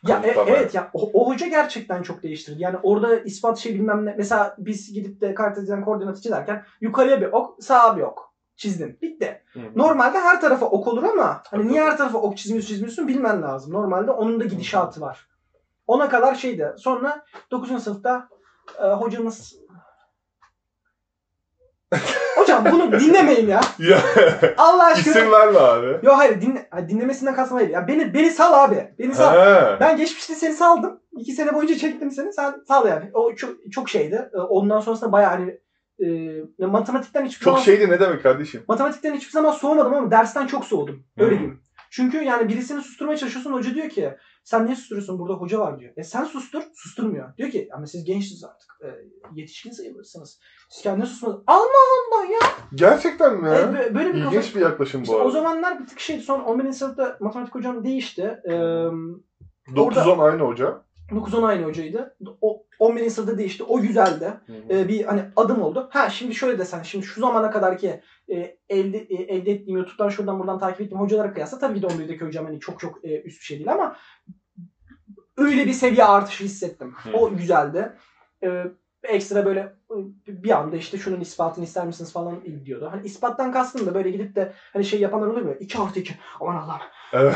ya 0.08 0.20
e- 0.24 0.34
Tamam. 0.34 0.48
evet 0.48 0.74
ya 0.74 0.90
o, 0.92 1.10
o 1.12 1.28
hoca 1.28 1.46
gerçekten 1.46 2.02
çok 2.02 2.22
değiştirdi. 2.22 2.62
Yani 2.62 2.76
orada 2.82 3.16
ispat 3.18 3.58
şey 3.58 3.74
bilmem 3.74 4.06
ne. 4.06 4.14
Mesela 4.18 4.54
biz 4.58 4.92
gidip 4.92 5.20
de 5.20 5.34
kartezyen 5.34 5.84
koordinatı 5.84 6.20
çizerken 6.20 6.64
yukarıya 6.80 7.20
bir 7.20 7.26
ok, 7.32 7.64
sağa 7.64 7.96
bir 7.96 8.02
ok 8.02 8.32
çizdin. 8.56 8.98
Bitti. 9.02 9.42
Normalde 9.74 10.18
her 10.18 10.40
tarafa 10.40 10.66
ok 10.66 10.88
olur 10.88 11.02
ama 11.02 11.42
hani 11.50 11.68
niye 11.68 11.84
her 11.84 11.96
tarafa 11.96 12.18
ok 12.18 12.36
çizmiyorsun 12.36 12.68
çizmiyorsun 12.68 13.08
bilmen 13.08 13.42
lazım. 13.42 13.72
Normalde 13.72 14.10
onun 14.10 14.40
da 14.40 14.44
gidişatı 14.44 15.00
var. 15.00 15.28
Ona 15.86 16.08
kadar 16.08 16.34
şeydi. 16.34 16.72
Sonra 16.78 17.24
9. 17.50 17.82
sınıfta 17.84 18.28
e, 18.82 18.86
hocamız 18.86 19.54
Hocam 22.36 22.64
bunu 22.72 23.00
dinlemeyin 23.00 23.48
ya. 23.48 23.60
Ya 23.78 23.98
Allah 24.56 24.84
aşkına. 24.86 25.14
isim 25.14 25.32
verme 25.32 25.58
abi. 25.58 26.06
Yo 26.06 26.12
hayır 26.16 26.40
dinle, 26.40 26.68
hayır, 26.70 26.88
dinlemesinden 26.88 27.34
kastım 27.34 27.56
hayır. 27.56 27.70
Ya 27.70 27.88
beni 27.88 28.14
beni 28.14 28.30
sal 28.30 28.64
abi. 28.64 28.94
Beni 28.98 29.14
sal. 29.14 29.32
He. 29.34 29.80
Ben 29.80 29.96
geçmişte 29.96 30.34
seni 30.34 30.54
saldım. 30.54 31.00
İki 31.18 31.32
sene 31.32 31.54
boyunca 31.54 31.76
çektim 31.76 32.10
seni. 32.10 32.32
Sen 32.32 32.54
sal 32.68 32.88
yani. 32.88 33.10
O 33.14 33.34
çok, 33.34 33.50
çok 33.72 33.88
şeydi. 33.88 34.30
E, 34.34 34.38
Ondan 34.38 34.80
sonrasında 34.80 35.12
bayağı 35.12 35.30
hani 35.30 35.60
e, 36.60 36.66
matematikten 36.66 37.24
hiçbir 37.24 37.44
Çok 37.44 37.52
zaman 37.54 37.64
şeydi 37.64 37.90
ne 37.90 38.00
demek 38.00 38.22
kardeşim? 38.22 38.62
matematikten 38.68 39.14
hiçbir 39.14 39.32
zaman 39.32 39.52
soğumadım 39.52 39.94
ama 39.94 40.10
dersten 40.10 40.46
çok 40.46 40.64
soğudum. 40.64 41.04
Öyle 41.18 41.30
Hmm. 41.30 41.38
diyeyim. 41.38 41.60
Çünkü 41.90 42.22
yani 42.22 42.48
birisini 42.48 42.82
susturmaya 42.82 43.16
çalışıyorsun 43.18 43.52
hoca 43.52 43.74
diyor 43.74 43.88
ki 43.88 44.16
sen 44.46 44.66
niye 44.66 44.76
susturuyorsun 44.76 45.18
burada 45.18 45.34
hoca 45.34 45.60
var 45.60 45.80
diyor. 45.80 45.92
E 45.96 46.04
sen 46.04 46.24
sustur 46.24 46.62
susturmuyor. 46.74 47.36
Diyor 47.36 47.50
ki 47.50 47.68
ama 47.72 47.86
siz 47.86 48.04
gençsiniz 48.04 48.44
artık 48.44 48.68
e, 48.84 48.88
yetişkin 49.34 49.70
sayılırsınız. 49.70 50.40
Siz 50.70 50.82
kendiniz 50.82 51.08
susmadınız. 51.08 51.42
Allah 51.46 51.62
Allah 52.10 52.24
ya. 52.32 52.38
Gerçekten 52.74 53.36
mi 53.40 53.48
E, 53.48 53.94
böyle 53.94 54.14
bir 54.14 54.22
kafa. 54.24 54.36
İlginç 54.36 54.54
bir 54.54 54.60
yaklaşım 54.60 55.02
İşte 55.02 55.14
bu 55.14 55.18
o 55.18 55.20
arada. 55.20 55.30
zamanlar 55.30 55.80
bir 55.80 55.86
tık 55.86 56.00
şeydi. 56.00 56.22
Son 56.22 56.40
11. 56.40 56.72
sınıfta 56.72 57.16
matematik 57.20 57.54
hocam 57.54 57.84
değişti. 57.84 58.40
Ee, 58.44 58.52
9-10 58.52 60.22
aynı 60.22 60.42
hoca. 60.42 60.85
9-10 61.10 61.46
aynı 61.46 61.64
hocaydı. 61.64 62.16
O 62.40 62.62
11. 62.78 63.10
sınıfta 63.10 63.38
değişti. 63.38 63.64
O 63.64 63.80
güzeldi. 63.80 64.32
Ee, 64.70 64.88
bir 64.88 65.04
hani 65.04 65.22
adım 65.36 65.62
oldu. 65.62 65.88
Ha 65.92 66.10
şimdi 66.10 66.34
şöyle 66.34 66.58
desen. 66.58 66.82
Şimdi 66.82 67.06
şu 67.06 67.20
zamana 67.20 67.50
kadar 67.50 67.78
ki 67.78 68.00
e, 68.28 68.58
elde, 68.68 68.98
e, 68.98 69.14
elde 69.14 69.52
ettiğim 69.52 69.76
YouTube'dan 69.76 70.08
şuradan 70.08 70.38
buradan 70.38 70.58
takip 70.58 70.80
ettiğim 70.80 71.00
hocalara 71.00 71.32
kıyasla 71.32 71.58
tabii 71.58 71.80
ki 71.80 71.82
de 71.82 71.86
11'deki 71.86 72.24
hocam 72.24 72.44
hani 72.44 72.60
çok 72.60 72.80
çok 72.80 73.04
e, 73.04 73.22
üst 73.22 73.40
bir 73.40 73.44
şey 73.44 73.58
değil 73.58 73.72
ama 73.72 73.96
öyle 75.36 75.66
bir 75.66 75.72
seviye 75.72 76.04
artışı 76.04 76.44
hissettim. 76.44 76.94
Hı. 76.96 77.16
O 77.16 77.36
güzeldi. 77.36 77.92
Ee, 78.44 78.64
ekstra 79.02 79.46
böyle 79.46 79.60
e, 79.90 79.96
bir 80.26 80.50
anda 80.50 80.76
işte 80.76 80.98
şunun 80.98 81.20
ispatını 81.20 81.64
ister 81.64 81.86
misiniz 81.86 82.12
falan 82.12 82.42
diyordu. 82.64 82.88
Hani 82.92 83.06
ispattan 83.06 83.52
kastım 83.52 83.86
da 83.86 83.94
böyle 83.94 84.10
gidip 84.10 84.36
de 84.36 84.52
hani 84.72 84.84
şey 84.84 85.00
yapanlar 85.00 85.26
oluyor 85.26 85.46
mu? 85.46 85.54
2 85.60 85.78
artı 85.78 86.00
2. 86.00 86.14
Aman 86.40 86.56
Allah'ım. 86.56 86.80
Evet. 87.12 87.34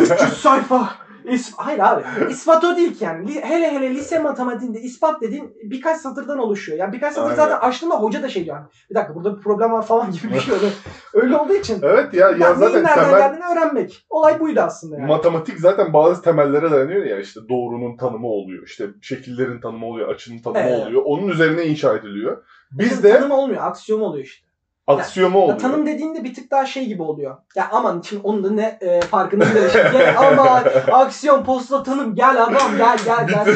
300 0.00 0.32
sayfa. 0.32 0.94
İs- 1.24 1.52
Hayır 1.56 1.78
abi. 1.78 2.02
İspat 2.30 2.64
o 2.64 2.76
değil 2.76 2.94
ki 2.98 3.04
yani. 3.04 3.30
Hele 3.42 3.70
hele 3.72 3.90
lise 3.94 4.18
matematiğinde 4.18 4.80
ispat 4.80 5.22
dediğin 5.22 5.54
birkaç 5.64 6.00
satırdan 6.00 6.38
oluşuyor. 6.38 6.78
Yani 6.78 6.92
birkaç 6.92 7.14
satır 7.14 7.24
Aynen. 7.30 7.36
zaten 7.36 7.68
açtığında 7.68 7.94
hoca 7.94 8.22
da 8.22 8.28
şey 8.28 8.44
diyor. 8.44 8.56
hani, 8.56 8.66
bir 8.90 8.94
dakika 8.94 9.14
burada 9.14 9.36
bir 9.36 9.42
problem 9.42 9.72
var 9.72 9.86
falan 9.86 10.10
gibi 10.10 10.32
bir 10.34 10.40
şey 10.40 10.54
öyle. 10.54 10.66
öyle 11.14 11.36
olduğu 11.36 11.54
için. 11.54 11.78
evet 11.82 12.14
ya, 12.14 12.30
ya 12.30 12.54
zaten 12.54 12.72
neyin 12.74 12.84
nereden 12.84 13.04
temel 13.04 13.18
geldiğini 13.18 13.44
öğrenmek. 13.52 14.06
Olay 14.10 14.40
buydu 14.40 14.60
aslında 14.60 14.96
yani. 14.96 15.06
matematik 15.06 15.58
zaten 15.60 15.92
bazı 15.92 16.22
temellere 16.22 16.70
dayanıyor 16.70 17.04
ya 17.04 17.20
işte 17.20 17.40
doğrunun 17.48 17.96
tanımı 17.96 18.26
oluyor. 18.28 18.62
işte 18.66 18.86
şekillerin 19.02 19.60
tanımı 19.60 19.86
oluyor, 19.86 20.08
açının 20.08 20.38
tanımı 20.42 20.60
Evet. 20.60 20.86
oluyor. 20.86 21.02
Onun 21.04 21.28
üzerine 21.28 21.64
inşa 21.66 21.94
ediliyor. 21.96 22.44
Biz 22.72 22.90
Bizim 22.90 23.02
de 23.02 23.12
tanım 23.18 23.30
olmuyor. 23.30 23.62
Aksiyon 23.64 24.00
oluyor 24.00 24.24
işte. 24.24 24.46
Aksiyonu 24.86 25.36
oluyor. 25.36 25.48
Ya 25.48 25.58
tanım 25.58 25.86
dediğinde 25.86 26.24
bir 26.24 26.34
tık 26.34 26.50
daha 26.50 26.66
şey 26.66 26.86
gibi 26.86 27.02
oluyor. 27.02 27.36
Ya 27.56 27.68
aman 27.72 28.02
şimdi 28.08 28.22
onun 28.24 28.44
da 28.44 28.50
ne 28.50 28.78
e, 28.80 29.00
farkını 29.00 29.40
bile 29.40 29.68
şimdi. 29.70 29.92
Gel 29.92 30.14
ama 30.18 30.62
aksiyon 30.92 31.44
posta 31.44 31.82
tanım 31.82 32.14
gel 32.14 32.44
adam 32.44 32.76
gel 32.78 32.98
gel 33.04 33.26
gel. 33.28 33.46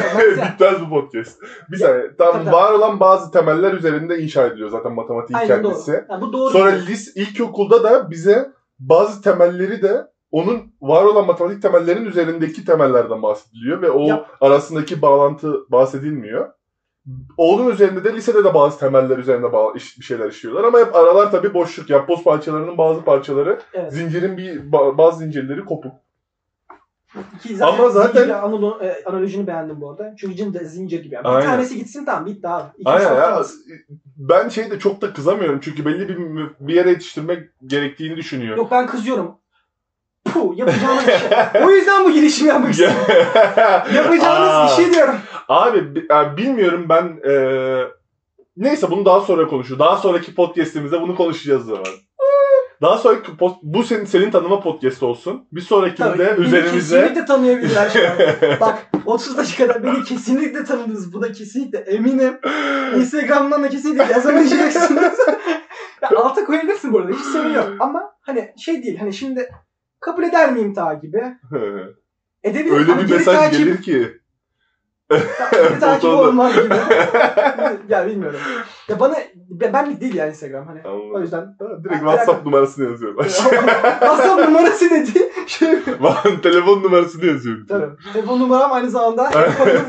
Bitmez 0.53 0.81
bu 0.81 0.89
podcast. 0.89 1.41
Bir 1.71 1.77
saniye. 1.77 2.11
Tamam 2.17 2.43
Tabii. 2.45 2.55
var 2.55 2.73
olan 2.73 2.99
bazı 2.99 3.31
temeller 3.31 3.73
üzerinde 3.73 4.19
inşa 4.19 4.45
ediliyor 4.45 4.69
zaten 4.69 4.93
matematiğin 4.93 5.39
Aynen 5.39 5.61
kendisi. 5.61 5.91
doğru. 5.91 6.05
Ya 6.09 6.21
bu 6.21 6.33
doğru. 6.33 6.51
Sonra 6.51 6.71
değil. 6.71 6.87
lis 6.87 7.15
ilkokulda 7.15 7.83
da 7.83 8.09
bize 8.11 8.49
bazı 8.79 9.21
temelleri 9.21 9.81
de 9.81 10.07
onun 10.31 10.73
var 10.81 11.03
olan 11.03 11.25
matematik 11.25 11.61
temellerin 11.61 12.05
üzerindeki 12.05 12.65
temellerden 12.65 13.21
bahsediliyor 13.21 13.81
ve 13.81 13.91
o 13.91 14.01
Yap. 14.07 14.27
arasındaki 14.41 15.01
bağlantı 15.01 15.53
bahsedilmiyor. 15.71 16.49
Onun 17.37 17.69
üzerinde 17.69 18.03
de 18.03 18.13
lisede 18.13 18.43
de 18.43 18.53
bazı 18.53 18.79
temeller 18.79 19.17
üzerinde 19.17 19.53
bağ- 19.53 19.73
iş- 19.75 19.99
bir 19.99 20.03
şeyler 20.05 20.29
işliyorlar 20.29 20.63
ama 20.63 20.79
hep 20.79 20.95
aralar 20.95 21.31
tabii 21.31 21.53
boşluk. 21.53 21.89
Yapboz 21.89 22.23
parçalarının 22.23 22.77
bazı 22.77 23.01
parçaları 23.01 23.59
Evet. 23.73 23.93
zincirin 23.93 24.37
bir 24.37 24.59
ba- 24.71 24.97
bazı 24.97 25.19
zincirleri 25.19 25.65
kopuk. 25.65 25.91
Ki 27.43 27.55
zaten 27.55 27.77
Ama 27.79 27.89
zaten- 27.89 28.29
analo- 28.29 28.83
e, 28.85 29.03
analojini 29.05 29.47
beğendim 29.47 29.81
bu 29.81 29.91
arada. 29.91 30.15
Çünkü 30.19 30.37
zincir, 30.37 30.65
zincir 30.65 31.03
gibi. 31.03 31.15
Yani. 31.15 31.23
Bir 31.23 31.29
Aynen. 31.29 31.45
tanesi 31.49 31.75
gitsin 31.77 32.05
tamam 32.05 32.25
bitti 32.25 32.47
abi. 32.47 32.67
İki 32.77 32.89
Aynen 32.89 33.15
ya. 33.15 33.43
Ben 34.17 34.49
şeyde 34.49 34.79
çok 34.79 35.01
da 35.01 35.13
kızamıyorum 35.13 35.59
çünkü 35.63 35.85
belli 35.85 36.09
bir 36.09 36.17
bir 36.59 36.73
yere 36.73 36.89
yetiştirmek 36.89 37.49
gerektiğini 37.65 38.15
düşünüyorum. 38.17 38.57
Yok 38.63 38.71
ben 38.71 38.87
kızıyorum. 38.87 39.35
Puh 40.25 40.57
yapacağınız 40.57 41.07
bir 41.07 41.11
şey. 41.53 41.63
O 41.65 41.69
yüzden 41.71 42.05
bu 42.05 42.11
girişimi 42.11 42.49
yapmak 42.49 42.71
istedim. 42.71 42.93
Yapacağınız 43.95 44.49
Aa. 44.49 44.67
bir 44.67 44.83
şey 44.83 44.93
diyorum. 44.93 45.15
Abi 45.49 45.95
bi- 45.95 46.05
yani 46.09 46.37
bilmiyorum 46.37 46.85
ben 46.89 47.19
eee, 47.25 47.87
neyse 48.57 48.91
bunu 48.91 49.05
daha 49.05 49.19
sonra 49.21 49.47
konuşuruz. 49.47 49.79
Daha 49.79 49.97
sonraki 49.97 50.35
podcast'imizde 50.35 51.01
bunu 51.01 51.15
konuşacağız 51.15 51.65
zaman. 51.65 51.85
Daha 52.81 52.97
sonraki 52.97 53.37
post, 53.37 53.55
bu 53.63 53.83
senin 53.83 54.05
senin 54.05 54.31
tanıma 54.31 54.59
podcast 54.61 55.03
olsun. 55.03 55.47
Bir 55.51 55.61
sonrakinde 55.61 56.07
Tabii, 56.09 56.19
beni 56.19 56.45
üzerimize 56.45 57.01
kesinlikle 57.01 57.25
tanıyabilirler 57.25 57.89
şu 57.89 57.99
an. 57.99 58.59
Bak 58.59 58.87
30 59.05 59.37
dakikada 59.37 59.83
beni 59.83 60.03
kesinlikle 60.03 60.63
tanıdınız. 60.63 61.13
Bu 61.13 61.21
da 61.21 61.31
kesinlikle 61.31 61.79
eminim. 61.79 62.37
Instagram'dan 62.95 63.63
da 63.63 63.69
kesinlikle 63.69 64.13
yazamayacaksınız. 64.13 65.19
ya 66.01 66.09
alta 66.19 66.45
koyabilirsin 66.45 66.93
bu 66.93 66.99
arada. 66.99 67.11
Hiç 67.11 67.25
sorun 67.25 67.53
yok. 67.53 67.69
Ama 67.79 68.11
hani 68.21 68.53
şey 68.57 68.83
değil. 68.83 68.97
Hani 68.97 69.13
şimdi 69.13 69.49
kabul 69.99 70.23
eder 70.23 70.51
miyim 70.53 70.73
takibi? 70.73 71.23
Edebilirim. 72.43 72.77
öyle 72.77 72.91
ama 72.91 73.01
bir 73.01 73.11
mesaj 73.11 73.35
takip, 73.35 73.59
gelir 73.59 73.81
ki. 73.81 74.19
Geri 75.09 75.79
takip 75.79 76.09
olmaz 76.09 76.53
gibi. 76.55 76.75
ya 77.93 78.07
bilmiyorum. 78.07 78.39
Ya 78.87 78.99
bana 78.99 79.15
benlik 79.49 80.01
değil 80.01 80.15
yani 80.15 80.29
Instagram 80.29 80.67
hani. 80.67 80.81
Anladım. 80.81 81.15
O 81.15 81.19
yüzden. 81.19 81.55
Direkt 81.83 81.99
WhatsApp 81.99 82.45
numarasını 82.45 82.91
yazıyorum. 82.91 83.23
WhatsApp 83.99 84.45
numarası 84.45 84.89
dedi. 84.89 85.31
Şey, 85.47 85.79
Ben 86.25 86.41
telefon 86.41 86.83
numarasını 86.83 87.25
yazıyorum. 87.25 87.65
Tabii. 87.69 88.13
Telefon 88.13 88.39
numaram 88.39 88.73
aynı 88.73 88.89
zamanda 88.89 89.31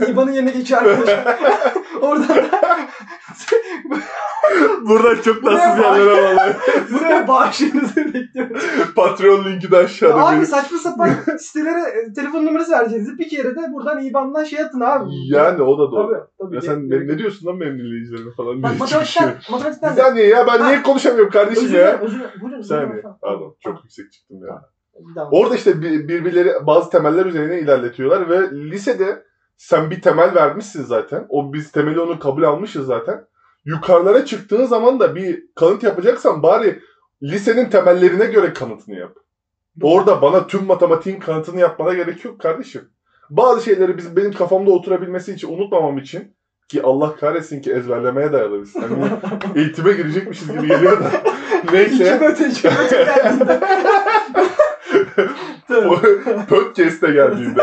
İBAN'ın 0.08 0.32
yerine 0.32 0.50
geçiyor 0.50 0.82
arkadaşlar. 0.82 1.36
Oradan 2.00 2.28
da 2.28 2.60
Buradan 4.88 5.14
çok 5.22 5.44
tatsız 5.44 5.78
yerlere 5.84 6.36
bağlı. 6.36 6.54
buraya 6.92 7.28
bağışlarınızı 7.28 7.96
bekliyorum. 8.14 8.56
Patreon 8.96 9.44
linki 9.44 9.70
de 9.70 9.76
Ya 9.76 9.82
aşağıda. 9.82 10.26
abi 10.26 10.34
benim. 10.36 10.46
saçma 10.46 10.78
sapan 10.78 11.10
sitelere 11.38 11.80
e, 11.80 12.12
telefon 12.12 12.46
numarası 12.46 12.72
vereceğiniz. 12.72 13.18
Bir 13.18 13.28
kere 13.28 13.56
de 13.56 13.60
buradan 13.72 14.04
IBAN'dan 14.04 14.44
şey 14.44 14.60
atın 14.60 14.80
abi. 14.80 15.10
Yani 15.26 15.62
o 15.62 15.78
da 15.78 15.92
doğru. 15.92 16.08
Tabii. 16.12 16.20
tabii. 16.38 16.54
Ya 16.54 16.60
sen 16.60 16.90
ne, 16.90 17.06
ne 17.06 17.18
diyorsun 17.18 17.46
lan 17.46 17.60
benim 17.60 17.78
dinleyicilerime 17.78 18.30
falan 18.36 18.62
Bak 18.62 18.70
matematikten, 18.78 19.04
çıkıyor. 19.04 19.30
Bir 19.48 19.52
matematikten 19.52 19.92
saniye 19.94 20.26
ya 20.26 20.46
ben 20.46 20.58
Ha. 20.58 20.66
niye 20.68 20.82
konuşamıyorum 20.82 21.30
kardeşim 21.32 21.64
özür 21.64 21.78
ya? 21.78 21.98
özür 22.00 22.18
dilerim. 22.18 22.40
Buyurun. 22.42 22.62
Saniye. 22.62 23.02
Pardon 23.22 23.56
çok 23.64 23.82
yüksek 23.84 24.12
çıktım 24.12 24.36
ya. 24.48 24.62
Daha. 25.16 25.28
Orada 25.30 25.54
işte 25.54 25.82
bir- 25.82 26.08
birbirleri 26.08 26.52
bazı 26.66 26.90
temeller 26.90 27.26
üzerine 27.26 27.58
ilerletiyorlar 27.60 28.28
ve 28.30 28.50
lisede 28.50 29.22
sen 29.56 29.90
bir 29.90 30.00
temel 30.02 30.34
vermişsin 30.34 30.84
zaten. 30.84 31.26
O 31.28 31.52
biz 31.52 31.72
temeli 31.72 32.00
onu 32.00 32.18
kabul 32.18 32.42
almışız 32.42 32.86
zaten. 32.86 33.24
Yukarılara 33.64 34.24
çıktığın 34.24 34.64
zaman 34.64 35.00
da 35.00 35.14
bir 35.14 35.44
kanıt 35.54 35.82
yapacaksan 35.82 36.42
bari 36.42 36.82
lisenin 37.22 37.70
temellerine 37.70 38.26
göre 38.26 38.52
kanıtını 38.52 38.94
yap. 38.94 39.16
Orada 39.82 40.22
bana 40.22 40.46
tüm 40.46 40.64
matematiğin 40.64 41.20
kanıtını 41.20 41.60
yapmana 41.60 41.94
gerek 41.94 42.24
yok 42.24 42.40
kardeşim. 42.40 42.82
Bazı 43.30 43.64
şeyleri 43.64 43.98
biz 43.98 44.16
benim 44.16 44.32
kafamda 44.32 44.70
oturabilmesi 44.70 45.32
için 45.32 45.48
unutmamam 45.48 45.98
için 45.98 46.34
ki 46.68 46.82
Allah 46.82 47.16
kahretsin 47.16 47.62
ki 47.62 47.72
ezberlemeye 47.72 48.32
dayalı 48.32 48.62
biz. 48.62 48.76
Hani 48.76 49.10
eğitime 49.54 49.92
girecekmişiz 49.92 50.48
gibi 50.48 50.68
geliyor 50.68 51.00
da. 51.00 51.10
Neyse. 51.72 51.94
İki 51.94 52.24
öte, 52.24 52.48
iki 52.48 52.68
öte 52.68 53.04
geldiğinde. 53.04 53.60
Podcast'e 56.48 57.06
geldiğinde. 57.12 57.62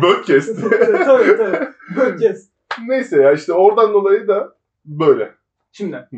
Podcast. 0.00 0.60
tabii 1.04 1.36
tabii. 1.36 1.68
Böleceğiz. 1.96 2.55
Neyse 2.86 3.22
ya 3.22 3.32
işte 3.32 3.52
oradan 3.52 3.92
dolayı 3.92 4.28
da 4.28 4.56
böyle. 4.84 5.34
Şimdi 5.72 5.96
Hı. 5.96 6.16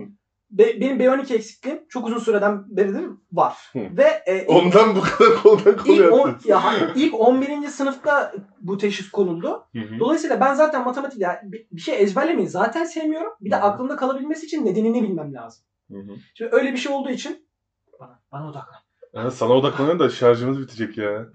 be- 0.51 0.81
benim 0.81 0.99
B12 0.99 1.35
eksikliğim 1.35 1.81
çok 1.89 2.07
uzun 2.07 2.19
süreden 2.19 2.77
beridir 2.77 3.05
var. 3.33 3.57
Hı. 3.73 3.79
Ve 3.79 4.23
e, 4.27 4.43
ilk, 4.43 4.51
Ondan 4.51 4.97
bu 4.97 5.01
kadar 5.01 5.77
konuya 5.77 6.07
ilk, 6.07 6.13
on, 6.13 6.37
ya, 6.45 6.63
ilk 6.95 7.21
11. 7.21 7.67
sınıfta 7.69 8.35
bu 8.61 8.79
teşhis 8.79 9.11
konuldu. 9.11 9.65
Hı 9.73 9.79
hı. 9.79 9.99
Dolayısıyla 9.99 10.41
ben 10.41 10.55
zaten 10.55 10.85
matematik 10.85 11.21
yani 11.21 11.39
bir, 11.43 11.67
bir 11.73 11.81
şey 11.81 12.03
ezberlemeyi 12.03 12.49
zaten 12.49 12.85
sevmiyorum. 12.85 13.33
Bir 13.41 13.51
de 13.51 13.57
Hı. 13.57 13.61
aklımda 13.61 13.97
kalabilmesi 13.97 14.47
için 14.47 14.67
nedenini 14.67 15.03
bilmem 15.03 15.35
lazım. 15.35 15.65
Hı 15.91 15.99
hı. 15.99 16.17
Şimdi 16.35 16.51
öyle 16.55 16.73
bir 16.73 16.79
şey 16.79 16.93
olduğu 16.93 17.11
için 17.11 17.49
bana, 18.01 18.21
bana 18.33 18.51
odaklan. 18.51 18.79
Ha, 19.15 19.31
sana 19.31 19.53
odaklanın 19.53 19.99
da 19.99 20.09
şarjımız 20.09 20.61
bitecek 20.61 20.99
ya. 20.99 21.27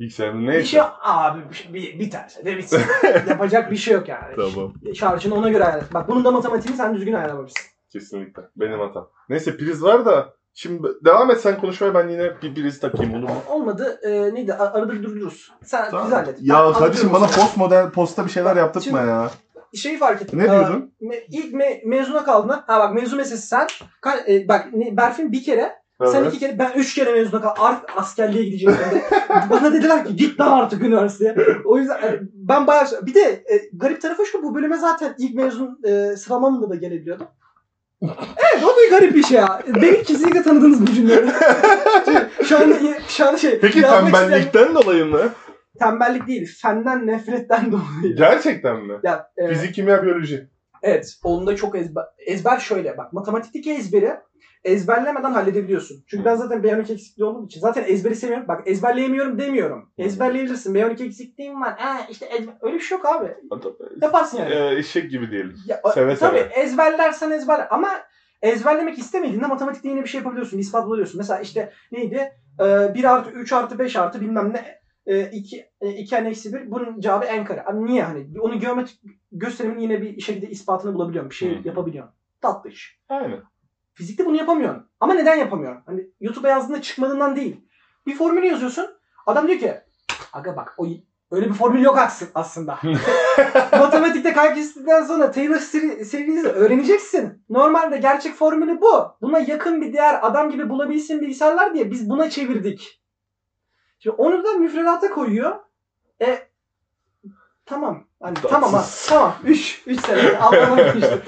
Bilgisayarın 0.00 0.46
neyse. 0.46 0.58
Bir 0.60 0.64
şey 0.64 0.80
abi 1.02 1.40
bir, 1.50 1.54
şey- 1.54 1.74
bir, 1.74 1.98
biterse 2.00 2.44
de 2.44 2.56
bitsin. 2.56 2.80
Yapacak 3.28 3.70
bir 3.70 3.76
şey 3.76 3.94
yok 3.94 4.08
yani. 4.08 4.36
Tamam. 4.36 4.72
Şarjını 4.94 5.34
ona 5.34 5.48
göre 5.48 5.64
ayarla. 5.64 5.84
Bak 5.94 6.08
bunun 6.08 6.24
da 6.24 6.30
matematiğini 6.30 6.76
sen 6.76 6.94
düzgün 6.94 7.12
ayarlamamışsın. 7.12 7.66
Kesinlikle. 7.92 8.42
Benim 8.56 8.80
hatam. 8.80 9.08
Neyse 9.28 9.56
priz 9.56 9.82
var 9.82 10.04
da 10.04 10.34
şimdi 10.54 10.88
devam 11.04 11.30
et 11.30 11.40
sen 11.40 11.60
konuşmaya 11.60 11.94
ben 11.94 12.08
yine 12.08 12.32
bir 12.42 12.54
priz 12.54 12.80
takayım 12.80 13.14
olur 13.14 13.22
mu? 13.28 13.42
Olmadı. 13.48 14.00
E, 14.02 14.34
neydi? 14.34 14.54
Arada 14.54 14.92
bir 14.92 15.02
durdururuz. 15.02 15.52
Sen 15.64 15.90
Tamam. 15.90 16.06
biz 16.06 16.12
hallet. 16.16 16.38
Ben 16.40 16.44
Ya 16.44 16.54
kardeşim 16.72 16.76
anlatıyorum 16.82 17.12
bana 17.12 17.28
sana. 17.28 17.42
postmodern 17.44 17.90
posta 17.90 18.24
bir 18.24 18.30
şeyler 18.30 18.56
yaptırtma 18.56 18.98
Şimdi- 18.98 19.10
ya. 19.10 19.30
Şeyi 19.74 19.98
fark 19.98 20.22
ettim. 20.22 20.38
Ne 20.38 20.44
diyordun? 20.50 20.94
me- 21.02 21.24
ilk 21.30 21.54
me- 21.54 21.80
mezuna 21.88 22.24
kaldığında. 22.24 22.64
Ha 22.66 22.80
bak 22.80 22.94
mezun 22.94 23.18
meselesi 23.18 23.46
sen. 23.46 23.66
Ka- 24.02 24.32
e, 24.32 24.48
bak 24.48 24.66
ne, 24.72 24.96
Berfin 24.96 25.32
bir 25.32 25.44
kere. 25.44 25.72
Sen 26.04 26.22
Evet. 26.22 26.28
iki 26.32 26.38
kere. 26.38 26.58
Ben 26.58 26.72
üç 26.76 26.94
kere 26.94 27.12
mezuna 27.12 27.40
kaldım. 27.40 27.62
Artık 27.62 27.98
askerliğe 27.98 28.44
gideceğim. 28.44 28.78
Bana 29.50 29.72
dediler 29.72 30.04
ki 30.04 30.16
git 30.16 30.40
lan 30.40 30.58
artık 30.58 30.82
üniversiteye. 30.82 31.36
O 31.64 31.78
yüzden 31.78 31.96
e, 32.02 32.20
ben 32.34 32.66
bayağı... 32.66 32.86
Bir 33.02 33.14
de 33.14 33.20
e, 33.20 33.60
garip 33.72 34.02
tarafı 34.02 34.26
şu 34.26 34.42
bu 34.42 34.54
bölüme 34.54 34.76
zaten 34.76 35.14
ilk 35.18 35.34
mezun 35.34 35.78
e, 35.84 36.16
sıralamamda 36.16 36.70
da 36.70 36.74
gelebiliyordum. 36.74 37.26
Evet 38.36 38.64
o 38.64 38.68
da 38.68 38.96
garip 38.96 39.14
bir 39.14 39.22
şey 39.22 39.38
ya. 39.38 39.62
Beni 39.82 40.02
kesinlikle 40.02 40.42
tanıdınız 40.42 40.82
bu 40.82 40.86
cümleleri. 40.86 41.26
şu 42.44 42.58
anda 42.58 42.74
şu 43.08 43.26
anda 43.26 43.38
şey. 43.38 43.58
Peki 43.60 43.78
yazmak 43.78 44.04
isteyen- 44.04 44.20
tembellikten 44.30 44.74
dolayı 44.74 45.04
mı? 45.06 45.20
Tembellik 45.78 46.26
değil. 46.26 46.54
Fenden 46.62 47.06
nefretten 47.06 47.72
dolayı. 47.72 48.16
Gerçekten 48.16 48.76
mi? 48.76 48.94
Ya, 49.02 49.28
e, 49.36 49.48
Fizik, 49.48 49.74
kimya, 49.74 50.02
biyoloji. 50.02 50.48
Evet. 50.82 51.14
Onda 51.24 51.56
çok 51.56 51.76
ezber. 51.76 52.04
Ezber 52.26 52.58
şöyle 52.58 52.96
bak. 52.96 53.12
Matematikteki 53.12 53.72
ezberi 53.72 54.12
ezberlemeden 54.66 55.32
halledebiliyorsun. 55.32 56.04
Çünkü 56.06 56.24
ben 56.24 56.34
zaten 56.34 56.62
B12 56.62 56.92
eksikliği 56.92 57.28
olduğum 57.28 57.46
için 57.46 57.60
zaten 57.60 57.84
ezberi 57.86 58.16
seviyorum. 58.16 58.48
Bak 58.48 58.68
ezberleyemiyorum 58.68 59.38
demiyorum. 59.38 59.90
Ezberleyebilirsin. 59.98 60.74
B12 60.74 61.04
eksikliğim 61.04 61.60
var. 61.60 61.74
Ha 61.78 61.98
işte 62.10 62.26
ezber... 62.26 62.54
öyle 62.60 62.74
bir 62.74 62.80
şey 62.80 62.98
yok 62.98 63.06
abi. 63.06 63.34
Yaparsın 64.02 64.38
yani. 64.38 64.54
Ee, 64.54 64.78
eşek 64.78 65.10
gibi 65.10 65.30
diyelim. 65.30 65.54
Ya, 65.66 65.80
seve 65.94 66.16
tabii 66.16 66.38
seve. 66.38 66.48
ezberlersen 66.62 67.30
ezberle. 67.30 67.68
Ama 67.68 67.88
ezberlemek 68.42 68.98
istemediğinde 68.98 69.46
matematikte 69.46 69.88
yine 69.88 70.02
bir 70.02 70.08
şey 70.08 70.18
yapabiliyorsun. 70.18 70.58
İspat 70.58 70.86
buluyorsun. 70.86 71.18
Mesela 71.18 71.40
işte 71.40 71.72
neydi? 71.92 72.32
Ee, 72.60 72.94
1 72.94 73.04
artı 73.04 73.30
3 73.30 73.52
artı 73.52 73.78
5 73.78 73.96
artı 73.96 74.20
bilmem 74.20 74.52
ne. 74.52 74.76
2 75.32 75.70
2 75.80 76.14
n 76.14 76.28
eksi 76.28 76.54
1 76.54 76.70
bunun 76.70 77.00
cevabı 77.00 77.24
n 77.26 77.44
kare. 77.44 77.64
Abi 77.64 77.86
niye 77.86 78.02
hani? 78.02 78.26
Onu 78.40 78.60
geometrik 78.60 79.00
gösterimin 79.32 79.78
yine 79.78 80.02
bir 80.02 80.20
şekilde 80.20 80.50
ispatını 80.50 80.94
bulabiliyorum. 80.94 81.30
Bir 81.30 81.34
şey 81.34 81.58
hı. 81.58 81.68
yapabiliyorum. 81.68 82.10
Tatlı 82.40 82.70
iş. 82.70 83.00
Aynen. 83.08 83.40
Fizikte 83.96 84.26
bunu 84.26 84.36
yapamıyorsun. 84.36 84.86
Ama 85.00 85.14
neden 85.14 85.34
yapamıyorsun? 85.36 85.82
Hani 85.86 86.06
YouTube'a 86.20 86.50
yazdığında 86.50 86.82
çıkmadığından 86.82 87.36
değil. 87.36 87.60
Bir 88.06 88.14
formülü 88.14 88.46
yazıyorsun. 88.46 88.86
Adam 89.26 89.48
diyor 89.48 89.58
ki 89.58 89.74
aga 90.32 90.56
bak 90.56 90.74
o 90.78 90.86
öyle 91.30 91.46
bir 91.48 91.54
formül 91.54 91.82
yok 91.82 91.98
aslında-. 92.34 92.78
Matematikte 93.78 94.32
kalküsünden 94.32 95.04
sonra 95.04 95.30
Taylor 95.30 95.56
seri- 95.56 96.04
series'i 96.04 96.48
öğreneceksin. 96.48 97.44
Normalde 97.50 97.96
gerçek 97.96 98.34
formülü 98.34 98.80
bu. 98.80 99.16
Buna 99.22 99.38
yakın 99.38 99.80
bir 99.80 99.92
değer 99.92 100.18
adam 100.22 100.50
gibi 100.50 100.68
bulabilsin 100.68 101.20
bilgisayarlar 101.20 101.74
diye 101.74 101.90
biz 101.90 102.10
buna 102.10 102.30
çevirdik. 102.30 103.02
Şimdi 103.98 104.16
onu 104.16 104.44
da 104.44 104.52
müfredata 104.52 105.10
koyuyor. 105.10 105.56
E 106.22 106.48
tamam. 107.66 108.04
Hani 108.22 108.34
tamam 108.34 108.72
ha, 108.72 108.84
tamam. 109.08 109.34
3 109.44 109.82
3 109.86 110.00
sene 110.00 110.38
Allah'ım 110.38 110.98
işte. 110.98 111.22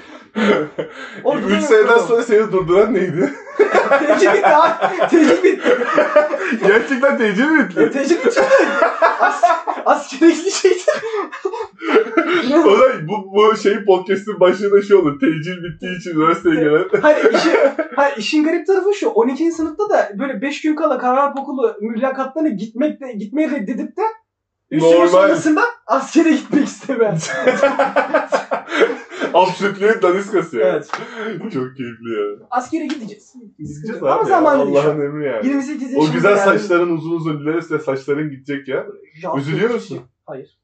Orada 1.24 1.42
da 1.42 1.46
3 1.46 1.52
yok 1.52 1.62
seneden 1.62 1.98
sonra 1.98 2.22
seni 2.22 2.52
durduran 2.52 2.94
neydi? 2.94 3.32
Tecil 4.06 4.32
bitti 4.32 4.46
abi. 4.46 5.08
Tecil 5.10 5.42
bitti. 5.42 5.78
Gerçekten 6.66 7.18
tecil 7.18 7.44
mi 7.44 7.60
E, 7.62 7.68
bitti? 7.68 7.90
Tecil 7.92 8.16
bitti. 8.16 8.40
As 9.20 9.42
askere 9.86 10.30
gidecekti. 10.30 10.90
o 12.64 12.78
da 12.78 13.08
bu, 13.08 13.34
bu 13.34 13.56
şey 13.56 13.84
podcast'in 13.84 14.40
başında 14.40 14.82
şey 14.82 14.96
olur. 14.96 15.20
Tecil 15.20 15.62
bittiği 15.64 15.98
için 15.98 16.10
üniversiteye 16.10 16.54
gelen. 16.56 16.84
Hayır, 17.02 17.34
işi, 17.34 17.50
hayır 17.96 18.16
işin 18.16 18.44
garip 18.44 18.66
tarafı 18.66 18.94
şu. 18.94 19.08
12. 19.08 19.52
sınıfta 19.52 19.88
da 19.90 20.10
böyle 20.18 20.42
5 20.42 20.60
gün 20.60 20.76
kala 20.76 20.98
karar 20.98 21.32
okulu 21.40 21.76
mülakatlarına 21.80 22.48
gitmek 22.48 23.00
de, 23.00 23.12
gitmeyi 23.12 23.50
reddedip 23.50 23.96
de 23.96 24.02
üstüne 24.70 24.92
Normal. 24.94 25.08
sonrasında 25.08 25.62
askere 25.86 26.30
gitmek 26.30 26.64
istemez. 26.68 27.30
Absürtlüğün 29.34 30.02
daniskası 30.02 30.56
ya. 30.56 30.66
evet. 30.68 30.90
Çok 31.52 31.76
keyifli 31.76 32.12
ya. 32.12 32.46
Askere 32.50 32.86
gideceğiz. 32.86 33.34
Gideceğiz 33.58 34.02
Ama 34.02 34.12
abi 34.12 34.18
ya. 34.20 34.24
zamanı 34.36 34.66
değil 34.66 34.78
Allah'ın 34.78 35.00
emri 35.00 35.26
yani. 35.26 35.46
28 35.46 35.92
yaşında 35.92 36.10
O 36.10 36.14
güzel 36.14 36.36
yani. 36.36 36.58
saçların 36.58 36.90
uzun 36.96 37.10
uzun 37.16 37.40
ilerisi 37.40 37.78
saçların 37.78 38.30
gidecek 38.30 38.68
ya. 38.68 38.86
Ya, 39.22 39.34
Üzülüyor 39.36 39.68
çok 39.68 39.74
musun? 39.74 39.96
şey. 39.96 40.04
Hayır. 40.26 40.58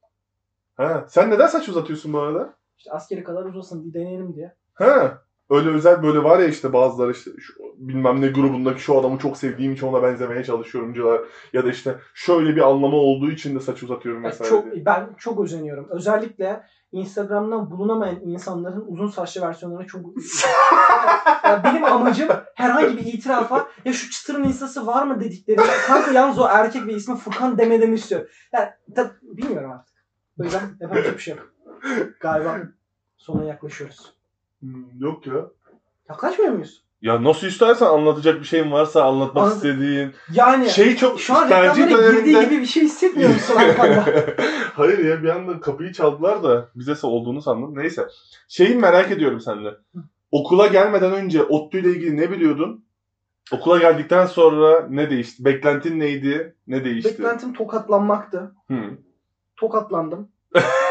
Ha, 0.76 1.04
sen 1.08 1.30
neden 1.30 1.46
saç 1.46 1.68
uzatıyorsun 1.68 2.12
bu 2.12 2.18
arada? 2.20 2.54
İşte 2.78 2.90
askere 2.90 3.24
kadar 3.24 3.44
uzasın 3.44 3.84
bir 3.84 3.94
deneyelim 3.94 4.34
diye. 4.34 4.54
Ha. 4.74 5.18
Öyle 5.50 5.68
özel 5.70 6.02
böyle 6.02 6.24
var 6.24 6.38
ya 6.38 6.46
işte 6.46 6.72
bazıları 6.72 7.12
işte 7.12 7.30
şu, 7.38 7.52
bilmem 7.76 8.20
ne 8.20 8.28
grubundaki 8.28 8.80
şu 8.80 8.98
adamı 8.98 9.18
çok 9.18 9.36
sevdiğim 9.36 9.72
için 9.72 9.86
ona 9.86 10.02
benzemeye 10.02 10.44
çalışıyorumcular 10.44 11.20
ya 11.52 11.64
da 11.64 11.70
işte 11.70 11.98
şöyle 12.14 12.56
bir 12.56 12.60
anlamı 12.68 12.96
olduğu 12.96 13.30
için 13.30 13.54
de 13.56 13.60
saç 13.60 13.82
uzatıyorum 13.82 14.22
Yani 14.22 14.30
mesela. 14.32 14.50
çok 14.50 14.72
diye. 14.72 14.84
ben 14.86 15.08
çok 15.18 15.40
özeniyorum. 15.44 15.86
Özellikle 15.90 16.62
Instagram'dan 16.94 17.70
bulunamayan 17.70 18.20
insanların 18.20 18.84
uzun 18.88 19.08
saçlı 19.08 19.40
versiyonlarına 19.40 19.86
çok 19.86 20.00
Ya 21.44 21.64
benim 21.64 21.84
amacım 21.84 22.28
herhangi 22.54 22.96
bir 22.96 23.12
itirafa 23.12 23.68
ya 23.84 23.92
şu 23.92 24.10
çıtırın 24.10 24.44
instası 24.44 24.86
var 24.86 25.06
mı 25.06 25.20
dedikleri 25.20 25.60
kanka 25.86 26.10
yalnız 26.10 26.38
o 26.38 26.46
erkek 26.50 26.86
ve 26.86 26.92
ismi 26.92 27.16
Furkan 27.16 27.58
demelerini 27.58 27.94
istiyor. 27.94 28.48
Yani 28.52 28.68
tab- 28.94 29.14
bilmiyorum 29.22 29.72
artık. 29.72 29.94
O 30.40 30.44
yüzden 30.44 30.76
yapacak 30.80 31.14
bir 31.14 31.22
şey 31.22 31.36
yok. 31.36 31.52
Galiba 32.20 32.58
sona 33.16 33.44
yaklaşıyoruz. 33.44 34.14
Hmm, 34.60 34.84
yok 34.98 35.26
ya. 35.26 35.46
Yaklaşmıyor 36.08 36.52
muyuz? 36.52 36.83
Ya 37.02 37.24
nasıl 37.24 37.46
istersen 37.46 37.86
anlatacak 37.86 38.40
bir 38.40 38.44
şeyin 38.44 38.72
varsa 38.72 39.04
anlatmak 39.04 39.44
Anlat- 39.44 39.56
istediğin. 39.56 40.12
Yani 40.32 40.70
Şey 40.70 40.96
çok 40.96 41.20
şu 41.20 41.34
an 41.34 41.48
tercih 41.48 41.82
reklamlara 41.84 42.10
girdiği 42.12 42.34
döneminde. 42.34 42.54
gibi 42.54 42.60
bir 42.62 42.66
şey 42.66 42.82
hissetmiyor 42.82 43.30
musun 43.30 43.56
arkanda? 43.56 44.04
Hayır 44.74 44.98
ya 44.98 45.22
bir 45.22 45.28
anda 45.28 45.60
kapıyı 45.60 45.92
çaldılar 45.92 46.42
da 46.42 46.68
bize 46.74 47.06
olduğunu 47.06 47.42
sandım. 47.42 47.78
Neyse. 47.78 48.06
Şeyi 48.48 48.74
merak 48.74 49.10
ediyorum 49.10 49.40
seninle. 49.40 49.70
Okula 50.30 50.66
gelmeden 50.66 51.12
önce 51.12 51.42
ODTÜ 51.42 51.78
ile 51.78 51.90
ilgili 51.90 52.16
ne 52.16 52.30
biliyordun? 52.30 52.84
Okula 53.52 53.78
geldikten 53.78 54.26
sonra 54.26 54.86
ne 54.90 55.10
değişti? 55.10 55.44
Beklentin 55.44 56.00
neydi? 56.00 56.54
Ne 56.66 56.84
değişti? 56.84 57.10
Beklentim 57.10 57.52
tokatlanmaktı. 57.54 58.54
Hı. 58.70 58.76
Tokatlandım. 59.56 60.28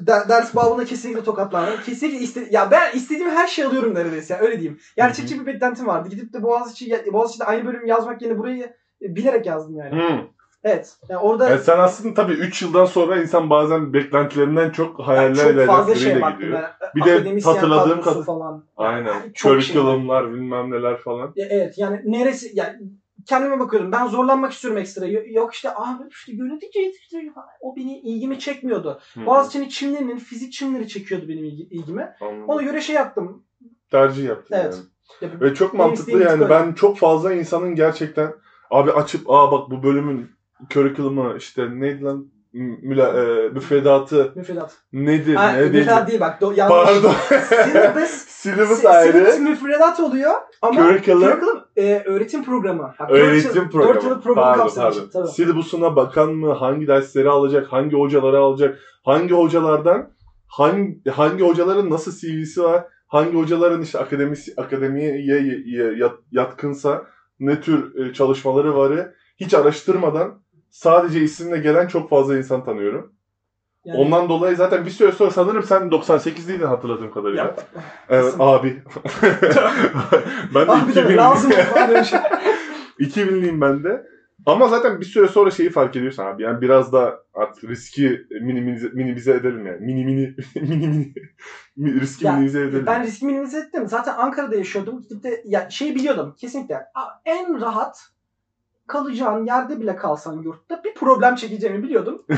Der- 0.00 0.28
ders 0.28 0.56
babında 0.56 0.84
kesinlikle 0.84 1.24
tokatlandım. 1.24 1.74
Kesinlikle 1.86 2.18
iste 2.18 2.48
ya 2.50 2.70
ben 2.70 2.92
istediğim 2.94 3.30
her 3.30 3.46
şeyi 3.46 3.68
alıyorum 3.68 3.94
neredeyse 3.94 4.34
ya 4.34 4.40
öyle 4.40 4.52
diyeyim. 4.58 4.78
Gerçekçi 4.96 5.40
bir 5.40 5.46
beklentim 5.46 5.86
vardı. 5.86 6.08
Gidip 6.08 6.32
de 6.32 6.42
Boğaziçi 6.42 7.04
Boğaziçi'de 7.12 7.44
aynı 7.44 7.66
bölüm 7.66 7.86
yazmak 7.86 8.22
yerine 8.22 8.38
burayı 8.38 8.72
e, 9.02 9.16
bilerek 9.16 9.46
yazdım 9.46 9.76
yani. 9.76 10.02
Hı. 10.02 10.18
Evet. 10.64 10.96
Yani 11.08 11.20
orada 11.20 11.48
Yani 11.50 11.60
sen 11.60 11.78
aslında 11.78 12.14
tabii 12.14 12.32
3 12.32 12.62
yıldan 12.62 12.84
sonra 12.84 13.20
insan 13.20 13.50
bazen 13.50 13.92
beklentilerinden 13.92 14.70
çok 14.70 15.00
hayallerle 15.00 15.66
çok 15.66 15.76
fazla 15.76 15.94
şey 15.94 16.14
gidiyor. 16.14 16.52
Yani, 16.52 16.64
Bir 16.94 17.04
de 17.04 17.40
hatırladığım 17.40 18.00
kadrosu 18.00 18.20
kad- 18.20 18.24
falan. 18.24 18.64
Aynen. 18.76 19.06
Yani 19.06 19.32
çok 19.34 19.62
şey. 19.62 19.74
Curriculum'lar 19.74 20.34
bilmem 20.34 20.70
neler 20.70 20.96
falan. 20.96 21.32
Ya 21.36 21.46
Evet 21.50 21.78
yani 21.78 22.00
neresi 22.04 22.50
yani 22.54 22.78
kendime 23.26 23.60
bakıyordum. 23.60 23.92
Ben 23.92 24.06
zorlanmak 24.06 24.52
istiyorum 24.52 24.78
ekstra. 24.78 25.06
Yo- 25.06 25.22
Yok 25.26 25.54
işte 25.54 25.70
abi 25.74 26.02
işte 26.10 26.32
yönetici 26.32 26.92
işte 27.00 27.18
o 27.60 27.76
beni 27.76 27.98
ilgimi 28.00 28.38
çekmiyordu. 28.38 29.00
Hı. 29.14 29.26
Boğaziçi'nin 29.26 29.68
çimlerinin 29.68 30.18
fizik 30.18 30.52
çimleri 30.52 30.88
çekiyordu 30.88 31.28
benim 31.28 31.44
ilgi- 31.44 31.68
ilgimi. 31.70 32.08
Anladım. 32.20 32.44
Ona 32.48 32.62
göre 32.62 32.80
şey 32.80 32.96
yaptım. 32.96 33.44
Tercih 33.90 34.24
yaptın 34.24 34.54
Evet. 34.54 34.74
yani. 35.22 35.32
Ya, 35.32 35.40
Ve 35.40 35.54
çok 35.54 35.74
mantıklı 35.74 36.22
yani. 36.22 36.48
Ben 36.50 36.72
çok 36.72 36.98
fazla 36.98 37.34
insanın 37.34 37.74
gerçekten 37.74 38.32
abi 38.70 38.92
açıp 38.92 39.30
aa 39.30 39.52
bak 39.52 39.70
bu 39.70 39.82
bölümün 39.82 40.30
curriculum'ı 40.70 41.34
işte 41.38 41.80
neydi 41.80 42.02
lan 42.04 42.30
Müla, 42.60 43.08
e, 43.22 43.48
müfredatı 43.48 44.32
Müfredat. 44.34 44.72
nedir 44.92 45.34
Ha, 45.34 45.52
ne 45.52 45.62
müfredat 45.62 46.08
değil 46.08 46.20
bak. 46.20 46.42
Do- 46.42 46.54
yanlış. 46.58 46.76
Pardon. 46.86 47.12
Syllabus. 47.64 48.10
Syllabus 48.28 48.84
ayrı. 48.84 49.12
syllabus 49.12 49.38
müfredat 49.40 50.00
oluyor 50.00 50.32
ama 50.62 50.80
Curriculum. 50.80 51.22
curriculum 51.22 51.60
e, 51.76 52.02
öğretim 52.06 52.44
programı. 52.44 52.94
Bak, 53.00 53.10
Öğretim 53.10 53.54
yıl- 53.62 53.70
programı. 53.70 53.94
Dört 53.94 54.04
yıllık 54.04 54.22
programı 54.22 54.46
pardon, 54.46 54.62
kapsamış. 54.62 54.96
pardon. 54.96 55.08
Tabii. 55.12 55.28
Syllabus'una 55.28 55.96
bakan 55.96 56.30
mı? 56.32 56.52
Hangi 56.52 56.86
dersleri 56.86 57.28
alacak? 57.30 57.72
Hangi 57.72 57.96
hocaları 57.96 58.38
alacak? 58.38 58.78
Hangi 59.04 59.34
hocalardan 59.34 60.10
hangi 60.48 61.00
hangi 61.10 61.44
hocaların 61.44 61.90
nasıl 61.90 62.12
CV'si 62.12 62.62
var? 62.62 62.84
Hangi 63.08 63.36
hocaların 63.36 63.82
işte 63.82 63.98
akademisi 63.98 64.52
akademiye 64.56 65.10
ye- 65.12 65.62
ye- 65.66 65.94
yat- 65.98 66.20
yatkınsa 66.32 67.04
ne 67.40 67.60
tür 67.60 68.06
e, 68.06 68.12
çalışmaları 68.12 68.76
var? 68.76 69.08
Hiç 69.40 69.54
araştırmadan 69.54 70.40
sadece 70.76 71.20
isimle 71.20 71.58
gelen 71.58 71.86
çok 71.86 72.10
fazla 72.10 72.36
insan 72.38 72.64
tanıyorum. 72.64 73.12
Yani- 73.84 73.98
Ondan 73.98 74.28
dolayı 74.28 74.56
zaten 74.56 74.86
bir 74.86 74.90
süre 74.90 75.12
sonra 75.12 75.30
sanırım 75.30 75.62
sen 75.62 75.82
98'liydin 75.90 76.64
hatırladığım 76.66 77.10
kadarıyla. 77.10 77.44
Ya, 77.44 77.54
Evet 78.08 78.34
abi. 78.38 78.82
ben 80.54 80.66
de 80.66 80.72
Abi 80.72 80.94
de 80.94 81.00
2000'liyim. 81.00 81.16
lazım 81.16 81.50
falan 81.50 81.88
böyle 81.88 82.04
şey. 82.04 82.18
2000'liyim 83.00 83.60
ben 83.60 83.84
de. 83.84 84.06
Ama 84.46 84.68
zaten 84.68 85.00
bir 85.00 85.04
süre 85.04 85.28
sonra 85.28 85.50
şeyi 85.50 85.70
fark 85.70 85.96
ediyorsun 85.96 86.22
abi. 86.22 86.42
Yani 86.42 86.60
biraz 86.60 86.92
da 86.92 87.22
artık 87.34 87.64
riski 87.64 88.20
minimize, 88.42 88.88
minimize 88.88 89.32
edelim 89.32 89.66
yani. 89.66 89.80
Mini 89.80 90.04
mini 90.04 90.34
mini 90.54 90.76
mini 90.86 91.12
mi- 91.76 92.00
riski 92.00 92.26
Ya, 92.26 92.32
minimize 92.32 92.60
edelim. 92.62 92.86
Ben 92.86 93.02
riski 93.02 93.26
minimize 93.26 93.58
ettim. 93.58 93.86
Zaten 93.88 94.14
Ankara'da 94.18 94.56
yaşıyordum. 94.56 95.02
Gidip 95.02 95.22
de 95.22 95.42
ya 95.44 95.70
şey 95.70 95.94
biliyordum 95.94 96.34
kesinlikle. 96.40 96.78
En 97.24 97.60
rahat 97.60 97.98
kalacağın 98.88 99.46
yerde 99.46 99.80
bile 99.80 99.96
kalsan 99.96 100.42
yurtta 100.42 100.84
bir 100.84 100.94
problem 100.94 101.34
çekeceğimi 101.34 101.82
biliyordum. 101.82 102.26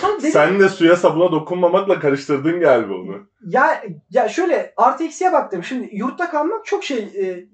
Sonra 0.00 0.18
dedim, 0.18 0.30
Sen 0.30 0.60
de 0.60 0.68
suya 0.68 0.96
sabuna 0.96 1.32
dokunmamakla 1.32 2.00
karıştırdın 2.00 2.60
galiba 2.60 2.94
onu. 2.94 3.16
Ya 3.46 3.82
ya 4.10 4.28
şöyle 4.28 4.74
artı 4.76 5.04
eksiye 5.04 5.32
baktım. 5.32 5.64
Şimdi 5.64 5.88
yurtta 5.92 6.30
kalmak 6.30 6.64
çok 6.64 6.84
şey 6.84 6.98
e, 6.98 7.46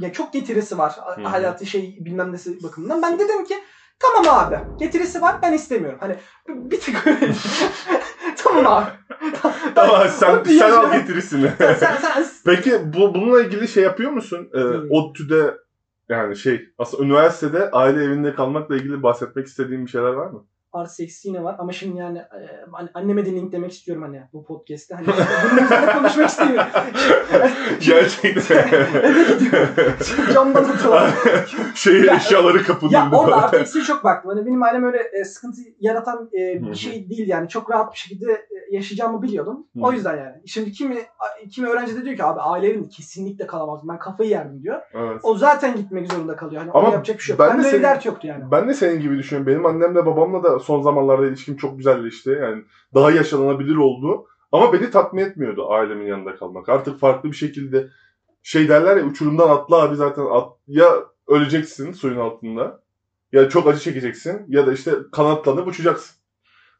ya 0.00 0.12
çok 0.12 0.32
getirisi 0.32 0.78
var 0.78 0.96
Hı. 1.16 1.22
hayatı 1.22 1.66
şey 1.66 1.98
bilmem 2.00 2.32
nesi 2.32 2.62
bakımından. 2.62 3.02
Ben 3.02 3.18
dedim 3.18 3.44
ki 3.44 3.54
tamam 3.98 4.38
abi 4.38 4.58
getirisi 4.78 5.22
var 5.22 5.36
ben 5.42 5.52
istemiyorum. 5.52 5.98
Hani 6.00 6.16
bir 6.48 6.80
tık 6.80 7.04
tamam 8.36 8.66
abi. 8.66 8.90
Ama 9.76 10.08
sen, 10.08 10.44
sen 10.44 10.70
al 10.70 10.92
getirisini. 10.92 11.50
sen, 11.58 11.74
sen, 11.74 11.96
sen, 11.96 12.24
Peki 12.44 12.92
bu 12.92 13.14
bununla 13.14 13.42
ilgili 13.42 13.68
şey 13.68 13.82
yapıyor 13.82 14.10
musun? 14.10 14.50
Ee. 14.54 14.58
ODTÜ'de 14.90 15.54
yani 16.08 16.36
şey 16.36 16.68
aslında 16.78 17.04
üniversitede 17.04 17.70
aile 17.70 18.04
evinde 18.04 18.34
kalmakla 18.34 18.76
ilgili 18.76 19.02
bahsetmek 19.02 19.46
istediğin 19.46 19.86
bir 19.86 19.90
şeyler 19.90 20.08
var 20.12 20.26
mı? 20.30 20.46
Artı 20.72 21.02
eksi 21.02 21.28
yine 21.28 21.44
var 21.44 21.56
ama 21.58 21.72
şimdi 21.72 21.98
yani 21.98 22.18
e, 22.18 22.40
hani 22.72 22.88
anneme 22.94 23.26
de 23.26 23.30
link 23.32 23.52
demek 23.52 23.72
istiyorum 23.72 24.02
hani 24.02 24.22
bu 24.32 24.44
podcast'te. 24.44 24.94
Hani 24.94 25.06
bunun 25.52 25.64
üzerine 25.64 25.92
konuşmak 25.92 26.28
istemiyorum. 26.28 26.66
Gerçekten. 27.80 28.68
Eve 29.02 29.34
gidiyorum. 29.34 29.68
Camdan 30.34 30.64
atıyorum. 30.64 31.08
şey 31.74 32.00
Ya- 32.00 32.16
eşyaları 32.16 32.62
kapının 32.62 32.90
Ya 32.92 33.10
orada 33.12 33.36
artı 33.36 33.56
eksiği 33.56 33.84
çok 33.84 34.04
baktım. 34.04 34.30
Hani 34.34 34.46
benim 34.46 34.62
ailem 34.62 34.84
öyle 34.84 34.98
e, 35.20 35.24
sıkıntı 35.24 35.60
yaratan 35.80 36.30
e, 36.38 36.62
bir 36.70 36.74
şey 36.74 37.10
değil 37.10 37.28
yani. 37.28 37.48
Çok 37.48 37.70
rahat 37.70 37.92
bir 37.92 37.98
şekilde 37.98 38.32
e, 38.32 38.74
yaşayacağımı 38.76 39.22
biliyordum. 39.22 39.66
O 39.80 39.92
yüzden 39.92 40.16
yani. 40.16 40.34
Şimdi 40.46 40.72
kimi 40.72 40.96
kimi 41.50 41.68
öğrenci 41.68 41.96
de 41.96 42.04
diyor 42.04 42.16
ki 42.16 42.24
abi 42.24 42.40
aile 42.40 42.68
evinde 42.68 42.88
kesinlikle 42.88 43.46
kalamazdım. 43.46 43.88
Ben 43.88 43.98
kafayı 43.98 44.30
yerdim 44.30 44.62
diyor. 44.62 44.80
Evet. 44.94 45.20
O 45.22 45.34
zaten 45.38 45.76
gitmek 45.76 46.12
zorunda 46.12 46.36
kalıyor. 46.36 46.62
Hani 46.62 46.70
Ama 46.72 46.88
yapacak 46.88 47.18
bir 47.18 47.22
şey 47.22 47.32
yok. 47.36 47.40
ben 47.40 47.50
Ben 47.58 47.64
de 47.64 47.70
senin- 47.70 47.82
dert 47.82 48.06
yoktu 48.06 48.26
yani. 48.26 48.44
Ben 48.50 48.68
de 48.68 48.74
senin 48.74 49.00
gibi 49.00 49.18
düşünüyorum. 49.18 49.46
Benim 49.52 49.66
annemle 49.66 50.06
babamla 50.06 50.42
da 50.42 50.58
son 50.66 50.82
zamanlarda 50.82 51.26
ilişkim 51.26 51.56
çok 51.56 51.78
güzelleşti. 51.78 52.30
Yani 52.42 52.62
daha 52.94 53.10
yaşanılabilir 53.10 53.76
oldu. 53.76 54.26
Ama 54.52 54.72
beni 54.72 54.90
tatmin 54.90 55.22
etmiyordu 55.24 55.70
ailemin 55.72 56.06
yanında 56.06 56.36
kalmak. 56.36 56.68
Artık 56.68 57.00
farklı 57.00 57.30
bir 57.30 57.36
şekilde 57.36 57.88
şey 58.42 58.68
derler 58.68 58.96
ya 58.96 59.04
uçurumdan 59.04 59.48
atla 59.48 59.76
abi 59.82 59.96
zaten 59.96 60.26
at, 60.32 60.48
ya 60.66 60.94
öleceksin 61.28 61.92
suyun 61.92 62.18
altında 62.20 62.82
ya 63.32 63.48
çok 63.48 63.68
acı 63.68 63.80
çekeceksin 63.80 64.42
ya 64.48 64.66
da 64.66 64.72
işte 64.72 64.90
kanatlanıp 65.12 65.66
uçacaksın. 65.68 66.16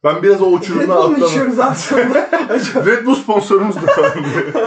Ben 0.03 0.23
biraz 0.23 0.41
o 0.41 0.45
uçurumdan 0.51 0.85
sonunda? 1.03 1.25
Acaba- 2.49 2.85
Red 2.85 3.05
Bull 3.05 3.15
sponsorumuz 3.15 3.75
da 3.75 3.79
falan 3.79 4.13
diye. 4.13 4.63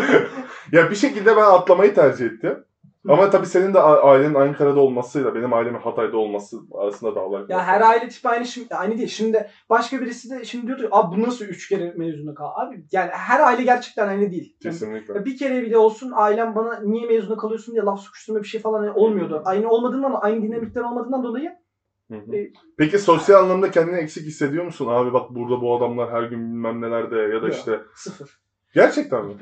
ya 0.83 0.91
bir 0.91 0.97
şekilde 0.97 1.37
ben 1.37 1.43
atlamayı 1.43 1.95
tercih 1.95 2.27
ettim. 2.27 2.65
Ama 3.09 3.31
tabii 3.31 3.47
senin 3.47 3.75
de 3.75 3.81
ailenin 3.81 4.35
Ankara'da 4.35 4.81
olmasıyla 4.81 5.35
benim 5.35 5.53
ailemin 5.53 5.79
Hatay'da 5.79 6.17
olması 6.17 6.57
arasında 6.75 7.15
dağlar. 7.15 7.45
Ya 7.49 7.65
her 7.65 7.81
aile 7.81 8.09
tipi 8.09 8.29
aynı 8.29 8.47
şimdi 8.47 8.75
aynı 8.75 8.99
değil. 8.99 9.09
Şimdi 9.09 9.51
başka 9.71 10.01
birisi 10.01 10.31
de 10.31 10.45
şimdi 10.45 10.67
diyordu 10.67 10.89
abi 10.91 11.17
bu 11.17 11.23
nasıl 11.23 11.45
üç 11.45 11.69
kere 11.69 11.95
mezuna 11.97 12.35
kal? 12.35 12.47
Abi 12.57 12.85
yani 12.93 13.11
her 13.11 13.41
aile 13.41 13.63
gerçekten 13.63 14.09
aynı 14.09 14.31
değil. 14.31 14.57
Yani 14.65 14.73
Kesinlikle. 14.73 15.25
bir 15.25 15.37
kere 15.37 15.63
bile 15.63 15.79
olsun 15.79 16.13
ailem 16.15 16.55
bana 16.55 16.81
niye 16.81 17.07
mezuna 17.07 17.37
kalıyorsun 17.37 17.75
diye 17.75 17.85
laf 17.85 18.01
sokuşturma 18.01 18.43
bir 18.43 18.49
şey 18.49 18.61
falan 18.61 18.99
olmuyordu. 18.99 19.43
Aynı 19.45 19.71
olmadığından 19.71 20.19
aynı 20.21 20.43
dinamikler 20.43 20.83
olmadığından 20.83 21.25
dolayı 21.25 21.51
Hı 22.11 22.17
hı. 22.17 22.37
E, 22.37 22.53
Peki 22.79 22.99
sosyal 22.99 23.43
anlamda 23.45 23.71
kendini 23.71 23.97
eksik 23.97 24.27
hissediyor 24.27 24.65
musun? 24.65 24.87
Abi 24.91 25.13
bak 25.13 25.31
burada 25.31 25.61
bu 25.61 25.77
adamlar 25.77 26.11
her 26.11 26.23
gün 26.23 26.39
bilmem 26.39 26.81
nelerde 26.81 27.17
ya 27.17 27.43
da 27.43 27.47
Yok. 27.47 27.55
işte. 27.55 27.81
sıfır. 27.95 28.40
Gerçekten 28.75 29.25
mi? 29.27 29.35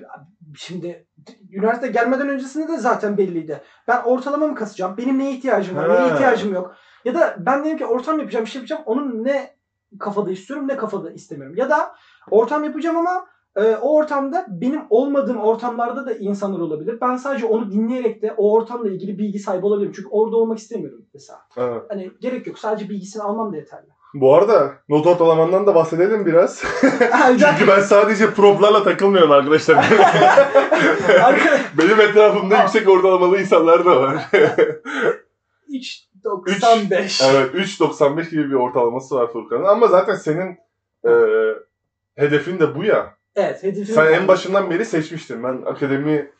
Şimdi 0.56 1.06
üniversite 1.52 1.88
gelmeden 1.88 2.28
öncesinde 2.28 2.68
de 2.68 2.76
zaten 2.78 3.18
belliydi. 3.18 3.62
Ben 3.88 4.02
ortalama 4.02 4.46
mı 4.46 4.54
kasacağım? 4.54 4.96
Benim 4.96 5.18
neye 5.18 5.32
ihtiyacım 5.32 5.76
var? 5.76 5.90
Ha. 5.90 5.94
Neye 5.94 6.12
ihtiyacım 6.12 6.54
yok? 6.54 6.74
Ya 7.04 7.14
da 7.14 7.36
ben 7.38 7.64
dedim 7.64 7.78
ki 7.78 7.86
ortam 7.86 8.18
yapacağım, 8.18 8.44
bir 8.44 8.50
şey 8.50 8.58
yapacağım. 8.58 8.82
Onun 8.86 9.24
ne 9.24 9.56
kafada 9.98 10.30
istiyorum, 10.30 10.68
ne 10.68 10.76
kafada 10.76 11.10
istemiyorum. 11.10 11.56
Ya 11.56 11.70
da 11.70 11.94
ortam 12.30 12.64
yapacağım 12.64 12.96
ama 12.96 13.26
e, 13.56 13.76
o 13.76 13.94
ortamda 13.94 14.46
benim 14.48 14.80
olmadığım 14.90 15.40
ortamlarda 15.40 16.06
da 16.06 16.12
insanlar 16.12 16.58
olabilir. 16.58 16.98
Ben 17.00 17.16
sadece 17.16 17.46
onu 17.46 17.70
dinleyerek 17.70 18.22
de 18.22 18.32
o 18.36 18.52
ortamla 18.52 18.88
ilgili 18.88 19.18
bilgi 19.18 19.38
sahibi 19.38 19.66
olabilirim. 19.66 19.92
Çünkü 19.96 20.08
orada 20.08 20.36
olmak 20.36 20.58
istemiyorum 20.58 21.06
mesela. 21.14 21.38
Evet. 21.56 21.82
Hani 21.88 22.10
gerek 22.20 22.46
yok. 22.46 22.58
Sadece 22.58 22.88
bilgisini 22.88 23.22
almam 23.22 23.52
da 23.52 23.56
yeterli. 23.56 23.97
Bu 24.14 24.34
arada 24.34 24.74
not 24.88 25.06
ortalamandan 25.06 25.66
da 25.66 25.74
bahsedelim 25.74 26.26
biraz. 26.26 26.62
Çünkü 27.28 27.66
ben 27.68 27.80
sadece 27.80 28.30
proplarla 28.34 28.84
takılmıyorum 28.84 29.30
arkadaşlar. 29.30 29.74
Arka- 31.08 31.58
Benim 31.78 32.00
etrafımda 32.00 32.62
yüksek 32.62 32.88
ortalamalı 32.88 33.40
insanlar 33.40 33.84
da 33.84 34.00
var. 34.02 34.28
3.95. 35.68 37.24
evet 37.30 37.54
3.95 37.54 38.30
gibi 38.30 38.48
bir 38.50 38.54
ortalaması 38.54 39.14
var 39.14 39.32
Furkan'ın. 39.32 39.64
Ama 39.64 39.86
zaten 39.86 40.14
senin 40.14 40.58
e, 41.08 41.12
hedefin 42.16 42.58
de 42.58 42.74
bu 42.74 42.84
ya. 42.84 43.14
Evet. 43.36 43.62
Hedefim 43.62 43.94
Sen 43.94 44.12
en 44.12 44.28
başından 44.28 44.70
beri 44.70 44.84
seçmiştin. 44.84 45.42
Ben 45.42 45.62
akademi 45.66 46.30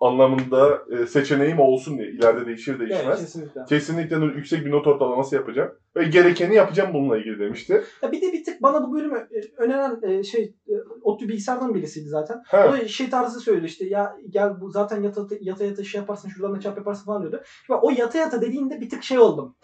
anlamında 0.00 0.82
e, 0.90 1.06
seçeneğim 1.06 1.60
olsun 1.60 1.98
diye. 1.98 2.08
İleride 2.08 2.46
değişir 2.46 2.80
değişmez. 2.80 3.04
Evet, 3.06 3.18
kesinlikle. 3.18 3.60
Kesinlikle 3.68 4.16
yüksek 4.16 4.66
bir 4.66 4.70
not 4.70 4.86
ortalaması 4.86 5.34
yapacağım. 5.34 5.70
Ve 5.96 6.04
gerekeni 6.04 6.54
yapacağım 6.54 6.94
bununla 6.94 7.18
ilgili 7.18 7.38
demişti. 7.38 7.82
Ya 8.02 8.12
bir 8.12 8.22
de 8.22 8.32
bir 8.32 8.44
tık 8.44 8.62
bana 8.62 8.88
bu 8.88 8.94
bölümü 8.94 9.18
e, 9.18 9.62
öneren 9.62 10.02
e, 10.02 10.22
şey 10.22 10.54
e, 10.68 10.74
ODTÜ 11.02 11.28
bilgisayardan 11.28 11.74
birisiydi 11.74 12.08
zaten. 12.08 12.42
Ha. 12.46 12.66
O 12.68 12.72
da 12.72 12.88
şey 12.88 13.10
tarzı 13.10 13.40
söyledi 13.40 13.66
işte 13.66 13.86
ya 13.86 14.16
gel 14.30 14.60
bu 14.60 14.70
zaten 14.70 15.02
yata 15.02 15.26
yata, 15.40 15.64
yata 15.64 15.84
şey 15.84 16.00
yaparsın 16.00 16.28
şuradan 16.28 16.56
da 16.56 16.60
çap 16.60 16.76
yaparsın 16.76 17.04
falan 17.04 17.22
diyordu. 17.22 17.42
Şimdi 17.66 17.80
o 17.82 17.90
yata 17.90 18.18
yata 18.18 18.42
dediğinde 18.42 18.80
bir 18.80 18.88
tık 18.88 19.02
şey 19.02 19.18
oldum. 19.18 19.56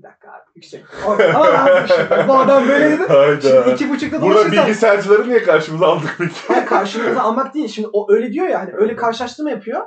Bir 0.00 0.04
dakika 0.08 0.28
abi 0.28 0.42
yüksek. 0.54 0.84
Ama 1.06 1.44
abi 1.44 1.88
şimdi 1.88 2.28
bu 2.28 2.34
adam 2.38 2.68
böyle 2.68 2.90
dedi. 2.90 3.02
Şimdi 3.42 3.54
Hayda. 3.54 3.72
iki 3.72 3.90
buçukta 3.90 4.22
Burada 4.22 4.34
dolaşırsan 4.34 4.66
bilgisayarcıları 4.66 5.28
niye 5.28 5.42
karşımıza 5.42 5.86
aldık 5.86 6.14
peki? 6.18 6.34
hayır, 6.48 6.66
karşımıza 6.66 7.20
almak 7.20 7.54
değil. 7.54 7.68
Şimdi 7.68 7.88
o 7.92 8.12
öyle 8.12 8.32
diyor 8.32 8.46
ya 8.48 8.60
hani 8.60 8.70
öyle 8.74 8.96
karşılaştırma 8.96 9.50
yapıyor. 9.50 9.80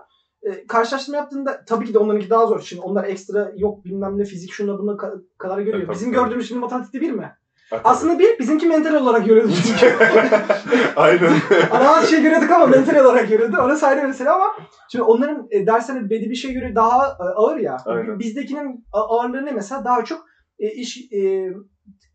E, 0.44 0.68
karşılaştırma 0.68 1.18
yaptığında 1.18 1.66
tabii 1.68 1.86
ki 1.86 1.94
de 1.94 1.98
onlarınki 2.00 2.30
daha 2.30 2.46
zor. 2.48 2.62
Şimdi 2.62 2.82
onlar 2.82 3.04
ekstra 3.04 3.52
yok 3.56 3.86
bilmem 3.86 4.18
ne 4.20 4.26
fizik 4.26 4.52
şuna 4.54 4.80
buna 4.80 4.92
ka- 4.92 5.22
kadar 5.38 5.60
görüyor. 5.60 5.86
Tabii, 5.88 5.96
Bizim 5.96 6.12
gördüğümüz 6.12 6.48
şimdi 6.48 6.62
matematikte 6.62 7.02
bir 7.02 7.12
mi? 7.12 7.32
Aslında 7.84 8.20
bir 8.20 8.40
bizimki 8.40 8.68
mental 8.68 8.94
olarak 8.94 9.26
görüyordu 9.26 9.52
çünkü. 9.68 9.96
Aynen. 10.96 11.34
Ana 11.72 12.06
şey 12.06 12.22
görüyorduk 12.22 12.52
ama 12.52 12.66
mental 12.66 13.06
olarak 13.06 13.30
görüyordu. 13.30 13.58
Orası 13.58 13.88
ayrı 13.88 14.08
mesele 14.08 14.30
ama 14.30 14.46
şimdi 14.92 15.04
onların 15.04 15.48
e, 15.52 15.68
derslerinin 15.68 16.10
belli 16.10 16.30
bir 16.30 16.36
şeye 16.36 16.54
göre 16.54 16.76
daha 16.76 17.08
e, 17.08 17.24
ağır 17.36 17.58
ya. 17.58 17.78
Aynen. 17.86 18.20
Bizdekinin 18.20 18.86
ağırlığı 18.92 19.46
ne 19.46 19.52
mesela? 19.52 19.86
Daha 19.86 20.04
çok 20.04 20.26
e, 20.60 20.72
iş 20.72 20.98
e, 21.14 21.50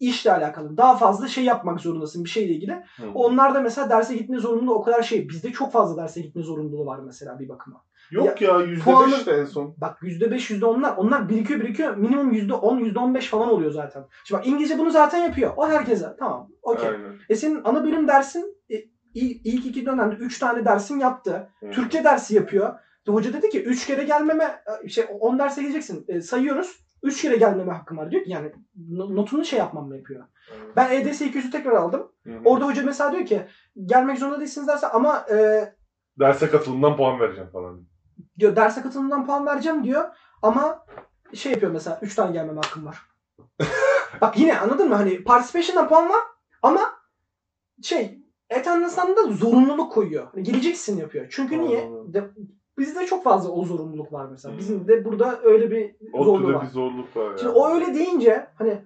işle 0.00 0.32
alakalı. 0.32 0.76
Daha 0.76 0.96
fazla 0.96 1.28
şey 1.28 1.44
yapmak 1.44 1.80
zorundasın 1.80 2.24
bir 2.24 2.28
şeyle 2.28 2.52
ilgili. 2.54 2.82
Onlar 3.14 3.54
da 3.54 3.60
mesela 3.60 3.90
derse 3.90 4.16
gitme 4.16 4.38
zorunluluğu 4.38 4.74
o 4.74 4.82
kadar 4.82 5.02
şey. 5.02 5.28
Bizde 5.28 5.52
çok 5.52 5.72
fazla 5.72 6.02
derse 6.02 6.20
gitme 6.20 6.42
zorunluluğu 6.42 6.86
var 6.86 6.98
mesela 6.98 7.38
bir 7.38 7.48
bakıma. 7.48 7.87
Yok 8.10 8.40
ya 8.40 8.58
puanı- 8.84 9.12
beş 9.12 9.26
de 9.26 9.32
en 9.32 9.44
son. 9.44 9.74
Bak 9.76 9.98
%5, 10.02 10.50
%10'lar. 10.50 10.94
Onlar 10.96 11.28
birikiyor 11.28 11.60
birikiyor. 11.60 11.96
Minimum 11.96 12.32
%10, 12.32 12.78
%15 12.78 13.28
falan 13.28 13.48
oluyor 13.48 13.70
zaten. 13.70 14.04
Şimdi 14.24 14.38
bak 14.40 14.46
İngilizce 14.46 14.78
bunu 14.78 14.90
zaten 14.90 15.18
yapıyor. 15.24 15.52
O 15.56 15.68
herkese. 15.68 16.16
Tamam. 16.18 16.48
Okey. 16.62 16.88
E 17.28 17.34
senin 17.34 17.60
ana 17.64 17.84
bölüm 17.84 18.08
dersin 18.08 18.56
e, 18.70 18.74
il- 19.14 19.40
ilk 19.44 19.66
iki 19.66 19.86
dönemde 19.86 20.14
3 20.14 20.38
tane 20.38 20.64
dersin 20.64 20.98
yaptı. 20.98 21.48
Hı. 21.60 21.70
Türkçe 21.70 22.04
dersi 22.04 22.34
yapıyor. 22.34 22.74
İşte 22.98 23.12
hoca 23.12 23.32
dedi 23.32 23.48
ki 23.50 23.62
3 23.62 23.86
kere 23.86 24.04
gelmeme 24.04 24.62
e, 24.84 24.88
şey 24.88 25.04
10 25.20 25.38
derse 25.38 25.62
geleceksin. 25.62 26.04
E, 26.08 26.20
sayıyoruz. 26.20 26.88
3 27.02 27.22
kere 27.22 27.36
gelmeme 27.36 27.72
hakkım 27.72 27.98
var 27.98 28.10
diyor 28.10 28.24
ki 28.24 28.30
yani 28.30 28.52
no- 28.88 29.16
notunu 29.16 29.44
şey 29.44 29.58
yapmam 29.58 29.94
yapıyor. 29.94 30.24
Ben 30.76 30.90
E 30.90 30.96
EDS 30.96 31.20
200'ü 31.22 31.50
tekrar 31.50 31.72
aldım. 31.72 32.12
Hı 32.26 32.30
hı. 32.32 32.38
Orada 32.44 32.66
hoca 32.66 32.82
mesela 32.82 33.12
diyor 33.12 33.26
ki 33.26 33.46
gelmek 33.84 34.18
zorunda 34.18 34.38
değilsiniz 34.40 34.68
derse 34.68 34.86
ama 34.86 35.26
e, 35.32 35.64
Derse 36.20 36.50
katılımdan 36.50 36.96
puan 36.96 37.20
vereceğim 37.20 37.50
falan. 37.52 37.80
Diyor 38.38 38.56
derse 38.56 38.82
katılımdan 38.82 39.26
puan 39.26 39.46
vereceğim 39.46 39.84
diyor 39.84 40.04
ama 40.42 40.84
şey 41.34 41.52
yapıyor 41.52 41.72
mesela 41.72 41.98
3 42.02 42.14
tane 42.14 42.32
gelmeme 42.32 42.60
hakkım 42.60 42.86
var. 42.86 42.98
Bak 44.20 44.38
yine 44.38 44.58
anladın 44.58 44.88
mı? 44.88 44.94
Hani 44.94 45.24
participation'dan 45.24 45.88
puan 45.88 46.08
var 46.08 46.22
ama 46.62 46.80
şey 47.82 48.18
attendance'dan 48.56 49.16
da 49.16 49.22
zorunluluk 49.22 49.92
koyuyor. 49.92 50.28
Hani 50.34 50.42
geleceksin 50.42 50.96
yapıyor. 50.96 51.26
Çünkü 51.30 51.60
niye? 51.60 51.90
De, 52.06 52.30
bizde 52.78 53.06
çok 53.06 53.24
fazla 53.24 53.50
o 53.50 53.64
zorunluluk 53.64 54.12
var 54.12 54.26
mesela. 54.30 54.52
Hmm. 54.52 54.58
Bizim 54.58 54.88
de 54.88 55.04
burada 55.04 55.40
öyle 55.42 55.70
bir 55.70 55.94
zorluğu 56.12 56.32
ODTÜ'de 56.32 56.54
var. 56.54 56.62
bir 56.62 56.70
zorluk 56.70 57.16
var 57.16 57.30
ya. 57.30 57.38
Şimdi 57.38 57.52
o 57.52 57.74
öyle 57.74 57.94
deyince 57.94 58.46
hani 58.54 58.84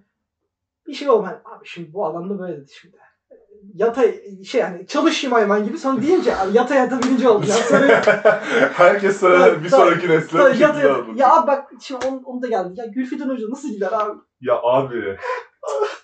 bir 0.86 0.92
şey. 0.92 1.08
Hani, 1.08 1.36
abi 1.44 1.64
şimdi 1.64 1.92
bu 1.92 2.06
adam 2.06 2.30
da 2.30 2.38
böyle 2.38 2.56
dedi 2.56 2.70
şimdi. 2.72 2.96
Yata 3.74 4.02
şey 4.46 4.60
hani 4.60 4.86
çalışayım 4.86 5.34
hayvan 5.34 5.64
gibi 5.64 5.78
sonra 5.78 6.02
deyince 6.02 6.36
abi 6.36 6.56
yata 6.56 6.74
yata 6.74 7.02
birinci 7.02 7.28
olacağım. 7.28 7.60
Sonra 7.68 8.02
Herkes 8.72 9.20
sonra 9.20 9.38
Tabii, 9.38 9.64
bir 9.64 9.68
sonraki 9.68 10.08
nesle 10.08 10.38
yata 10.38 10.54
şey 10.54 10.62
yata. 10.62 10.88
Ya 11.16 11.34
abi 11.34 11.46
bak 11.46 11.70
şimdi 11.80 12.06
onu, 12.06 12.22
onu 12.24 12.42
da 12.42 12.48
geldi. 12.48 12.72
Ya 12.76 12.86
Gülfidan 12.86 13.28
Hoca 13.28 13.50
nasıl 13.50 13.68
gider 13.68 13.92
abi? 13.92 14.18
Ya 14.40 14.54
abi. 14.62 15.16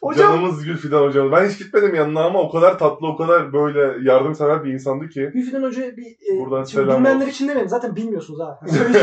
Hocam 0.02 0.32
Canımız 0.32 0.64
Gülfidan 0.64 1.02
hocam. 1.02 1.32
Ben 1.32 1.48
hiç 1.48 1.58
gitmedim 1.58 1.94
yanına 1.94 2.24
ama 2.24 2.42
o 2.42 2.50
kadar 2.50 2.78
tatlı, 2.78 3.06
o 3.06 3.16
kadar 3.16 3.52
böyle 3.52 4.08
yardımsever 4.10 4.64
bir 4.64 4.72
insandı 4.72 5.08
ki. 5.08 5.30
Gülfidan 5.34 5.62
Hoca 5.62 5.96
bir 5.96 6.06
e, 6.34 6.40
Buradan 6.40 6.64
şimdi 6.64 6.82
selam 6.84 6.96
bilmeyenler 6.98 7.20
olsun. 7.20 7.30
için 7.30 7.48
demeyin. 7.48 7.68
Zaten 7.68 7.96
bilmiyorsunuz 7.96 8.40
ha. 8.40 8.60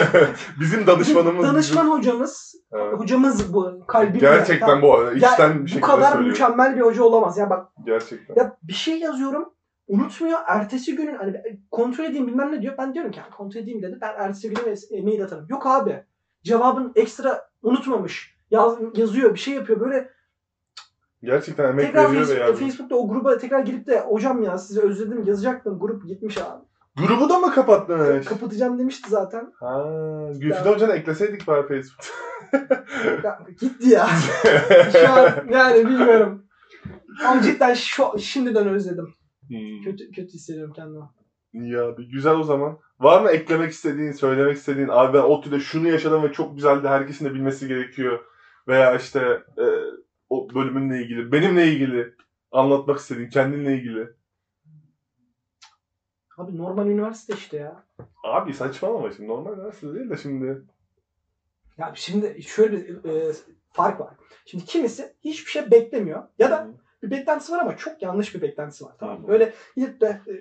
Bizim 0.60 0.88
danışmanımız. 0.88 1.46
Danışman 1.46 1.86
hocamız, 1.88 2.56
Evet. 2.74 3.00
hocamız 3.00 3.54
bu. 3.54 3.86
Kalbimle. 3.88 4.20
Gerçekten 4.20 4.82
bu 4.82 4.94
arada. 4.96 5.12
Ya, 5.12 5.32
içten 5.32 5.56
bir 5.60 5.64
bu 5.64 5.68
şekilde 5.68 5.86
kadar 5.88 6.02
söylüyorum. 6.02 6.28
mükemmel 6.28 6.76
bir 6.76 6.82
hoca 6.82 7.04
olamaz. 7.04 7.38
Ya 7.38 7.50
bak 7.50 7.68
Gerçekten. 7.86 8.36
ya 8.36 8.58
bir 8.64 8.74
şey 8.74 9.00
yazıyorum 9.00 9.50
unutmuyor. 9.88 10.40
Ertesi 10.48 10.96
günün 10.96 11.16
hani 11.16 11.34
kontrol 11.72 12.04
edeyim 12.04 12.28
bilmem 12.28 12.52
ne 12.52 12.62
diyor. 12.62 12.76
Ben 12.78 12.94
diyorum 12.94 13.12
ki 13.12 13.20
"Ya 13.20 13.30
kontrol 13.38 13.62
edeyim 13.62 13.82
dedi. 13.82 13.98
Ben 14.02 14.14
ertesi 14.18 14.50
günü 14.50 14.76
e, 14.92 15.02
mail 15.02 15.24
atarım. 15.24 15.46
Yok 15.50 15.68
abi. 15.68 16.04
Cevabın 16.44 16.92
ekstra 16.96 17.42
unutmamış. 17.62 18.36
Yaz, 18.52 18.78
yazıyor 18.96 19.34
bir 19.34 19.40
şey 19.40 19.54
yapıyor. 19.54 19.80
Böyle 19.80 20.10
Gerçekten 21.26 21.70
emek 21.70 21.86
tekrar 21.86 22.04
veriyor 22.04 22.22
ve 22.22 22.26
Facebook, 22.26 22.40
yardım. 22.40 22.56
Facebook'ta 22.68 22.96
o 22.96 23.10
gruba 23.10 23.38
tekrar 23.38 23.60
girip 23.60 23.88
de 23.88 24.00
hocam 24.00 24.44
ya 24.44 24.58
sizi 24.58 24.82
özledim 24.82 25.24
yazacaktım. 25.26 25.80
Grup 25.80 26.08
gitmiş 26.08 26.38
abi. 26.38 26.64
Grubu 27.08 27.30
da 27.30 27.40
mı 27.40 27.54
kapatmış? 27.54 28.26
Kapatacağım 28.26 28.80
demişti 28.80 29.10
zaten. 29.10 29.52
ha, 29.60 29.86
Gülfidan 30.40 30.74
Hoca'nı 30.74 30.94
ekleseydik 30.94 31.48
bari 31.48 31.68
Facebook'ta. 31.68 32.08
Ya, 33.24 33.40
gitti 33.60 33.90
ya. 33.90 34.08
Şu 34.92 35.14
an 35.14 35.30
yani 35.50 35.90
bilmiyorum. 35.90 36.46
Ama 37.26 37.42
cidden 37.42 37.74
şu, 37.74 38.04
şimdiden 38.20 38.68
özledim. 38.68 39.08
Hmm. 39.48 39.84
Kötü 39.84 40.12
kötü 40.12 40.34
hissediyorum 40.34 40.74
kendimi. 40.76 41.04
İyi 41.54 41.80
abi. 41.80 42.10
Güzel 42.10 42.36
o 42.36 42.44
zaman. 42.44 42.78
Var 43.00 43.22
mı 43.22 43.30
eklemek 43.30 43.72
istediğin, 43.72 44.12
söylemek 44.12 44.58
istediğin? 44.58 44.88
Abi 44.92 45.18
ben 45.18 45.24
ODTÜ'de 45.24 45.60
şunu 45.60 45.88
yaşadım 45.88 46.24
ve 46.24 46.32
çok 46.32 46.56
güzeldi. 46.56 46.88
Herkesin 46.88 47.26
de 47.26 47.34
bilmesi 47.34 47.68
gerekiyor. 47.68 48.20
Veya 48.68 48.96
işte 48.96 49.20
e, 49.58 49.66
o 50.30 50.56
bölümünle 50.56 51.02
ilgili, 51.02 51.32
benimle 51.32 51.68
ilgili 51.68 52.14
anlatmak 52.52 53.00
istediğin, 53.00 53.30
kendinle 53.30 53.76
ilgili. 53.76 54.10
Abi 56.38 56.58
normal 56.58 56.88
üniversite 56.88 57.34
işte 57.34 57.58
ya. 57.58 57.84
Abi 58.24 58.54
saçmalama 58.54 59.12
şimdi. 59.12 59.30
Normal 59.30 59.54
üniversite 59.54 59.94
değil 59.94 60.10
de 60.10 60.18
şimdi. 60.18 60.62
Ya 61.78 61.92
şimdi 61.96 62.44
şöyle 62.44 62.88
bir 62.88 63.10
e, 63.10 63.34
fark 63.72 64.00
var. 64.00 64.14
Şimdi 64.46 64.66
kimisi 64.66 65.16
hiçbir 65.22 65.52
şey 65.52 65.72
beklemiyor. 65.72 66.24
Ya 66.40 66.52
da 66.52 66.68
bir 67.04 67.12
beklentisi 67.12 67.52
var 67.52 67.60
ama 67.60 67.78
çok 67.78 68.02
yanlış 68.02 68.36
bir 68.36 68.42
beklentisi 68.42 68.86
var. 68.86 68.94
Tamam 69.00 69.22
mı? 69.22 69.28
Böyle 69.28 69.54
gidip 69.76 70.02
de 70.02 70.22
e, 70.28 70.34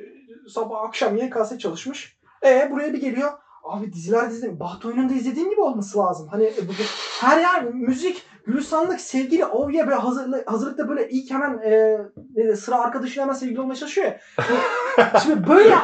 sabah 0.49 0.83
akşam 0.83 1.17
YKS 1.17 1.59
çalışmış. 1.59 2.19
E 2.45 2.69
buraya 2.71 2.93
bir 2.93 3.01
geliyor. 3.01 3.33
Abi 3.65 3.93
diziler 3.93 4.31
dizi. 4.31 4.61
Baht 4.61 4.85
oyununda 4.85 5.15
izlediğin 5.15 5.51
gibi 5.51 5.61
olması 5.61 5.99
lazım. 5.99 6.29
Hani 6.31 6.45
e, 6.45 6.57
bu, 6.69 6.69
bu- 6.69 7.27
her 7.27 7.41
yer 7.41 7.65
müzik, 7.75 8.23
gülistanlık, 8.47 9.01
sevgili, 9.01 9.45
yeah 9.73 9.87
böyle 9.87 10.01
hazırlı, 10.01 10.45
hazırlıkta 10.47 10.89
böyle 10.89 11.09
ilk 11.11 11.31
hemen 11.31 11.59
e, 11.59 11.99
ne 12.35 12.45
de, 12.49 12.57
sıra 12.57 12.77
arkadaşıyla 12.77 13.23
hemen 13.23 13.35
sevgili 13.35 13.61
olmaya 13.61 13.75
çalışıyor 13.75 14.07
ya. 14.07 14.19
Bu- 14.39 15.21
şimdi 15.21 15.49
böyle 15.49 15.75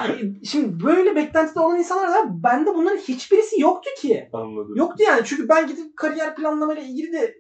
şimdi 0.44 0.84
böyle 0.84 1.16
beklentide 1.16 1.60
olan 1.60 1.78
insanlar 1.78 2.08
da 2.14 2.42
bende 2.44 2.74
bunların 2.74 2.96
hiçbirisi 2.98 3.60
yoktu 3.60 3.90
ki. 3.98 4.28
Anladım. 4.32 4.76
Yoktu 4.76 5.02
yani 5.06 5.20
çünkü 5.24 5.48
ben 5.48 5.66
gidip 5.66 5.96
kariyer 5.96 6.34
planlamayla 6.36 6.82
ilgili 6.82 7.12
de 7.12 7.34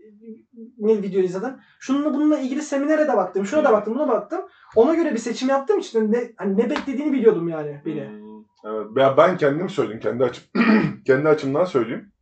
ne 0.78 1.02
video 1.02 1.20
izledim. 1.20 1.54
Şununla 1.80 2.14
bununla 2.14 2.38
ilgili 2.38 2.62
seminere 2.62 3.08
de 3.08 3.16
baktım. 3.16 3.46
Şuna 3.46 3.64
da 3.64 3.72
baktım, 3.72 3.94
buna 3.94 4.08
baktım. 4.08 4.40
Ona 4.76 4.94
göre 4.94 5.12
bir 5.12 5.18
seçim 5.18 5.48
yaptığım 5.48 5.78
için 5.78 6.12
ne, 6.12 6.18
hani 6.36 6.56
ne 6.58 6.70
beklediğini 6.70 7.12
biliyordum 7.12 7.48
yani 7.48 7.82
beni. 7.86 8.08
Hmm, 8.08 8.29
Evet. 8.64 9.16
Ben 9.16 9.36
kendim 9.36 9.68
söyleyeyim. 9.68 10.00
Kendi 10.00 10.24
açım 10.24 10.44
kendi 11.06 11.28
açımdan 11.28 11.64
söyleyeyim. 11.64 12.12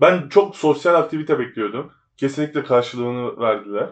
Ben 0.00 0.28
çok 0.28 0.56
sosyal 0.56 0.94
aktivite 0.94 1.38
bekliyordum. 1.38 1.90
Kesinlikle 2.16 2.64
karşılığını 2.64 3.40
verdiler. 3.40 3.88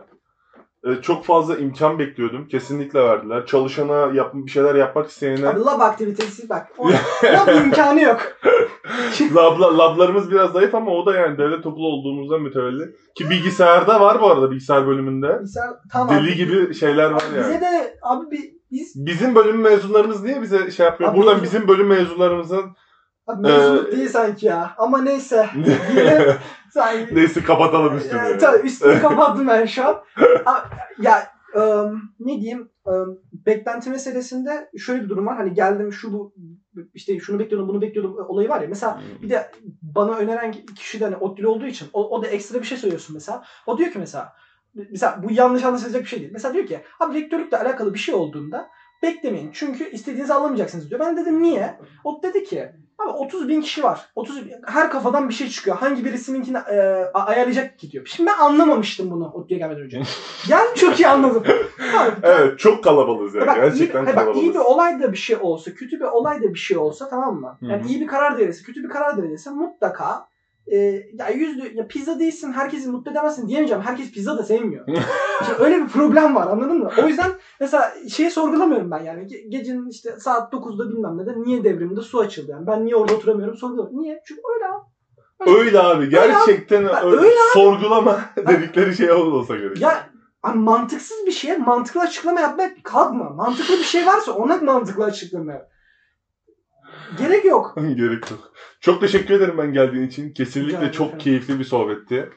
Ee, 0.84 1.02
çok 1.02 1.24
fazla 1.24 1.56
imkan 1.56 1.98
bekliyordum. 1.98 2.48
Kesinlikle 2.48 3.02
verdiler. 3.02 3.46
Çalışana 3.46 4.14
yap, 4.14 4.30
bir 4.34 4.50
şeyler 4.50 4.74
yapmak 4.74 5.08
isteyene 5.10 5.48
Abi 5.48 5.60
lab 5.60 5.80
aktivitesi 5.80 6.48
bak. 6.48 6.66
O, 6.78 6.90
lab 7.24 7.64
imkanı 7.64 8.00
yok. 8.00 8.20
Labla, 9.34 9.78
lablarımız 9.78 10.30
biraz 10.30 10.52
zayıf 10.52 10.74
ama 10.74 10.90
o 10.90 11.06
da 11.06 11.16
yani 11.16 11.38
devlet 11.38 11.66
okulu 11.66 11.86
olduğumuzdan 11.86 12.42
mütevelli. 12.42 12.84
Ki 13.14 13.30
bilgisayarda 13.30 14.00
var 14.00 14.20
bu 14.20 14.30
arada 14.30 14.50
bilgisayar 14.50 14.86
bölümünde. 14.86 15.36
Bilgisayar 15.38 15.70
tamam. 15.92 16.16
Deli 16.16 16.34
gibi 16.36 16.74
şeyler 16.74 17.10
var 17.10 17.22
Bize 17.36 17.50
yani. 17.52 17.60
de 17.60 17.98
abi 18.02 18.30
bi- 18.30 18.57
biz 18.70 19.06
Bizim 19.06 19.34
bölüm 19.34 19.60
mezunlarımız 19.60 20.22
niye 20.22 20.42
bize 20.42 20.70
şey 20.70 20.86
yapıyor? 20.86 21.10
Abi 21.10 21.18
Buradan 21.18 21.42
bizim- 21.42 21.68
bölüm 21.68 21.86
mezunlarımızın 21.86 22.64
abi 23.26 23.42
mezunluk 23.42 23.88
Ee, 23.88 23.96
değil 23.96 24.08
sanki 24.08 24.46
ya. 24.46 24.74
Ama 24.78 25.02
neyse. 25.02 25.48
Yine 25.96 26.36
sanki. 26.70 27.14
neyse 27.14 27.42
kapatalım 27.42 27.96
üstünü. 27.96 28.20
Ee, 28.20 28.38
tabii 28.38 28.66
üstünü 28.66 28.98
kapattım 29.02 29.48
ben 29.48 29.66
şu 29.66 29.86
an. 29.88 29.96
Ya 31.00 31.26
ım, 31.56 32.02
ne 32.20 32.40
diyeyim 32.40 32.68
ım, 32.86 33.18
beklenti 33.46 33.90
meselesinde 33.90 34.70
şöyle 34.78 35.02
bir 35.04 35.08
durum 35.08 35.26
var. 35.26 35.36
Hani 35.36 35.54
geldim 35.54 35.92
şu 35.92 36.12
bu 36.12 36.34
işte 36.94 37.18
şunu 37.20 37.38
bekliyordum 37.38 37.68
bunu 37.68 37.80
bekliyordum 37.82 38.16
olayı 38.28 38.48
var 38.48 38.60
ya. 38.60 38.68
Mesela 38.68 39.00
bir 39.22 39.30
de 39.30 39.50
bana 39.82 40.16
öneren 40.16 40.52
kişi 40.76 41.00
de 41.00 41.04
hani 41.04 41.16
ODTÜ'lü 41.16 41.46
olduğu 41.46 41.66
için 41.66 41.88
o, 41.92 42.08
o 42.16 42.22
da 42.22 42.26
ekstra 42.26 42.58
bir 42.60 42.66
şey 42.66 42.78
söylüyorsun 42.78 43.14
mesela. 43.14 43.44
O 43.66 43.78
diyor 43.78 43.90
ki 43.92 43.98
mesela 43.98 44.32
mesela 44.90 45.20
bu 45.22 45.30
yanlış 45.30 45.64
anlaşılacak 45.64 46.02
bir 46.02 46.08
şey 46.08 46.20
değil. 46.20 46.30
Mesela 46.32 46.54
diyor 46.54 46.66
ki 46.66 46.80
abi 47.00 47.20
rektörlükle 47.20 47.58
alakalı 47.58 47.94
bir 47.94 47.98
şey 47.98 48.14
olduğunda 48.14 48.70
beklemeyin. 49.02 49.50
Çünkü 49.52 49.90
istediğinizi 49.90 50.34
alamayacaksınız 50.34 50.90
diyor. 50.90 51.00
Ben 51.00 51.16
dedim 51.16 51.42
niye? 51.42 51.78
O 52.04 52.22
dedi 52.22 52.44
ki 52.44 52.68
abi 52.98 53.08
30 53.10 53.48
bin 53.48 53.60
kişi 53.60 53.82
var. 53.82 54.10
30 54.14 54.46
bin, 54.46 54.52
her 54.66 54.90
kafadan 54.90 55.28
bir 55.28 55.34
şey 55.34 55.48
çıkıyor. 55.48 55.76
Hangi 55.76 56.04
birisininkini 56.04 56.56
e, 56.56 56.80
ayarlayacak 57.14 57.78
ki 57.78 57.90
diyor. 57.90 58.06
Şimdi 58.06 58.30
ben 58.30 58.44
anlamamıştım 58.44 59.10
bunu 59.10 59.32
ODTÜ'ye 59.32 59.58
gelmeden 59.58 59.82
önce. 59.82 60.02
yani 60.48 60.74
çok 60.74 61.00
iyi 61.00 61.08
anladım. 61.08 61.42
Abi, 61.98 62.10
Evet 62.22 62.58
çok 62.58 62.84
kalabalığız 62.84 63.34
yani. 63.34 63.46
Bak, 63.46 63.56
iyi, 63.56 63.60
Gerçekten 63.60 64.06
bak, 64.06 64.14
kalabalığız. 64.14 64.42
iyi 64.42 64.54
bir 64.54 64.58
olay 64.58 65.00
da 65.00 65.12
bir 65.12 65.16
şey 65.16 65.36
olsa, 65.40 65.74
kötü 65.74 66.00
bir 66.00 66.04
olay 66.04 66.42
da 66.42 66.54
bir 66.54 66.58
şey 66.58 66.76
olsa 66.76 67.08
tamam 67.08 67.40
mı? 67.40 67.58
Yani 67.62 67.82
Hı 67.82 67.84
hı. 67.84 67.88
iyi 67.88 68.00
bir 68.00 68.06
karar 68.06 68.34
da 68.34 68.38
verirse, 68.38 68.64
kötü 68.64 68.84
bir 68.84 68.88
karar 68.88 69.16
da 69.18 69.22
verirse 69.22 69.50
mutlaka 69.50 70.28
e, 70.72 70.76
ya 71.18 71.28
yüzlü 71.34 71.76
ya 71.76 71.86
pizza 71.86 72.18
değilsin 72.18 72.52
herkesi 72.52 72.88
mutlu 72.88 73.10
edemezsin 73.10 73.48
diyemeyeceğim. 73.48 73.82
Herkes 73.82 74.10
pizza 74.12 74.38
da 74.38 74.42
sevmiyor. 74.42 74.86
Şimdi 75.46 75.58
öyle 75.62 75.82
bir 75.82 75.88
problem 75.88 76.34
var 76.36 76.46
anladın 76.46 76.78
mı? 76.78 76.90
O 77.04 77.08
yüzden 77.08 77.30
mesela 77.60 77.92
şeyi 78.10 78.30
sorgulamıyorum 78.30 78.90
ben 78.90 79.04
yani. 79.04 79.22
Ge- 79.22 79.48
gecenin 79.48 79.88
işte 79.88 80.12
saat 80.20 80.52
9'da 80.52 80.88
bilmem 80.88 81.18
ne 81.18 81.26
de 81.26 81.32
niye 81.36 81.64
devrimde 81.64 82.00
su 82.00 82.18
açıldı 82.20 82.50
yani. 82.50 82.66
Ben 82.66 82.84
niye 82.84 82.96
orada 82.96 83.14
oturamıyorum 83.14 83.56
sorgulamıyorum. 83.56 84.02
Niye? 84.02 84.22
Çünkü 84.26 84.40
öyle 84.54 84.64
abi. 84.72 84.84
Öyle 85.58 85.78
abi 85.80 86.08
gerçekten 86.10 86.84
Ha, 86.84 87.02
öyle. 87.04 87.16
öyle 87.16 87.34
Sorgulama 87.52 88.20
dedikleri 88.36 88.96
şey 88.96 89.10
olsa 89.12 89.56
gerek. 89.56 89.80
Ya 89.80 90.06
abi 90.42 90.58
mantıksız 90.58 91.26
bir 91.26 91.32
şeye 91.32 91.56
mantıklı 91.56 92.00
açıklama 92.00 92.40
yapmaya 92.40 92.74
kalkma. 92.82 93.30
Mantıklı 93.30 93.74
bir 93.78 93.84
şey 93.84 94.06
varsa 94.06 94.32
ona 94.32 94.56
mantıklı 94.56 95.04
açıklama 95.04 95.52
yap. 95.52 95.68
Gerek 97.18 97.44
yok. 97.44 97.74
Gerek 97.96 98.30
yok. 98.30 98.52
Çok 98.80 99.00
teşekkür 99.00 99.34
ederim 99.34 99.58
ben 99.58 99.72
geldiğin 99.72 100.06
için. 100.06 100.24
Rica 100.24 100.34
Kesinlikle 100.44 100.76
ederim. 100.76 100.92
çok 100.92 101.20
keyifli 101.20 101.58
bir 101.58 101.64
sohbetti. 101.64 102.30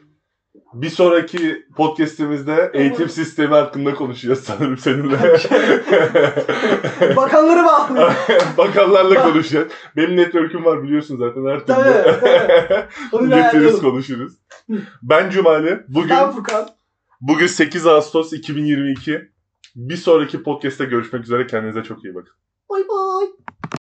Bir 0.74 0.90
sonraki 0.90 1.66
podcastimizde 1.78 2.72
eğitim 2.74 3.10
sistemi 3.10 3.54
hakkında 3.54 3.94
konuşacağız 3.94 4.40
sanırım 4.44 4.78
seninle. 4.78 5.18
Bakanları 7.16 7.66
bağlıyor. 7.66 8.14
Bakanlarla 8.58 9.24
konuşacağız. 9.24 9.68
Benim 9.98 10.18
network'üm 10.18 10.66
var 10.66 10.84
biliyorsun 10.84 11.18
zaten 11.18 11.46
her 11.46 11.60
türlü. 11.60 11.76
Tabii, 11.76 12.88
tabii. 13.12 13.30
Getiririz 13.30 13.82
konuşuruz. 13.82 14.34
Ben 15.04 15.30
Cumali. 15.30 15.84
Bugün 15.88 16.10
Ben 16.10 16.32
Furkan. 16.32 16.70
bugün 17.22 17.48
8 17.48 17.88
Ağustos 17.88 18.34
2022. 18.34 19.22
Bir 19.76 19.98
sonraki 19.98 20.44
podcast'te 20.44 20.86
görüşmek 20.86 21.24
üzere. 21.24 21.48
Kendinize 21.48 21.84
çok 21.84 22.04
iyi 22.04 22.16
bakın. 22.16 22.34
Bay 22.70 22.82
bay. 22.90 23.28